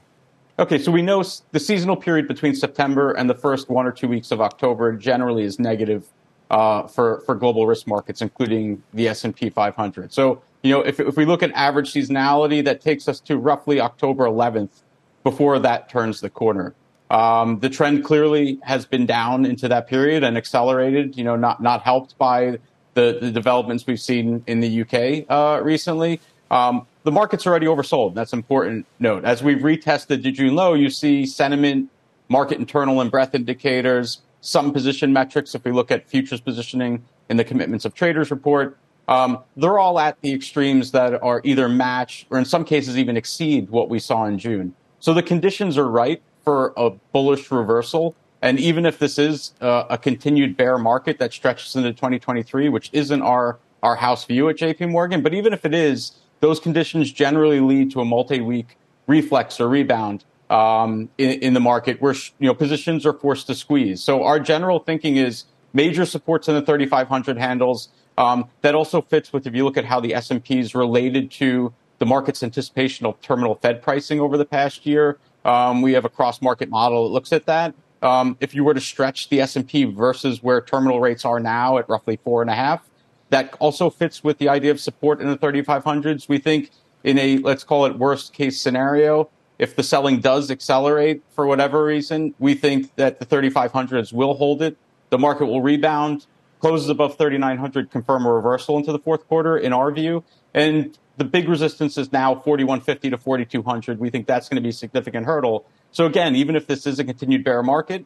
Okay, 0.59 0.77
so 0.77 0.91
we 0.91 1.01
know 1.01 1.23
the 1.49 1.59
seasonal 1.59 1.95
period 1.95 2.27
between 2.27 2.53
September 2.53 3.11
and 3.13 3.27
the 3.27 3.33
first 3.33 3.71
one 3.71 3.87
or 3.87 3.91
two 3.91 4.07
weeks 4.07 4.29
of 4.29 4.39
October 4.39 4.93
generally 4.93 5.45
is 5.45 5.57
negative 5.57 6.05
uh, 6.51 6.85
for 6.85 7.21
for 7.21 7.33
global 7.33 7.65
risk 7.65 7.87
markets, 7.87 8.21
including 8.21 8.83
the 8.93 9.07
S 9.07 9.23
and 9.23 9.35
P 9.35 9.49
500. 9.49 10.13
So 10.13 10.43
you 10.61 10.75
know, 10.75 10.81
if 10.81 10.99
if 10.99 11.17
we 11.17 11.25
look 11.25 11.41
at 11.41 11.49
average 11.53 11.91
seasonality, 11.91 12.63
that 12.65 12.81
takes 12.81 13.07
us 13.07 13.19
to 13.21 13.35
roughly 13.37 13.81
October 13.81 14.25
11th 14.25 14.83
before 15.23 15.57
that 15.57 15.89
turns 15.89 16.21
the 16.21 16.29
corner. 16.29 16.75
Um, 17.09 17.59
the 17.59 17.69
trend 17.69 18.03
clearly 18.03 18.59
has 18.63 18.85
been 18.85 19.05
down 19.05 19.45
into 19.45 19.67
that 19.67 19.87
period 19.87 20.23
and 20.23 20.37
accelerated, 20.37 21.17
you 21.17 21.23
know, 21.23 21.35
not, 21.35 21.61
not 21.61 21.81
helped 21.81 22.17
by 22.17 22.59
the, 22.93 23.17
the 23.19 23.31
developments 23.31 23.87
we've 23.87 23.99
seen 23.99 24.43
in 24.45 24.59
the 24.59 24.81
UK 24.81 25.25
uh, 25.29 25.61
recently. 25.63 26.19
Um, 26.51 26.85
the 27.03 27.11
market's 27.11 27.47
already 27.47 27.65
oversold. 27.65 28.13
That's 28.13 28.33
important 28.33 28.85
note. 28.99 29.23
As 29.23 29.41
we've 29.41 29.59
retested 29.59 30.23
the 30.23 30.31
June 30.31 30.55
low, 30.55 30.73
you 30.73 30.89
see 30.89 31.25
sentiment, 31.25 31.89
market 32.27 32.59
internal 32.59 33.01
and 33.01 33.09
breadth 33.09 33.33
indicators, 33.33 34.21
some 34.41 34.71
position 34.71 35.13
metrics. 35.13 35.55
If 35.55 35.65
we 35.65 35.71
look 35.71 35.91
at 35.91 36.07
futures 36.07 36.41
positioning 36.41 37.03
in 37.29 37.37
the 37.37 37.43
commitments 37.43 37.85
of 37.85 37.93
traders 37.93 38.31
report, 38.31 38.77
um, 39.07 39.39
they're 39.57 39.79
all 39.79 39.99
at 39.99 40.21
the 40.21 40.33
extremes 40.33 40.91
that 40.91 41.21
are 41.23 41.41
either 41.43 41.67
match 41.67 42.27
or 42.29 42.37
in 42.37 42.45
some 42.45 42.63
cases 42.63 42.97
even 42.97 43.17
exceed 43.17 43.69
what 43.69 43.89
we 43.89 43.97
saw 43.97 44.25
in 44.25 44.37
June. 44.37 44.75
So 44.99 45.13
the 45.13 45.23
conditions 45.23 45.77
are 45.77 45.89
right 45.89 46.21
for 46.49 46.73
a 46.77 46.89
bullish 47.13 47.51
reversal. 47.51 48.15
And 48.41 48.59
even 48.59 48.87
if 48.87 48.97
this 48.97 49.19
is 49.19 49.53
uh, 49.61 49.83
a 49.87 49.99
continued 49.99 50.57
bear 50.57 50.79
market 50.79 51.19
that 51.19 51.31
stretches 51.31 51.75
into 51.75 51.93
2023, 51.93 52.69
which 52.69 52.89
isn't 52.91 53.21
our, 53.21 53.59
our 53.83 53.95
house 53.95 54.25
view 54.25 54.49
at 54.49 54.55
JP 54.55 54.89
Morgan, 54.89 55.21
but 55.21 55.35
even 55.35 55.53
if 55.53 55.63
it 55.63 55.75
is, 55.75 56.13
those 56.39 56.59
conditions 56.59 57.11
generally 57.11 57.59
lead 57.59 57.91
to 57.91 58.01
a 58.01 58.05
multi-week 58.05 58.77
reflex 59.05 59.59
or 59.59 59.69
rebound 59.69 60.25
um, 60.49 61.07
in, 61.19 61.39
in, 61.39 61.53
the 61.53 61.59
market 61.59 62.01
where 62.01 62.15
you 62.39 62.47
know 62.47 62.55
positions 62.55 63.05
are 63.05 63.13
forced 63.13 63.45
to 63.45 63.53
squeeze. 63.53 64.03
So 64.03 64.23
our 64.23 64.39
general 64.39 64.79
thinking 64.79 65.17
is 65.17 65.45
major 65.73 66.03
supports 66.03 66.47
in 66.47 66.55
the 66.55 66.63
3,500 66.63 67.37
handles. 67.37 67.89
Um, 68.17 68.49
that 68.61 68.73
also 68.73 69.03
fits 69.03 69.31
with 69.31 69.45
if 69.45 69.53
you 69.53 69.65
look 69.65 69.77
at 69.77 69.85
how 69.85 69.99
the 69.99 70.15
S&P 70.15 70.57
is 70.57 70.73
related 70.73 71.29
to 71.31 71.75
the 71.99 72.07
market's 72.07 72.41
anticipation 72.41 73.05
of 73.05 73.21
terminal 73.21 73.53
Fed 73.53 73.83
pricing 73.83 74.19
over 74.19 74.35
the 74.35 74.45
past 74.45 74.87
year. 74.87 75.19
Um, 75.45 75.81
we 75.81 75.93
have 75.93 76.05
a 76.05 76.09
cross 76.09 76.41
market 76.41 76.69
model 76.69 77.07
that 77.07 77.13
looks 77.13 77.31
at 77.31 77.45
that. 77.45 77.73
Um, 78.01 78.37
if 78.39 78.55
you 78.55 78.63
were 78.63 78.73
to 78.73 78.81
stretch 78.81 79.29
the 79.29 79.41
S&P 79.41 79.85
versus 79.85 80.41
where 80.41 80.61
terminal 80.61 80.99
rates 80.99 81.25
are 81.25 81.39
now 81.39 81.77
at 81.77 81.89
roughly 81.89 82.17
four 82.23 82.41
and 82.41 82.49
a 82.49 82.55
half, 82.55 82.87
that 83.29 83.53
also 83.59 83.89
fits 83.89 84.23
with 84.23 84.37
the 84.37 84.49
idea 84.49 84.71
of 84.71 84.79
support 84.79 85.21
in 85.21 85.27
the 85.27 85.37
3500s. 85.37 86.27
We 86.27 86.39
think 86.39 86.71
in 87.03 87.17
a, 87.17 87.37
let's 87.37 87.63
call 87.63 87.85
it 87.85 87.97
worst 87.97 88.33
case 88.33 88.59
scenario, 88.59 89.29
if 89.57 89.75
the 89.75 89.83
selling 89.83 90.21
does 90.21 90.49
accelerate 90.49 91.21
for 91.31 91.45
whatever 91.45 91.83
reason, 91.83 92.33
we 92.39 92.53
think 92.55 92.95
that 92.95 93.19
the 93.19 93.25
3500s 93.25 94.13
will 94.13 94.35
hold 94.35 94.61
it. 94.61 94.77
The 95.09 95.17
market 95.17 95.45
will 95.45 95.61
rebound, 95.61 96.27
closes 96.59 96.89
above 96.89 97.17
3900, 97.17 97.91
confirm 97.91 98.25
a 98.25 98.31
reversal 98.31 98.77
into 98.77 98.93
the 98.93 98.99
fourth 98.99 99.27
quarter 99.27 99.57
in 99.57 99.73
our 99.73 99.91
view. 99.91 100.23
And 100.53 100.97
the 101.19 101.25
big 101.25 101.49
resistance 101.49 101.97
is 101.97 102.11
now 102.11 102.33
4150 102.33 103.09
to 103.11 103.17
4200. 103.17 103.99
We 103.99 104.09
think 104.09 104.25
that's 104.25 104.47
going 104.47 104.55
to 104.55 104.61
be 104.61 104.69
a 104.69 104.73
significant 104.73 105.25
hurdle. 105.25 105.65
So 105.91 106.05
again, 106.05 106.35
even 106.35 106.55
if 106.55 106.65
this 106.65 106.87
is 106.87 106.97
a 106.97 107.03
continued 107.03 107.43
bear 107.43 107.61
market, 107.61 108.05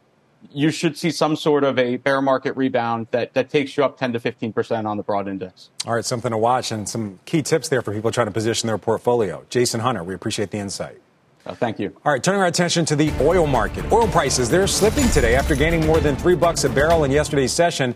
you 0.50 0.70
should 0.70 0.98
see 0.98 1.10
some 1.10 1.36
sort 1.36 1.62
of 1.62 1.78
a 1.78 1.96
bear 1.96 2.20
market 2.20 2.56
rebound 2.56 3.06
that, 3.12 3.32
that 3.34 3.48
takes 3.48 3.76
you 3.76 3.84
up 3.84 3.96
10 3.98 4.14
to 4.14 4.20
15% 4.20 4.84
on 4.84 4.96
the 4.96 5.02
broad 5.04 5.28
index. 5.28 5.70
All 5.86 5.94
right, 5.94 6.04
something 6.04 6.32
to 6.32 6.36
watch 6.36 6.72
and 6.72 6.88
some 6.88 7.20
key 7.24 7.40
tips 7.40 7.68
there 7.68 7.82
for 7.82 7.94
people 7.94 8.10
trying 8.10 8.26
to 8.26 8.32
position 8.32 8.66
their 8.66 8.78
portfolio. 8.78 9.46
Jason 9.48 9.80
Hunter, 9.80 10.02
we 10.02 10.12
appreciate 10.12 10.50
the 10.50 10.58
insight. 10.58 11.00
Uh, 11.46 11.54
thank 11.54 11.78
you. 11.78 11.94
All 12.04 12.12
right, 12.12 12.22
turning 12.22 12.40
our 12.40 12.48
attention 12.48 12.84
to 12.86 12.96
the 12.96 13.12
oil 13.20 13.46
market. 13.46 13.90
Oil 13.92 14.08
prices, 14.08 14.50
they're 14.50 14.66
slipping 14.66 15.08
today 15.10 15.36
after 15.36 15.54
gaining 15.54 15.86
more 15.86 16.00
than 16.00 16.16
three 16.16 16.34
bucks 16.34 16.64
a 16.64 16.68
barrel 16.68 17.04
in 17.04 17.12
yesterday's 17.12 17.52
session. 17.52 17.94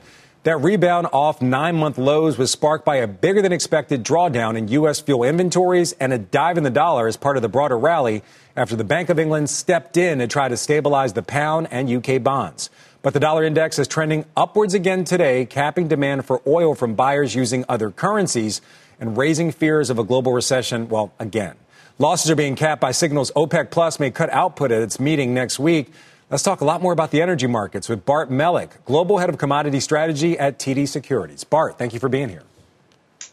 That 0.49 0.63
rebound 0.63 1.09
off 1.13 1.43
nine 1.43 1.77
month 1.77 1.99
lows 1.99 2.39
was 2.39 2.51
sparked 2.51 2.87
by 2.87 2.97
a 2.97 3.07
bigger 3.07 3.43
than 3.43 3.53
expected 3.53 4.03
drawdown 4.03 4.57
in 4.57 4.69
U.S. 4.69 4.99
fuel 4.99 5.23
inventories 5.23 5.93
and 6.01 6.11
a 6.11 6.17
dive 6.17 6.57
in 6.57 6.65
the 6.65 6.71
dollar 6.71 7.07
as 7.07 7.19
part 7.19 7.37
of 7.37 7.43
the 7.43 7.51
broader 7.51 7.77
rally 7.77 8.23
after 8.57 8.75
the 8.75 8.83
Bank 8.83 9.11
of 9.11 9.19
England 9.19 9.51
stepped 9.51 9.99
in 9.99 10.21
to 10.21 10.27
try 10.27 10.49
to 10.49 10.57
stabilize 10.57 11.13
the 11.13 11.23
pound 11.23 11.69
and 11.71 11.91
UK 11.91 12.23
bonds. 12.23 12.71
But 13.03 13.13
the 13.13 13.21
dollar 13.21 13.45
index 13.45 13.79
is 13.79 13.87
trending 13.87 14.25
upwards 14.39 14.73
again 14.73 15.05
today, 15.05 15.45
capping 15.45 15.87
demand 15.87 16.25
for 16.25 16.41
oil 16.47 16.75
from 16.75 16.95
buyers 16.95 17.35
using 17.35 17.67
other 17.69 17.91
currencies 17.91 18.63
and 18.99 19.19
raising 19.19 19.53
fears 19.53 19.91
of 19.91 19.99
a 19.99 20.03
global 20.03 20.33
recession, 20.33 20.89
well, 20.89 21.13
again. 21.19 21.57
Losses 21.99 22.31
are 22.31 22.37
being 22.37 22.57
capped 22.57 22.81
by 22.81 22.93
signals 22.93 23.31
OPEC 23.33 23.71
Plus 23.71 24.01
may 24.01 24.11
cut 24.11 24.31
output 24.31 24.73
at 24.73 24.81
its 24.81 24.99
meeting 24.99 25.35
next 25.35 25.59
week. 25.59 25.93
Let's 26.31 26.43
talk 26.43 26.61
a 26.61 26.65
lot 26.67 26.83
more 26.83 26.93
about 26.93 27.11
the 27.11 27.23
energy 27.23 27.47
markets 27.47 27.89
with 27.89 28.05
Bart 28.05 28.31
Melek, 28.31 28.85
Global 28.85 29.17
Head 29.17 29.31
of 29.31 29.39
Commodity 29.39 29.81
Strategy 29.81 30.39
at 30.39 30.59
TD 30.59 30.87
Securities. 30.87 31.43
Bart, 31.43 31.79
thank 31.79 31.95
you 31.95 32.01
for 32.01 32.11
being 32.11 32.29
here. 32.29 32.43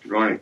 Good 0.04 0.14
morning. 0.14 0.40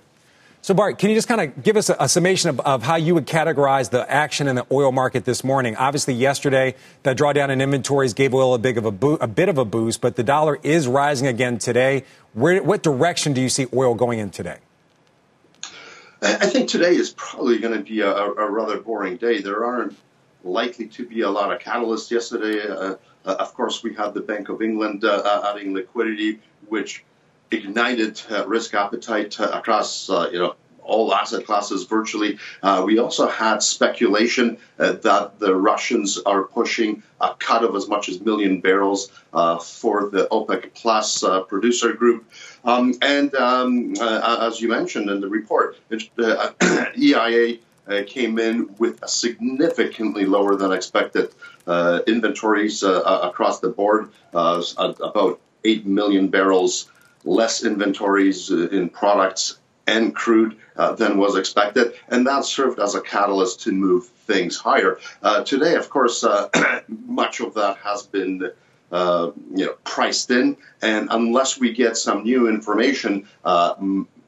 So, 0.62 0.76
Bart, 0.76 1.00
can 1.00 1.10
you 1.10 1.16
just 1.16 1.28
kind 1.28 1.42
of 1.42 1.64
give 1.64 1.78
us 1.78 1.90
a, 1.90 1.96
a 2.00 2.08
summation 2.08 2.52
of, 2.52 2.60
of, 2.60 2.84
how 2.84 2.96
you 2.96 3.16
would 3.16 3.26
categorize 3.26 3.90
the 3.90 4.10
action 4.10 4.48
in 4.48 4.56
the 4.56 4.68
oil 4.72 4.92
market 4.92 5.26
this 5.26 5.44
morning? 5.44 5.76
Obviously, 5.78 6.14
yesterday, 6.14 6.76
that 7.02 7.18
drawdown 7.18 7.50
in 7.50 7.60
inventories 7.60 8.14
gave 8.14 8.36
oil 8.36 8.54
a, 8.54 8.60
big 8.60 8.78
of 8.78 8.86
a, 8.86 8.92
bo- 8.92 9.16
a 9.16 9.28
bit 9.28 9.50
of 9.50 9.58
a 9.58 9.66
boost, 9.66 10.00
but 10.00 10.16
the 10.16 10.24
dollar 10.24 10.60
is 10.62 10.88
rising 10.88 11.26
again 11.26 11.58
today. 11.58 12.06
Where, 12.34 12.62
what 12.62 12.84
direction 12.84 13.34
do 13.34 13.42
you 13.42 13.50
see 13.50 13.66
oil 13.74 13.96
going 13.96 14.20
in 14.20 14.30
today? 14.30 14.60
I 16.22 16.46
think 16.46 16.70
today 16.70 16.96
is 16.96 17.12
probably 17.18 17.58
going 17.58 17.74
to 17.74 17.84
be 17.84 18.02
a, 18.02 18.14
a 18.14 18.50
rather 18.50 18.80
boring 18.80 19.18
day. 19.18 19.42
There 19.42 19.66
aren't 19.66 19.98
likely 20.44 20.88
to 20.88 21.06
be 21.08 21.22
a 21.22 21.30
lot 21.30 21.52
of 21.52 21.60
catalysts 21.60 22.12
yesterday. 22.12 22.68
Uh, 22.68 22.96
uh, 23.26 23.36
of 23.40 23.54
course, 23.54 23.84
we 23.84 23.94
had 23.94 24.14
the 24.14 24.22
Bank 24.22 24.50
of 24.50 24.62
England 24.62 25.04
uh, 25.04 25.22
uh 25.26 25.54
adding 25.54 25.74
liquidity, 25.74 26.40
which 26.68 27.04
ignited 27.52 28.22
uh, 28.32 28.46
risk 28.48 28.74
appetite 28.74 29.40
uh, 29.40 29.50
across 29.54 30.10
you 30.10 30.40
know 30.40 30.56
all 30.82 31.14
asset 31.14 31.46
classes 31.46 31.86
virtually. 31.86 32.38
we 32.84 32.98
also 33.00 33.26
had 33.30 33.64
speculation 33.64 34.58
that 34.76 35.40
the 35.40 35.56
Russians 35.56 36.20
are 36.26 36.44
pushing 36.44 37.02
a 37.22 37.34
cut 37.40 37.64
of 37.64 37.74
as 37.74 37.88
much 37.88 38.10
as 38.10 38.20
million 38.20 38.60
barrels 38.60 39.10
for 39.64 40.10
the 40.10 40.28
OPEC 40.30 40.74
Plus 40.74 41.24
producer 41.48 41.94
group. 41.94 42.30
Um, 42.66 42.96
and 43.02 43.34
um, 43.36 43.94
as 44.02 44.60
you 44.60 44.68
mentioned 44.68 45.10
in 45.10 45.22
the 45.22 45.30
report, 45.30 45.78
EIA 46.98 47.54
uh, 47.54 47.58
came 48.08 48.40
in 48.40 48.76
with 48.78 49.08
significantly 49.08 50.26
lower 50.26 50.56
than 50.56 50.72
expected 50.72 51.34
uh, 51.68 52.00
inventories 52.08 52.84
uh, 52.84 53.20
across 53.24 53.60
the 53.60 53.70
board, 53.70 54.10
uh, 54.34 54.64
about 54.78 55.40
8 55.64 55.86
million 55.86 56.28
barrels 56.30 56.90
less 57.26 57.64
inventories 57.64 58.52
uh, 58.52 58.68
in 58.70 58.90
products 58.90 59.60
and 59.88 60.14
crude 60.16 60.58
uh, 60.76 60.94
than 60.94 61.18
was 61.18 61.38
expected, 61.38 61.94
and 62.10 62.28
that 62.28 62.46
served 62.46 62.80
as 62.80 62.96
a 62.96 63.02
catalyst 63.02 63.62
to 63.62 63.72
move 63.72 64.08
things 64.08 64.58
higher. 64.58 64.98
today, 65.46 65.76
of 65.76 65.90
course, 65.90 66.26
much 66.88 67.42
of 67.42 67.54
that 67.56 67.78
has 67.78 68.04
been 68.04 68.52
uh, 68.94 69.32
you 69.56 69.66
know, 69.66 69.74
priced 69.84 70.30
in. 70.30 70.56
And 70.82 71.08
unless 71.10 71.60
we 71.60 71.74
get 71.74 71.98
some 71.98 72.22
new 72.24 72.48
information, 72.48 73.28
uh, 73.44 73.74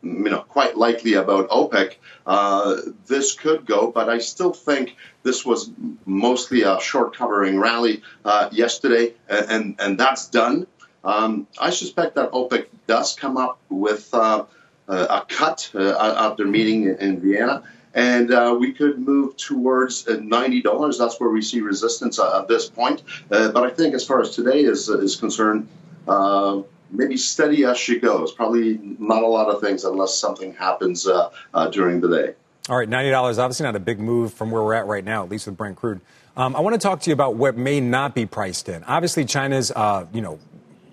you 0.06 0.30
know, 0.30 0.42
quite 0.42 0.78
likely 0.78 1.16
about 1.16 1.50
OPEC, 1.50 1.96
uh, 2.26 2.78
this 3.08 3.34
could 3.34 3.66
go. 3.66 3.92
But 3.92 4.10
I 4.10 4.20
still 4.20 4.54
think 4.54 4.96
this 5.24 5.46
was 5.46 5.72
mostly 6.06 6.62
a 6.62 6.80
short 6.80 7.16
covering 7.16 7.60
rally 7.60 8.04
uh, 8.24 8.50
yesterday, 8.52 9.14
and, 9.28 9.76
and, 9.80 9.98
that's 9.98 10.28
done. 10.28 10.68
Um, 11.04 11.48
I 11.60 11.72
suspect 11.72 12.16
that 12.16 12.32
OPEC 12.32 12.68
does 12.88 13.16
come 13.16 13.38
up 13.38 13.60
with 13.70 14.14
uh, 14.14 14.46
a 14.88 15.24
cut 15.28 15.72
uh, 15.74 16.30
at 16.30 16.38
their 16.38 16.48
meeting 16.48 16.96
in 17.00 17.20
Vienna 17.20 17.64
and 17.96 18.32
uh, 18.32 18.56
we 18.60 18.74
could 18.74 19.00
move 19.00 19.38
towards 19.38 20.08
uh, 20.08 20.20
ninety 20.22 20.62
dollars. 20.62 20.98
That's 20.98 21.20
where 21.20 21.30
we 21.30 21.42
see 21.42 21.62
resistance 21.62 22.20
uh, 22.20 22.42
at 22.42 22.48
this 22.48 22.70
point. 22.70 23.02
Uh, 23.32 23.52
but 23.52 23.64
I 23.64 23.70
think, 23.70 23.96
as 23.96 24.06
far 24.06 24.22
as 24.22 24.36
today 24.36 24.66
is 24.66 24.90
is 24.90 25.16
concerned, 25.16 25.70
uh, 26.08 26.62
maybe 26.98 27.18
steady 27.18 27.66
as 27.66 27.78
she 27.78 28.00
goes. 28.00 28.32
Probably 28.32 28.80
not 29.00 29.24
a 29.24 29.28
lot 29.28 29.50
of 29.50 29.62
things 29.62 29.84
unless 29.84 30.18
something 30.18 30.54
happens 30.54 31.08
uh, 31.08 31.30
during 31.72 32.02
the 32.02 32.10
day. 32.10 32.34
All 32.68 32.78
right, 32.78 32.90
ninety 32.90 33.12
dollars. 33.12 33.38
Obviously, 33.38 33.64
not 33.66 33.76
a 33.76 33.80
big 33.80 34.00
move 34.00 34.34
from 34.34 34.50
where 34.50 34.64
we're 34.64 34.74
at 34.74 34.88
right 34.88 35.04
now, 35.04 35.24
at 35.24 35.30
least 35.30 35.46
with 35.46 35.56
Brent 35.58 35.76
crude. 35.76 36.02
Um, 36.36 36.56
I 36.56 36.60
want 36.60 36.74
to 36.74 36.80
talk 36.80 37.00
to 37.02 37.10
you 37.10 37.14
about 37.14 37.36
what 37.36 37.56
may 37.56 37.80
not 37.80 38.16
be 38.16 38.26
priced 38.26 38.68
in. 38.68 38.84
Obviously, 38.84 39.24
China's, 39.24 39.72
you 40.14 40.22
know, 40.22 40.40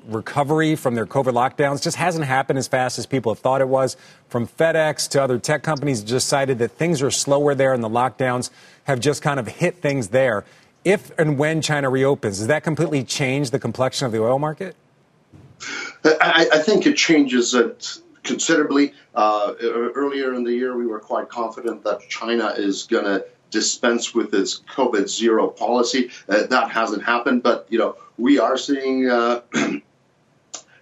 recovery 0.07 0.76
from 0.76 0.94
their 0.94 1.07
COVID 1.07 1.32
lockdowns 1.32 1.82
just 1.82 1.96
hasn't 1.96 2.24
happened 2.24 2.59
as 2.59 2.68
fast 2.68 2.98
as 2.98 3.07
people 3.07 3.32
have 3.32 3.40
thought 3.40 3.61
it 3.61 3.68
was. 3.68 3.96
From 4.28 4.46
FedEx 4.46 5.09
to 5.11 5.22
other 5.22 5.38
tech 5.38 5.62
companies, 5.62 6.03
just 6.03 6.28
cited 6.28 6.59
that 6.59 6.72
things 6.72 7.03
are 7.03 7.11
slower 7.11 7.55
there 7.55 7.72
and 7.72 7.82
the 7.82 7.88
lockdowns 7.88 8.50
have 8.84 9.00
just 9.00 9.22
kind 9.22 9.38
of 9.40 9.48
hit 9.48 9.76
things 9.76 10.09
there. 10.09 10.44
If 10.84 11.16
and 11.18 11.38
when 11.38 11.62
China 11.62 11.88
reopens, 11.90 12.38
does 12.38 12.48
that 12.48 12.64
completely 12.64 13.05
change 13.05 13.50
the 13.50 13.59
complexion 13.59 14.07
of 14.07 14.12
the 14.12 14.20
oil 14.20 14.38
market? 14.38 14.74
I, 16.05 16.49
I 16.53 16.59
think 16.59 16.87
it 16.87 16.97
changes 16.97 17.55
it 17.55 17.99
considerably. 18.23 18.95
Uh, 19.15 19.55
earlier 19.61 20.35
in 20.35 20.45
the 20.45 20.53
year, 20.53 20.77
we 20.77 20.87
were 20.87 21.01
quite 21.01 21.29
confident 21.29 21.85
that 21.85 22.01
China 22.09 22.49
is 22.57 22.85
going 22.85 23.05
to 23.05 23.25
dispense 23.51 24.15
with 24.15 24.35
its 24.35 24.61
COVID 24.75 25.09
zero 25.09 25.49
policy. 25.49 26.11
Uh, 26.29 26.47
that 26.47 26.71
hasn't 26.71 27.05
happened, 27.05 27.43
but 27.43 27.67
you 27.69 27.79
know 27.79 27.97
we 28.19 28.39
are 28.39 28.57
seeing 28.57 29.09
uh, 29.09 29.43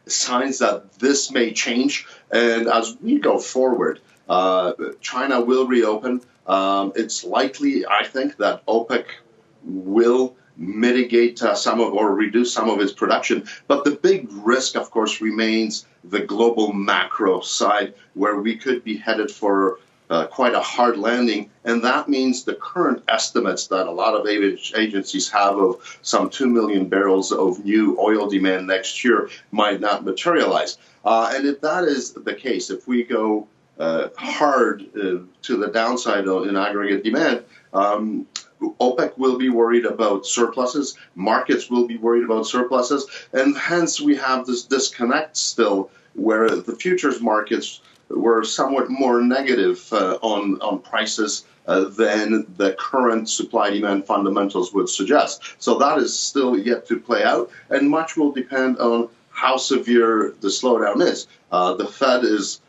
signs 0.07 0.59
that 0.59 0.93
this 0.99 1.31
may 1.31 1.53
change. 1.53 2.07
And 2.31 2.68
as 2.68 2.97
we 3.03 3.18
go 3.18 3.39
forward, 3.39 4.01
uh, 4.28 4.72
China 5.01 5.41
will 5.41 5.66
reopen. 5.66 6.22
Um, 6.47 6.93
it's 6.97 7.24
likely, 7.24 7.87
I 7.87 8.05
think, 8.05 8.37
that 8.39 8.64
OPEC 8.66 9.05
will 9.64 10.37
mitigate 10.61 11.42
uh, 11.42 11.54
some 11.54 11.80
of 11.80 11.92
or 11.92 12.14
reduce 12.14 12.52
some 12.52 12.68
of 12.68 12.80
its 12.80 12.92
production. 12.92 13.48
But 13.66 13.84
the 13.84 13.92
big 13.92 14.28
risk, 14.30 14.76
of 14.76 14.90
course, 14.90 15.20
remains 15.20 15.86
the 16.04 16.20
global 16.20 16.72
macro 16.72 17.40
side, 17.40 17.94
where 18.14 18.36
we 18.36 18.56
could 18.56 18.84
be 18.84 18.96
headed 18.96 19.30
for 19.30 19.78
uh, 20.11 20.26
quite 20.26 20.54
a 20.54 20.61
hard 20.61 20.98
landing. 20.98 21.50
And 21.64 21.82
that 21.84 22.08
means 22.08 22.44
the 22.44 22.54
current 22.54 23.02
estimates 23.08 23.68
that 23.68 23.86
a 23.86 23.90
lot 23.90 24.14
of 24.14 24.26
agencies 24.26 25.30
have 25.30 25.56
of 25.56 25.98
some 26.02 26.28
2 26.28 26.46
million 26.46 26.88
barrels 26.88 27.32
of 27.32 27.64
new 27.64 27.96
oil 27.98 28.28
demand 28.28 28.66
next 28.66 29.02
year 29.04 29.30
might 29.52 29.80
not 29.80 30.04
materialize. 30.04 30.78
Uh, 31.04 31.32
and 31.34 31.46
if 31.46 31.61
that 31.61 31.84
is 31.84 32.12
the 32.12 32.34
case, 32.34 32.70
if 32.70 32.86
we 32.86 33.04
go 33.04 33.46
uh, 33.78 34.08
hard 34.18 34.82
uh, 34.96 35.20
to 35.42 35.56
the 35.56 35.68
downside 35.72 36.26
in 36.26 36.56
aggregate 36.56 37.02
demand, 37.02 37.44
um, 37.72 38.26
OPEC 38.61 39.16
will 39.16 39.38
be 39.38 39.48
worried 39.48 39.84
about 39.84 40.26
surpluses, 40.26 40.96
markets 41.14 41.70
will 41.70 41.86
be 41.86 41.96
worried 41.96 42.24
about 42.24 42.46
surpluses, 42.46 43.06
and 43.32 43.56
hence 43.56 44.00
we 44.00 44.16
have 44.16 44.46
this 44.46 44.62
disconnect 44.64 45.36
still 45.36 45.90
where 46.14 46.50
the 46.50 46.74
futures 46.74 47.20
markets 47.20 47.80
were 48.08 48.42
somewhat 48.42 48.90
more 48.90 49.22
negative 49.22 49.86
uh, 49.92 50.18
on 50.20 50.61
on 50.61 50.80
prices 50.80 51.44
uh, 51.66 51.84
than 51.84 52.46
the 52.56 52.72
current 52.78 53.28
supply 53.28 53.70
demand 53.70 54.06
fundamentals 54.06 54.72
would 54.74 54.88
suggest. 54.88 55.42
So 55.58 55.78
that 55.78 55.98
is 55.98 56.18
still 56.18 56.58
yet 56.58 56.86
to 56.86 56.98
play 56.98 57.22
out, 57.22 57.50
and 57.70 57.88
much 57.88 58.16
will 58.16 58.32
depend 58.32 58.78
on 58.78 59.08
how 59.30 59.56
severe 59.56 60.34
the 60.40 60.48
slowdown 60.48 61.00
is. 61.00 61.28
Uh, 61.52 61.74
the 61.74 61.86
Fed 61.86 62.24
is 62.24 62.61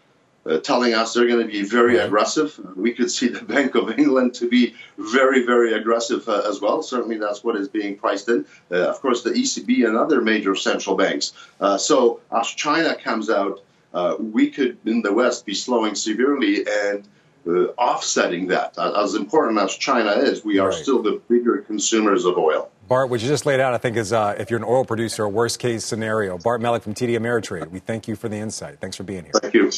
uh, 0.45 0.57
telling 0.59 0.93
us 0.93 1.13
they're 1.13 1.27
going 1.27 1.45
to 1.45 1.51
be 1.51 1.63
very 1.63 1.97
aggressive. 1.97 2.59
We 2.75 2.93
could 2.93 3.11
see 3.11 3.27
the 3.27 3.41
Bank 3.53 3.75
of 3.75 3.99
England 3.99 4.33
to 4.35 4.49
be 4.49 4.75
very, 4.97 5.45
very 5.45 5.73
aggressive 5.73 6.27
uh, 6.27 6.43
as 6.47 6.61
well. 6.61 6.81
Certainly, 6.81 7.17
that's 7.17 7.43
what 7.43 7.55
is 7.55 7.67
being 7.67 7.97
priced 7.97 8.29
in. 8.29 8.45
Uh, 8.71 8.89
of 8.89 9.01
course, 9.01 9.23
the 9.23 9.31
ECB 9.31 9.87
and 9.87 9.97
other 9.97 10.21
major 10.21 10.55
central 10.55 10.95
banks. 10.95 11.33
Uh, 11.59 11.77
so, 11.77 12.19
as 12.31 12.47
China 12.47 12.95
comes 12.95 13.29
out 13.29 13.61
uh, 13.93 14.15
we 14.19 14.49
could 14.49 14.77
in 14.85 15.01
the 15.01 15.13
West 15.13 15.45
be 15.45 15.53
slowing 15.53 15.95
severely 15.95 16.65
and 16.67 17.07
uh, 17.47 17.67
offsetting 17.77 18.47
that. 18.47 18.77
As 18.77 19.15
important 19.15 19.59
as 19.59 19.75
China 19.75 20.11
is, 20.11 20.45
we 20.45 20.59
are 20.59 20.69
right. 20.69 20.77
still 20.77 21.01
the 21.01 21.21
bigger 21.27 21.59
consumers 21.59 22.25
of 22.25 22.37
oil. 22.37 22.69
Bart, 22.87 23.09
what 23.09 23.21
you 23.21 23.27
just 23.27 23.45
laid 23.45 23.59
out, 23.59 23.73
I 23.73 23.77
think, 23.77 23.97
is 23.97 24.11
uh, 24.11 24.35
if 24.37 24.49
you're 24.49 24.59
an 24.59 24.65
oil 24.65 24.83
producer, 24.85 25.23
a 25.23 25.29
worst 25.29 25.59
case 25.59 25.85
scenario. 25.85 26.37
Bart 26.37 26.61
Melek 26.61 26.83
from 26.83 26.93
TD 26.93 27.17
Ameritrade, 27.17 27.69
we 27.69 27.79
thank 27.79 28.07
you 28.07 28.15
for 28.15 28.27
the 28.29 28.35
insight. 28.35 28.79
Thanks 28.79 28.97
for 28.97 29.03
being 29.03 29.23
here. 29.23 29.33
Thank 29.41 29.53
you. 29.53 29.71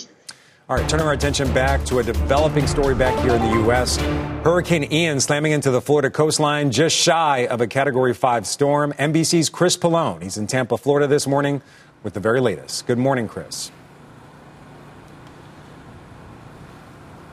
All 0.70 0.78
right, 0.78 0.88
turning 0.88 1.05
our 1.05 1.11
attention 1.11 1.53
back 1.53 1.84
to 1.88 1.99
a 1.99 2.03
developing 2.03 2.68
story 2.68 2.95
back 2.95 3.22
here 3.22 3.36
in 3.36 3.41
the 3.41 3.59
U.S. 3.66 3.97
Hurricane 4.45 4.89
Ian 4.93 5.20
slamming 5.20 5.51
into 5.51 5.72
the 5.72 5.82
Florida 5.82 6.09
coastline 6.09 6.72
just 6.72 6.95
shy 6.95 7.45
of 7.47 7.59
a 7.59 7.68
Category 7.68 8.14
5 8.14 8.47
storm. 8.47 8.93
NBC's 8.93 9.49
Chris 9.49 9.76
Pollone, 9.76 10.24
he's 10.24 10.38
in 10.38 10.47
Tampa, 10.47 10.78
Florida 10.78 11.05
this 11.05 11.28
morning 11.28 11.61
with 12.01 12.14
the 12.14 12.22
very 12.22 12.39
latest. 12.39 12.88
Good 12.88 12.97
morning, 12.97 13.28
Chris. 13.28 13.72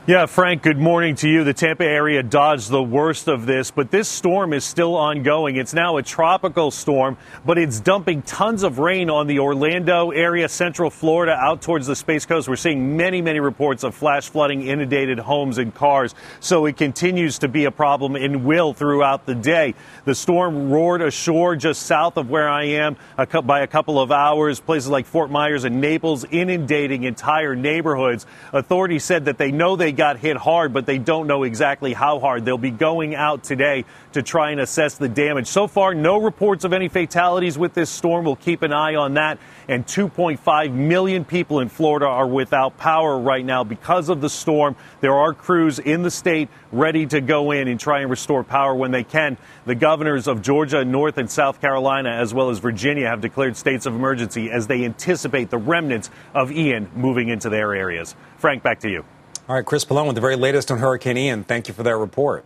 Yeah, 0.07 0.25
Frank, 0.25 0.63
good 0.63 0.79
morning 0.79 1.13
to 1.17 1.29
you. 1.29 1.43
The 1.43 1.53
Tampa 1.53 1.85
area 1.85 2.23
dodged 2.23 2.71
the 2.71 2.81
worst 2.81 3.27
of 3.27 3.45
this, 3.45 3.69
but 3.69 3.91
this 3.91 4.09
storm 4.09 4.51
is 4.51 4.63
still 4.63 4.95
ongoing. 4.95 5.57
It's 5.57 5.75
now 5.75 5.97
a 5.97 6.01
tropical 6.01 6.71
storm, 6.71 7.17
but 7.45 7.59
it's 7.59 7.79
dumping 7.79 8.23
tons 8.23 8.63
of 8.63 8.79
rain 8.79 9.11
on 9.11 9.27
the 9.27 9.37
Orlando 9.37 10.09
area, 10.09 10.49
central 10.49 10.89
Florida, 10.89 11.33
out 11.33 11.61
towards 11.61 11.85
the 11.85 11.95
Space 11.95 12.25
Coast. 12.25 12.49
We're 12.49 12.55
seeing 12.55 12.97
many, 12.97 13.21
many 13.21 13.39
reports 13.39 13.83
of 13.83 13.93
flash 13.93 14.27
flooding, 14.27 14.63
inundated 14.63 15.19
homes 15.19 15.59
and 15.59 15.71
cars. 15.71 16.15
So 16.39 16.65
it 16.65 16.77
continues 16.77 17.37
to 17.37 17.47
be 17.47 17.65
a 17.65 17.71
problem 17.71 18.15
and 18.15 18.43
will 18.43 18.73
throughout 18.73 19.27
the 19.27 19.35
day. 19.35 19.75
The 20.05 20.15
storm 20.15 20.71
roared 20.71 21.03
ashore 21.03 21.55
just 21.55 21.83
south 21.83 22.17
of 22.17 22.27
where 22.27 22.49
I 22.49 22.63
am 22.63 22.97
by 23.43 23.59
a 23.59 23.67
couple 23.67 23.99
of 23.99 24.11
hours. 24.11 24.59
Places 24.61 24.89
like 24.89 25.05
Fort 25.05 25.29
Myers 25.29 25.63
and 25.63 25.79
Naples 25.79 26.23
inundating 26.23 27.03
entire 27.03 27.55
neighborhoods. 27.55 28.25
Authorities 28.51 29.03
said 29.03 29.25
that 29.25 29.37
they 29.37 29.51
know 29.51 29.75
they 29.75 29.90
got 29.91 30.17
hit 30.17 30.37
hard, 30.37 30.73
but 30.73 30.85
they 30.85 30.97
don't 30.97 31.27
know 31.27 31.43
exactly 31.43 31.93
how 31.93 32.19
hard. 32.19 32.45
They'll 32.45 32.57
be 32.57 32.71
going 32.71 33.15
out 33.15 33.43
today 33.43 33.85
to 34.13 34.21
try 34.21 34.51
and 34.51 34.59
assess 34.59 34.95
the 34.95 35.09
damage. 35.09 35.47
So 35.47 35.67
far, 35.67 35.93
no 35.93 36.21
reports 36.21 36.63
of 36.63 36.73
any 36.73 36.89
fatalities 36.89 37.57
with 37.57 37.73
this 37.73 37.89
storm. 37.89 38.25
We'll 38.25 38.35
keep 38.35 38.61
an 38.61 38.73
eye 38.73 38.95
on 38.95 39.15
that. 39.15 39.39
And 39.67 39.85
2.5 39.85 40.73
million 40.73 41.23
people 41.23 41.59
in 41.59 41.69
Florida 41.69 42.05
are 42.05 42.27
without 42.27 42.77
power 42.77 43.17
right 43.17 43.45
now 43.45 43.63
because 43.63 44.09
of 44.09 44.19
the 44.21 44.29
storm. 44.29 44.75
There 44.99 45.15
are 45.15 45.33
crews 45.33 45.79
in 45.79 46.01
the 46.01 46.11
state 46.11 46.49
ready 46.71 47.05
to 47.07 47.21
go 47.21 47.51
in 47.51 47.67
and 47.67 47.79
try 47.79 48.01
and 48.01 48.09
restore 48.09 48.43
power 48.43 48.75
when 48.75 48.91
they 48.91 49.03
can. 49.03 49.37
The 49.65 49.75
governors 49.75 50.27
of 50.27 50.41
Georgia, 50.41 50.83
North 50.83 51.17
and 51.17 51.29
South 51.29 51.61
Carolina, 51.61 52.09
as 52.09 52.33
well 52.33 52.49
as 52.49 52.59
Virginia, 52.59 53.07
have 53.07 53.21
declared 53.21 53.55
states 53.55 53.85
of 53.85 53.95
emergency 53.95 54.51
as 54.51 54.67
they 54.67 54.83
anticipate 54.83 55.49
the 55.49 55.57
remnants 55.57 56.09
of 56.33 56.51
Ian 56.51 56.89
moving 56.95 57.29
into 57.29 57.49
their 57.49 57.73
areas. 57.73 58.15
Frank, 58.37 58.63
back 58.63 58.79
to 58.81 58.89
you. 58.89 59.05
All 59.51 59.57
right, 59.57 59.65
Chris 59.65 59.83
Pollone 59.83 60.05
with 60.05 60.15
the 60.15 60.21
very 60.21 60.37
latest 60.37 60.71
on 60.71 60.77
Hurricane 60.77 61.17
Ian. 61.17 61.43
Thank 61.43 61.67
you 61.67 61.73
for 61.73 61.83
that 61.83 61.97
report. 61.97 62.45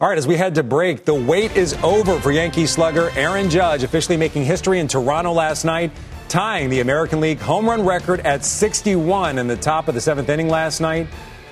All 0.00 0.08
right, 0.08 0.16
as 0.16 0.26
we 0.26 0.38
head 0.38 0.54
to 0.54 0.62
break, 0.62 1.04
the 1.04 1.12
wait 1.12 1.54
is 1.58 1.74
over 1.82 2.18
for 2.20 2.32
Yankee 2.32 2.64
slugger 2.64 3.10
Aaron 3.16 3.50
Judge, 3.50 3.82
officially 3.82 4.16
making 4.16 4.46
history 4.46 4.80
in 4.80 4.88
Toronto 4.88 5.30
last 5.30 5.66
night, 5.66 5.90
tying 6.30 6.70
the 6.70 6.80
American 6.80 7.20
League 7.20 7.38
home 7.38 7.68
run 7.68 7.84
record 7.84 8.20
at 8.20 8.46
61 8.46 9.36
in 9.38 9.46
the 9.46 9.58
top 9.58 9.88
of 9.88 9.94
the 9.94 10.00
seventh 10.00 10.30
inning 10.30 10.48
last 10.48 10.80
night. 10.80 11.06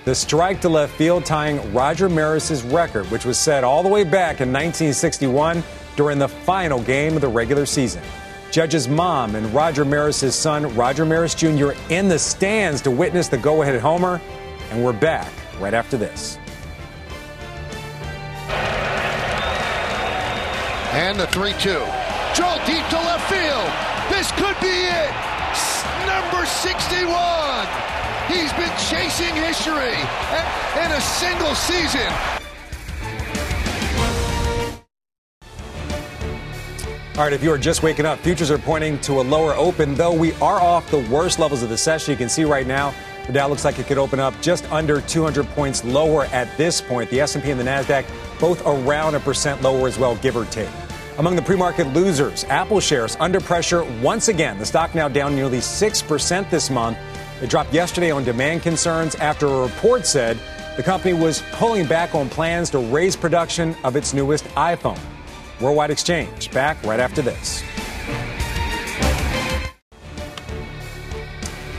The 0.06 0.14
strike 0.14 0.62
to 0.62 0.70
left 0.70 0.96
field 0.96 1.26
tying 1.26 1.74
Roger 1.74 2.08
Maris's 2.08 2.62
record, 2.62 3.04
which 3.10 3.26
was 3.26 3.38
set 3.38 3.64
all 3.64 3.82
the 3.82 3.88
way 3.90 4.02
back 4.02 4.40
in 4.40 4.50
1961 4.50 5.62
during 5.94 6.18
the 6.18 6.28
final 6.28 6.80
game 6.80 7.16
of 7.16 7.20
the 7.20 7.28
regular 7.28 7.66
season. 7.66 8.02
Judge's 8.50 8.88
mom 8.88 9.36
and 9.36 9.46
Roger 9.54 9.84
Maris's 9.84 10.34
son, 10.34 10.74
Roger 10.74 11.04
Maris 11.04 11.34
Jr., 11.34 11.72
in 11.90 12.08
the 12.08 12.18
stands 12.18 12.80
to 12.80 12.90
witness 12.90 13.28
the 13.28 13.36
go 13.36 13.60
ahead 13.60 13.78
homer. 13.78 14.20
And 14.70 14.84
we're 14.84 14.92
back 14.92 15.32
right 15.58 15.74
after 15.74 15.96
this. 15.96 16.38
And 20.92 21.18
the 21.18 21.26
3 21.28 21.52
2. 21.52 21.58
Drill 22.34 22.56
deep 22.66 22.86
to 22.88 22.96
left 22.96 23.28
field. 23.28 23.70
This 24.10 24.30
could 24.32 24.58
be 24.60 24.68
it. 24.68 25.10
Number 26.06 26.46
61. 26.46 27.66
He's 28.28 28.52
been 28.52 28.70
chasing 28.88 29.34
history 29.34 29.98
in 30.84 30.92
a 30.92 31.00
single 31.00 31.54
season. 31.56 32.12
All 37.16 37.24
right, 37.26 37.32
if 37.32 37.42
you 37.42 37.52
are 37.52 37.58
just 37.58 37.82
waking 37.82 38.06
up, 38.06 38.18
futures 38.20 38.50
are 38.50 38.58
pointing 38.58 38.98
to 39.00 39.20
a 39.20 39.22
lower 39.22 39.52
open, 39.54 39.94
though 39.94 40.14
we 40.14 40.32
are 40.34 40.60
off 40.60 40.90
the 40.90 41.00
worst 41.10 41.38
levels 41.38 41.62
of 41.62 41.68
the 41.68 41.76
session. 41.76 42.12
You 42.12 42.16
can 42.16 42.28
see 42.28 42.44
right 42.44 42.66
now 42.66 42.94
the 43.30 43.38
Dow 43.38 43.48
looks 43.48 43.64
like 43.64 43.78
it 43.78 43.86
could 43.86 43.98
open 43.98 44.18
up 44.18 44.34
just 44.40 44.70
under 44.72 45.00
200 45.02 45.46
points 45.50 45.84
lower 45.84 46.24
at 46.26 46.56
this 46.56 46.80
point. 46.80 47.08
The 47.10 47.20
S&P 47.20 47.48
and 47.50 47.60
the 47.60 47.64
Nasdaq 47.64 48.04
both 48.40 48.60
around 48.66 49.14
a 49.14 49.20
percent 49.20 49.62
lower 49.62 49.86
as 49.86 49.98
well, 49.98 50.16
give 50.16 50.36
or 50.36 50.46
take. 50.46 50.68
Among 51.18 51.36
the 51.36 51.42
pre-market 51.42 51.86
losers, 51.88 52.42
Apple 52.44 52.80
shares 52.80 53.16
under 53.20 53.40
pressure 53.40 53.84
once 54.02 54.28
again. 54.28 54.58
The 54.58 54.66
stock 54.66 54.96
now 54.96 55.06
down 55.06 55.36
nearly 55.36 55.58
6% 55.58 56.50
this 56.50 56.70
month. 56.70 56.98
It 57.40 57.50
dropped 57.50 57.72
yesterday 57.72 58.10
on 58.10 58.24
demand 58.24 58.62
concerns 58.62 59.14
after 59.16 59.46
a 59.46 59.62
report 59.62 60.06
said 60.06 60.36
the 60.76 60.82
company 60.82 61.14
was 61.14 61.42
pulling 61.52 61.86
back 61.86 62.16
on 62.16 62.28
plans 62.28 62.68
to 62.70 62.78
raise 62.78 63.14
production 63.14 63.76
of 63.84 63.94
its 63.94 64.12
newest 64.12 64.44
iPhone. 64.56 64.98
Worldwide 65.60 65.90
Exchange 65.90 66.50
back 66.50 66.82
right 66.82 66.98
after 66.98 67.22
this. 67.22 67.62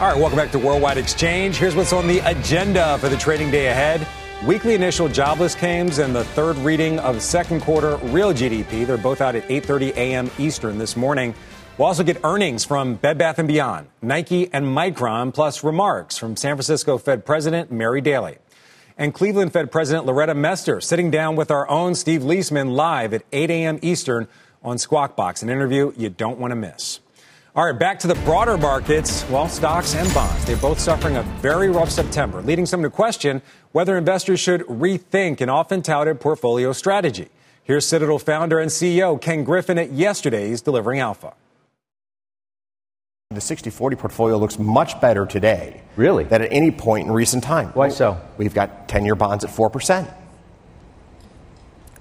All 0.02 0.08
right, 0.08 0.18
welcome 0.18 0.36
back 0.36 0.50
to 0.54 0.58
Worldwide 0.58 0.98
Exchange. 0.98 1.58
Here's 1.58 1.76
what's 1.76 1.94
on 1.94 2.08
the 2.08 2.22
agenda 2.26 2.98
for 2.98 3.08
the 3.08 3.18
trading 3.18 3.52
day 3.52 3.68
ahead. 3.68 4.08
Weekly 4.48 4.74
initial 4.74 5.08
jobless 5.08 5.54
claims 5.54 6.00
and 6.00 6.16
the 6.16 6.24
third 6.24 6.58
reading 6.58 6.98
of 6.98 7.22
second 7.22 7.62
quarter 7.62 7.98
real 7.98 8.34
GDP. 8.34 8.88
They're 8.88 8.98
both 8.98 9.22
out 9.22 9.36
at 9.36 9.48
8:30 9.48 9.92
a.m. 9.92 10.32
Eastern 10.40 10.80
this 10.80 10.98
morning. 10.98 11.36
We'll 11.78 11.88
also 11.88 12.02
get 12.04 12.18
earnings 12.24 12.66
from 12.66 12.96
Bed 12.96 13.20
Bath 13.20 13.46
& 13.46 13.46
Beyond, 13.46 13.90
Nike, 14.02 14.52
and 14.52 14.66
Micron, 14.66 15.32
plus 15.36 15.64
remarks 15.64 16.18
from 16.18 16.36
San 16.36 16.56
Francisco 16.56 16.98
Fed 16.98 17.24
President 17.24 17.72
Mary 17.72 18.02
Daly. 18.02 18.40
And 18.98 19.14
Cleveland 19.14 19.54
Fed 19.54 19.72
President 19.72 20.08
Loretta 20.08 20.34
Mester 20.34 20.82
sitting 20.82 21.12
down 21.12 21.36
with 21.36 21.52
our 21.52 21.70
own 21.70 21.94
Steve 21.94 22.22
Liesman 22.22 22.72
live 22.74 23.14
at 23.14 23.22
8 23.32 23.52
a.m. 23.52 23.78
Eastern 23.84 24.28
on 24.64 24.80
Squawk 24.80 25.16
Box, 25.16 25.44
an 25.44 25.50
interview 25.52 25.94
you 25.96 26.10
don't 26.10 26.40
want 26.40 26.54
to 26.54 26.56
miss. 26.56 27.02
All 27.54 27.66
right, 27.66 27.78
back 27.78 28.00
to 28.00 28.08
the 28.08 28.16
broader 28.16 28.58
markets. 28.58 29.28
Well, 29.30 29.50
stocks 29.50 29.94
and 29.94 30.12
bonds, 30.14 30.46
they're 30.46 30.56
both 30.56 30.80
suffering 30.80 31.18
a 31.18 31.24
very 31.42 31.70
rough 31.70 31.90
September, 31.90 32.42
leading 32.42 32.66
some 32.66 32.82
to 32.82 32.90
question 32.90 33.42
whether 33.74 33.98
investors 33.98 34.40
should 34.40 34.62
rethink 34.62 35.42
an 35.42 35.50
often 35.50 35.82
touted 35.82 36.22
portfolio 36.22 36.72
strategy. 36.72 37.28
Here's 37.66 37.86
Citadel 37.86 38.20
founder 38.20 38.58
and 38.58 38.72
CEO 38.72 39.20
Ken 39.20 39.44
Griffin 39.44 39.78
at 39.78 39.92
yesterday's 39.92 40.62
Delivering 40.62 41.02
Alpha. 41.02 41.34
The 43.32 43.42
60 43.42 43.70
40 43.70 43.98
portfolio 43.98 44.38
looks 44.38 44.58
much 44.58 45.02
better 45.02 45.26
today. 45.26 45.82
Really? 45.98 46.24
Than 46.24 46.44
at 46.44 46.54
any 46.54 46.72
point 46.72 47.08
in 47.08 47.14
recent 47.14 47.44
time. 47.44 47.68
Why 47.74 47.90
so? 47.90 48.18
We've 48.38 48.54
got 48.54 48.88
10 48.88 49.04
year 49.04 49.16
bonds 49.16 49.44
at 49.44 49.50
4%. 49.50 50.10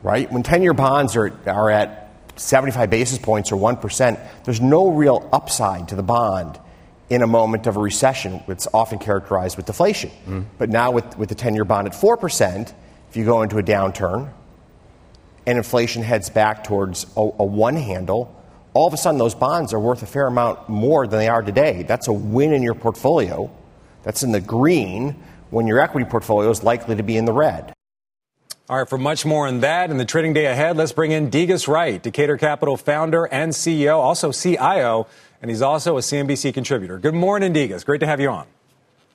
Right? 0.04 0.30
When 0.30 0.44
10 0.44 0.62
year 0.62 0.74
bonds 0.74 1.16
are, 1.16 1.36
are 1.44 1.70
at 1.70 1.99
75 2.40 2.90
basis 2.90 3.18
points 3.18 3.52
or 3.52 3.56
1%, 3.56 4.18
there's 4.44 4.60
no 4.60 4.90
real 4.90 5.28
upside 5.32 5.88
to 5.88 5.94
the 5.94 6.02
bond 6.02 6.58
in 7.10 7.22
a 7.22 7.26
moment 7.26 7.66
of 7.66 7.76
a 7.76 7.80
recession, 7.80 8.40
it's 8.46 8.68
often 8.72 8.98
characterized 8.98 9.56
with 9.56 9.66
deflation. 9.66 10.10
Mm. 10.26 10.44
But 10.58 10.70
now, 10.70 10.92
with, 10.92 11.18
with 11.18 11.28
the 11.28 11.34
10 11.34 11.56
year 11.56 11.64
bond 11.64 11.88
at 11.88 11.92
4%, 11.92 12.72
if 13.10 13.16
you 13.16 13.24
go 13.24 13.42
into 13.42 13.58
a 13.58 13.62
downturn 13.62 14.32
and 15.44 15.58
inflation 15.58 16.04
heads 16.04 16.30
back 16.30 16.62
towards 16.62 17.06
a, 17.16 17.20
a 17.20 17.44
one 17.44 17.74
handle, 17.74 18.36
all 18.72 18.86
of 18.86 18.94
a 18.94 18.96
sudden 18.96 19.18
those 19.18 19.34
bonds 19.34 19.74
are 19.74 19.80
worth 19.80 20.02
a 20.04 20.06
fair 20.06 20.28
amount 20.28 20.68
more 20.68 21.08
than 21.08 21.18
they 21.18 21.28
are 21.28 21.42
today. 21.42 21.82
That's 21.82 22.06
a 22.06 22.12
win 22.12 22.52
in 22.52 22.62
your 22.62 22.74
portfolio. 22.74 23.50
That's 24.04 24.22
in 24.22 24.30
the 24.30 24.40
green 24.40 25.16
when 25.50 25.66
your 25.66 25.80
equity 25.80 26.08
portfolio 26.08 26.48
is 26.50 26.62
likely 26.62 26.94
to 26.94 27.02
be 27.02 27.16
in 27.16 27.24
the 27.24 27.32
red. 27.32 27.74
All 28.70 28.78
right, 28.78 28.88
for 28.88 28.98
much 28.98 29.26
more 29.26 29.48
on 29.48 29.58
that 29.60 29.90
and 29.90 29.98
the 29.98 30.04
trading 30.04 30.32
day 30.32 30.46
ahead, 30.46 30.76
let's 30.76 30.92
bring 30.92 31.10
in 31.10 31.28
Degas 31.28 31.66
Wright, 31.66 32.00
Decatur 32.00 32.36
Capital 32.36 32.76
founder 32.76 33.24
and 33.24 33.50
CEO, 33.50 33.96
also 33.96 34.30
CIO, 34.30 35.08
and 35.42 35.50
he's 35.50 35.60
also 35.60 35.96
a 35.96 36.00
CNBC 36.00 36.54
contributor. 36.54 36.96
Good 36.96 37.16
morning, 37.16 37.52
Degas. 37.52 37.82
Great 37.82 37.98
to 37.98 38.06
have 38.06 38.20
you 38.20 38.30
on. 38.30 38.46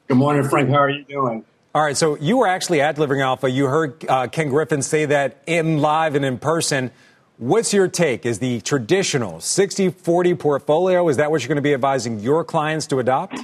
Good 0.10 0.18
morning, 0.18 0.44
Frank. 0.44 0.70
How 0.72 0.80
are 0.80 0.90
you 0.90 1.06
doing? 1.06 1.46
All 1.74 1.82
right, 1.82 1.96
so 1.96 2.18
you 2.18 2.36
were 2.36 2.48
actually 2.48 2.82
at 2.82 2.96
Delivering 2.96 3.22
Alpha. 3.22 3.50
You 3.50 3.68
heard 3.68 4.06
uh, 4.10 4.28
Ken 4.28 4.50
Griffin 4.50 4.82
say 4.82 5.06
that 5.06 5.42
in 5.48 5.78
live 5.78 6.16
and 6.16 6.26
in 6.26 6.38
person. 6.38 6.92
What's 7.38 7.74
your 7.74 7.88
take? 7.88 8.26
Is 8.26 8.40
the 8.40 8.60
traditional 8.60 9.40
60 9.40 9.92
40 9.92 10.36
portfolio, 10.36 11.08
is 11.08 11.16
that 11.16 11.32
what 11.32 11.40
you're 11.42 11.48
going 11.48 11.56
to 11.56 11.62
be 11.62 11.74
advising 11.74 12.20
your 12.20 12.44
clients 12.44 12.88
to 12.88 13.00
adopt? 13.00 13.40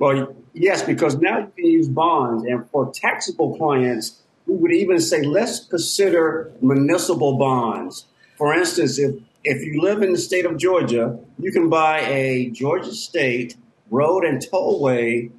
Well, 0.00 0.34
yes, 0.52 0.82
because 0.82 1.14
now 1.18 1.38
you 1.38 1.52
can 1.56 1.64
use 1.64 1.88
bonds. 1.88 2.42
And 2.42 2.68
for 2.70 2.90
taxable 2.92 3.56
clients, 3.56 4.22
we 4.46 4.54
would 4.54 4.72
even 4.72 5.00
say 5.00 5.22
let's 5.22 5.64
consider 5.64 6.52
municipal 6.60 7.36
bonds. 7.36 8.06
For 8.36 8.54
instance, 8.54 8.98
if 8.98 9.16
if 9.44 9.62
you 9.64 9.80
live 9.80 10.02
in 10.02 10.12
the 10.12 10.18
state 10.18 10.44
of 10.44 10.56
Georgia, 10.56 11.18
you 11.38 11.52
can 11.52 11.68
buy 11.68 12.00
a 12.00 12.50
Georgia 12.50 12.92
State 12.92 13.56
Road 13.90 14.24
and 14.24 14.44
Tollway 14.44 15.30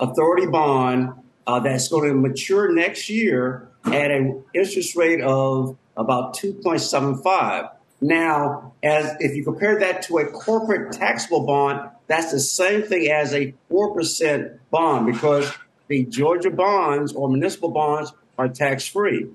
Authority 0.00 0.46
bond 0.46 1.12
uh, 1.46 1.60
that's 1.60 1.88
going 1.88 2.08
to 2.08 2.14
mature 2.14 2.72
next 2.72 3.10
year 3.10 3.68
at 3.84 4.10
an 4.10 4.42
interest 4.54 4.96
rate 4.96 5.20
of 5.20 5.76
about 5.96 6.34
2.75. 6.36 7.70
Now, 8.00 8.72
as 8.82 9.14
if 9.20 9.36
you 9.36 9.44
compare 9.44 9.78
that 9.78 10.02
to 10.04 10.18
a 10.18 10.26
corporate 10.30 10.92
taxable 10.92 11.44
bond, 11.44 11.90
that's 12.06 12.32
the 12.32 12.40
same 12.40 12.82
thing 12.82 13.10
as 13.10 13.34
a 13.34 13.52
4% 13.70 14.58
bond 14.70 15.12
because 15.12 15.52
the 15.88 16.04
Georgia 16.06 16.50
bonds 16.50 17.12
or 17.12 17.28
municipal 17.28 17.70
bonds 17.70 18.12
are 18.40 18.48
tax 18.48 18.86
free. 18.86 19.28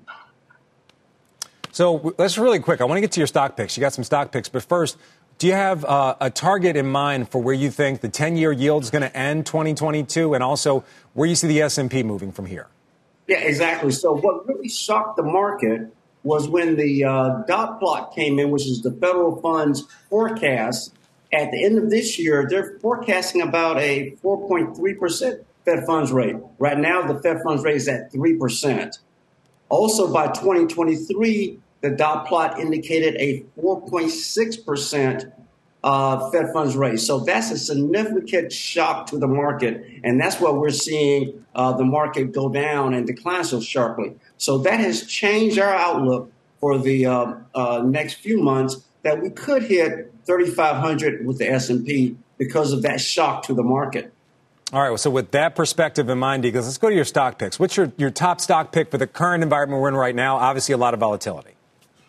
So 1.70 2.14
let's 2.18 2.36
really 2.38 2.58
quick. 2.58 2.80
I 2.80 2.84
want 2.84 2.96
to 2.96 3.00
get 3.00 3.12
to 3.12 3.20
your 3.20 3.26
stock 3.26 3.56
picks. 3.56 3.76
You 3.76 3.80
got 3.80 3.92
some 3.92 4.02
stock 4.02 4.32
picks, 4.32 4.48
but 4.48 4.62
first, 4.62 4.96
do 5.38 5.46
you 5.46 5.52
have 5.52 5.84
uh, 5.84 6.16
a 6.20 6.30
target 6.30 6.76
in 6.76 6.86
mind 6.86 7.28
for 7.28 7.40
where 7.40 7.54
you 7.54 7.70
think 7.70 8.00
the 8.00 8.08
10-year 8.08 8.50
yield 8.50 8.82
is 8.82 8.90
going 8.90 9.02
to 9.02 9.16
end 9.16 9.46
2022, 9.46 10.34
and 10.34 10.42
also 10.42 10.84
where 11.12 11.28
you 11.28 11.34
see 11.34 11.46
the 11.46 11.62
S&P 11.62 12.02
moving 12.02 12.32
from 12.32 12.46
here? 12.46 12.66
Yeah, 13.28 13.38
exactly. 13.38 13.92
So 13.92 14.16
what 14.16 14.48
really 14.48 14.68
shocked 14.68 15.16
the 15.16 15.22
market 15.22 15.92
was 16.22 16.48
when 16.48 16.76
the 16.76 17.04
uh, 17.04 17.42
dot 17.46 17.78
plot 17.78 18.14
came 18.14 18.38
in, 18.38 18.50
which 18.50 18.66
is 18.66 18.82
the 18.82 18.92
federal 18.92 19.40
funds 19.40 19.84
forecast. 20.10 20.92
At 21.32 21.50
the 21.50 21.64
end 21.64 21.76
of 21.76 21.90
this 21.90 22.18
year, 22.18 22.46
they're 22.48 22.78
forecasting 22.80 23.42
about 23.42 23.78
a 23.78 24.16
4.3 24.24 24.98
percent 24.98 25.46
Fed 25.66 25.84
funds 25.84 26.12
rate. 26.12 26.36
Right 26.58 26.78
now, 26.78 27.02
the 27.02 27.20
Fed 27.20 27.42
funds 27.42 27.62
rate 27.62 27.76
is 27.76 27.88
at 27.88 28.10
3 28.12 28.38
percent. 28.38 28.98
Also, 29.68 30.10
by 30.12 30.28
2023, 30.28 31.58
the 31.82 31.90
dot 31.90 32.26
plot 32.26 32.58
indicated 32.58 33.16
a 33.16 33.44
4.6% 33.60 35.32
uh, 35.84 36.30
Fed 36.30 36.52
funds 36.52 36.76
rate. 36.76 37.00
So 37.00 37.20
that's 37.20 37.50
a 37.50 37.58
significant 37.58 38.52
shock 38.52 39.06
to 39.08 39.18
the 39.18 39.26
market. 39.26 39.84
And 40.02 40.20
that's 40.20 40.40
why 40.40 40.50
we're 40.50 40.70
seeing 40.70 41.44
uh, 41.54 41.72
the 41.72 41.84
market 41.84 42.32
go 42.32 42.48
down 42.48 42.94
and 42.94 43.06
decline 43.06 43.44
so 43.44 43.60
sharply. 43.60 44.14
So 44.38 44.58
that 44.58 44.80
has 44.80 45.06
changed 45.06 45.58
our 45.58 45.74
outlook 45.74 46.32
for 46.60 46.78
the 46.78 47.06
uh, 47.06 47.34
uh 47.54 47.82
next 47.84 48.14
few 48.14 48.42
months 48.42 48.82
that 49.02 49.20
we 49.22 49.30
could 49.30 49.62
hit 49.62 50.12
3,500 50.26 51.26
with 51.26 51.38
the 51.38 51.48
S&P 51.48 52.16
because 52.38 52.72
of 52.72 52.82
that 52.82 53.00
shock 53.00 53.44
to 53.44 53.54
the 53.54 53.62
market. 53.62 54.12
All 54.72 54.82
right. 54.82 54.88
Well, 54.88 54.98
so 54.98 55.10
with 55.10 55.30
that 55.30 55.54
perspective 55.54 56.08
in 56.08 56.18
mind, 56.18 56.44
Eagles, 56.44 56.66
let's 56.66 56.76
go 56.78 56.88
to 56.88 56.94
your 56.94 57.04
stock 57.04 57.38
picks. 57.38 57.60
What's 57.60 57.76
your, 57.76 57.92
your 57.96 58.10
top 58.10 58.40
stock 58.40 58.72
pick 58.72 58.90
for 58.90 58.98
the 58.98 59.06
current 59.06 59.44
environment 59.44 59.80
we're 59.80 59.88
in 59.88 59.94
right 59.94 60.14
now? 60.14 60.38
Obviously, 60.38 60.72
a 60.72 60.76
lot 60.76 60.92
of 60.92 60.98
volatility. 60.98 61.52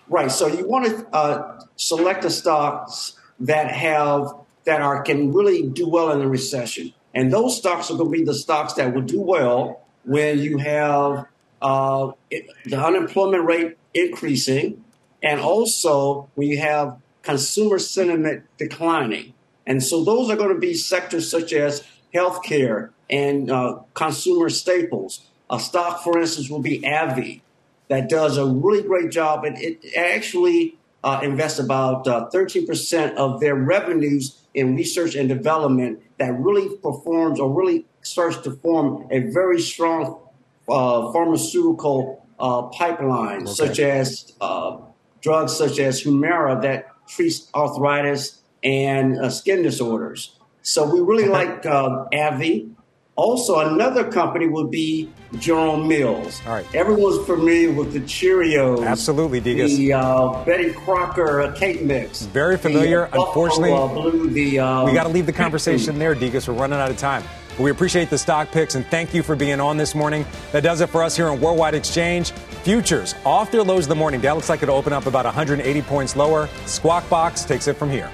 Right. 0.10 0.32
So 0.32 0.48
you 0.48 0.68
want 0.68 0.86
to 0.86 1.08
uh, 1.16 1.62
select 1.76 2.24
the 2.24 2.32
stocks 2.32 3.14
that 3.42 3.72
have 3.72 4.34
that 4.64 4.82
are 4.82 5.04
can 5.04 5.32
really 5.34 5.68
do 5.68 5.88
well 5.88 6.12
in 6.12 6.22
a 6.22 6.28
recession, 6.28 6.94
and 7.14 7.32
those 7.32 7.58
stocks 7.58 7.92
are 7.92 7.96
going 7.96 8.12
to 8.12 8.18
be 8.18 8.24
the 8.24 8.34
stocks 8.34 8.74
that 8.74 8.94
will 8.94 9.04
do 9.04 9.22
well 9.22 9.86
when 10.04 10.40
you 10.40 10.58
have 10.58 11.28
uh, 11.62 12.12
the 12.30 12.76
unemployment 12.76 13.46
rate 13.46 13.78
increasing, 13.94 14.84
and 15.22 15.40
also 15.40 16.30
when 16.36 16.48
you 16.48 16.60
have 16.60 16.98
consumer 17.22 17.78
sentiment 17.78 18.46
declining. 18.58 19.34
And 19.66 19.84
so 19.84 20.04
those 20.04 20.30
are 20.30 20.36
going 20.38 20.54
to 20.54 20.60
be 20.60 20.74
sectors 20.74 21.30
such 21.30 21.52
as 21.52 21.84
healthcare 22.18 22.90
and 23.10 23.52
uh, 23.52 23.80
consumer 23.94 24.50
staples. 24.50 25.26
A 25.50 25.60
stock, 25.60 26.04
for 26.04 26.20
instance, 26.20 26.50
will 26.50 26.62
be 26.62 26.80
AbbVie 26.82 27.42
that 27.90 28.10
does 28.10 28.38
a 28.38 28.46
really 28.46 28.84
great 28.84 29.12
job. 29.12 29.46
And 29.46 29.58
it 29.58 29.80
actually 29.96 30.78
uh, 31.04 31.22
invests 31.24 31.60
about 31.60 32.08
uh, 32.08 32.30
13% 32.34 33.16
of 33.16 33.40
their 33.40 33.56
revenues 33.56 34.42
in 34.54 34.76
research 34.76 35.16
and 35.16 35.30
development 35.30 36.02
that 36.18 36.34
really 36.34 36.76
performs 36.78 37.40
or 37.40 37.54
really 37.54 37.86
starts 38.02 38.38
to 38.38 38.52
form 38.52 39.08
a 39.12 39.20
very 39.20 39.62
strong 39.62 40.20
uh, 40.68 41.12
pharmaceutical 41.14 42.26
uh, 42.40 42.64
pipeline, 42.64 43.44
okay. 43.44 43.52
such 43.52 43.80
as 43.80 44.34
uh, 44.42 44.78
drugs 45.22 45.56
such 45.56 45.80
as 45.80 46.04
Humira 46.04 46.62
that 46.62 46.88
treats 47.08 47.50
arthritis 47.54 48.42
and 48.64 49.18
uh, 49.18 49.30
skin 49.30 49.62
disorders. 49.62 50.37
So 50.68 50.84
we 50.84 51.00
really 51.00 51.30
like 51.30 51.64
AbbVie. 51.64 52.70
Also, 53.16 53.60
another 53.60 54.12
company 54.12 54.48
would 54.48 54.70
be 54.70 55.10
General 55.40 55.78
Mills. 55.78 56.42
All 56.46 56.56
right. 56.56 56.76
Everyone's 56.76 57.26
familiar 57.26 57.72
with 57.72 57.94
the 57.94 58.02
Cheerios. 58.02 58.86
Absolutely, 58.86 59.40
Degas. 59.40 59.78
The 59.78 59.94
uh, 59.94 60.44
Betty 60.44 60.74
Crocker 60.74 61.42
uh, 61.42 61.56
cake 61.56 61.84
mix. 61.84 62.24
Very 62.24 62.58
familiar. 62.58 63.08
The, 63.08 63.22
Unfortunately, 63.22 63.72
uh, 63.72 63.88
Blue, 63.88 64.30
the, 64.30 64.60
um, 64.60 64.86
we 64.86 64.92
got 64.92 65.04
to 65.04 65.10
leave 65.10 65.26
the 65.26 65.32
conversation 65.32 65.98
there, 65.98 66.14
Degas. 66.14 66.50
We're 66.50 66.56
running 66.56 66.80
out 66.80 66.92
of 66.92 66.98
time. 66.98 67.24
But 67.52 67.64
we 67.64 67.72
appreciate 67.72 68.10
the 68.10 68.18
stock 68.18 68.52
picks 68.52 68.76
and 68.76 68.86
thank 68.88 69.14
you 69.14 69.24
for 69.24 69.38
being 69.38 69.62
on 69.62 69.78
this 69.78 69.96
morning. 69.96 70.26
That 70.52 70.64
does 70.64 70.82
it 70.82 70.90
for 70.90 71.02
us 71.02 71.16
here 71.16 71.30
on 71.30 71.40
Worldwide 71.40 71.76
Exchange. 71.76 72.32
Futures 72.64 73.16
off 73.26 73.52
their 73.52 73.64
lows 73.64 73.86
of 73.86 73.90
the 73.90 73.96
morning. 73.96 74.20
That 74.20 74.36
looks 74.36 74.50
like 74.50 74.62
it'll 74.64 74.76
open 74.76 74.92
up 74.92 75.06
about 75.06 75.24
180 75.24 75.82
points 75.84 76.18
lower. 76.18 76.50
Squawk 76.66 77.10
Box 77.10 77.46
takes 77.46 77.68
it 77.68 77.78
from 77.78 77.90
here. 77.90 78.12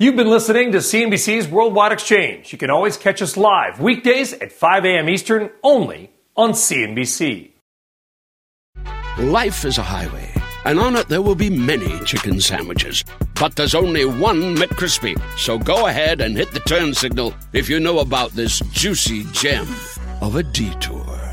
You've 0.00 0.16
been 0.16 0.30
listening 0.30 0.72
to 0.72 0.78
CNBC's 0.78 1.46
Worldwide 1.46 1.92
Exchange. 1.92 2.52
You 2.52 2.58
can 2.58 2.70
always 2.70 2.96
catch 2.96 3.20
us 3.20 3.36
live 3.36 3.80
weekdays 3.80 4.32
at 4.32 4.50
5 4.50 4.86
a.m. 4.86 5.10
Eastern 5.10 5.50
only 5.62 6.10
on 6.34 6.52
CNBC. 6.52 7.50
Life 9.18 9.66
is 9.66 9.76
a 9.76 9.82
highway, 9.82 10.32
and 10.64 10.78
on 10.78 10.96
it 10.96 11.08
there 11.08 11.20
will 11.20 11.34
be 11.34 11.50
many 11.50 12.02
chicken 12.06 12.40
sandwiches. 12.40 13.04
But 13.38 13.56
there's 13.56 13.74
only 13.74 14.06
one 14.06 14.56
McCrispy. 14.56 15.20
So 15.36 15.58
go 15.58 15.86
ahead 15.86 16.22
and 16.22 16.34
hit 16.34 16.50
the 16.52 16.60
turn 16.60 16.94
signal 16.94 17.34
if 17.52 17.68
you 17.68 17.78
know 17.78 17.98
about 17.98 18.30
this 18.30 18.60
juicy 18.72 19.24
gem 19.32 19.68
of 20.22 20.36
a 20.36 20.42
detour. 20.42 21.29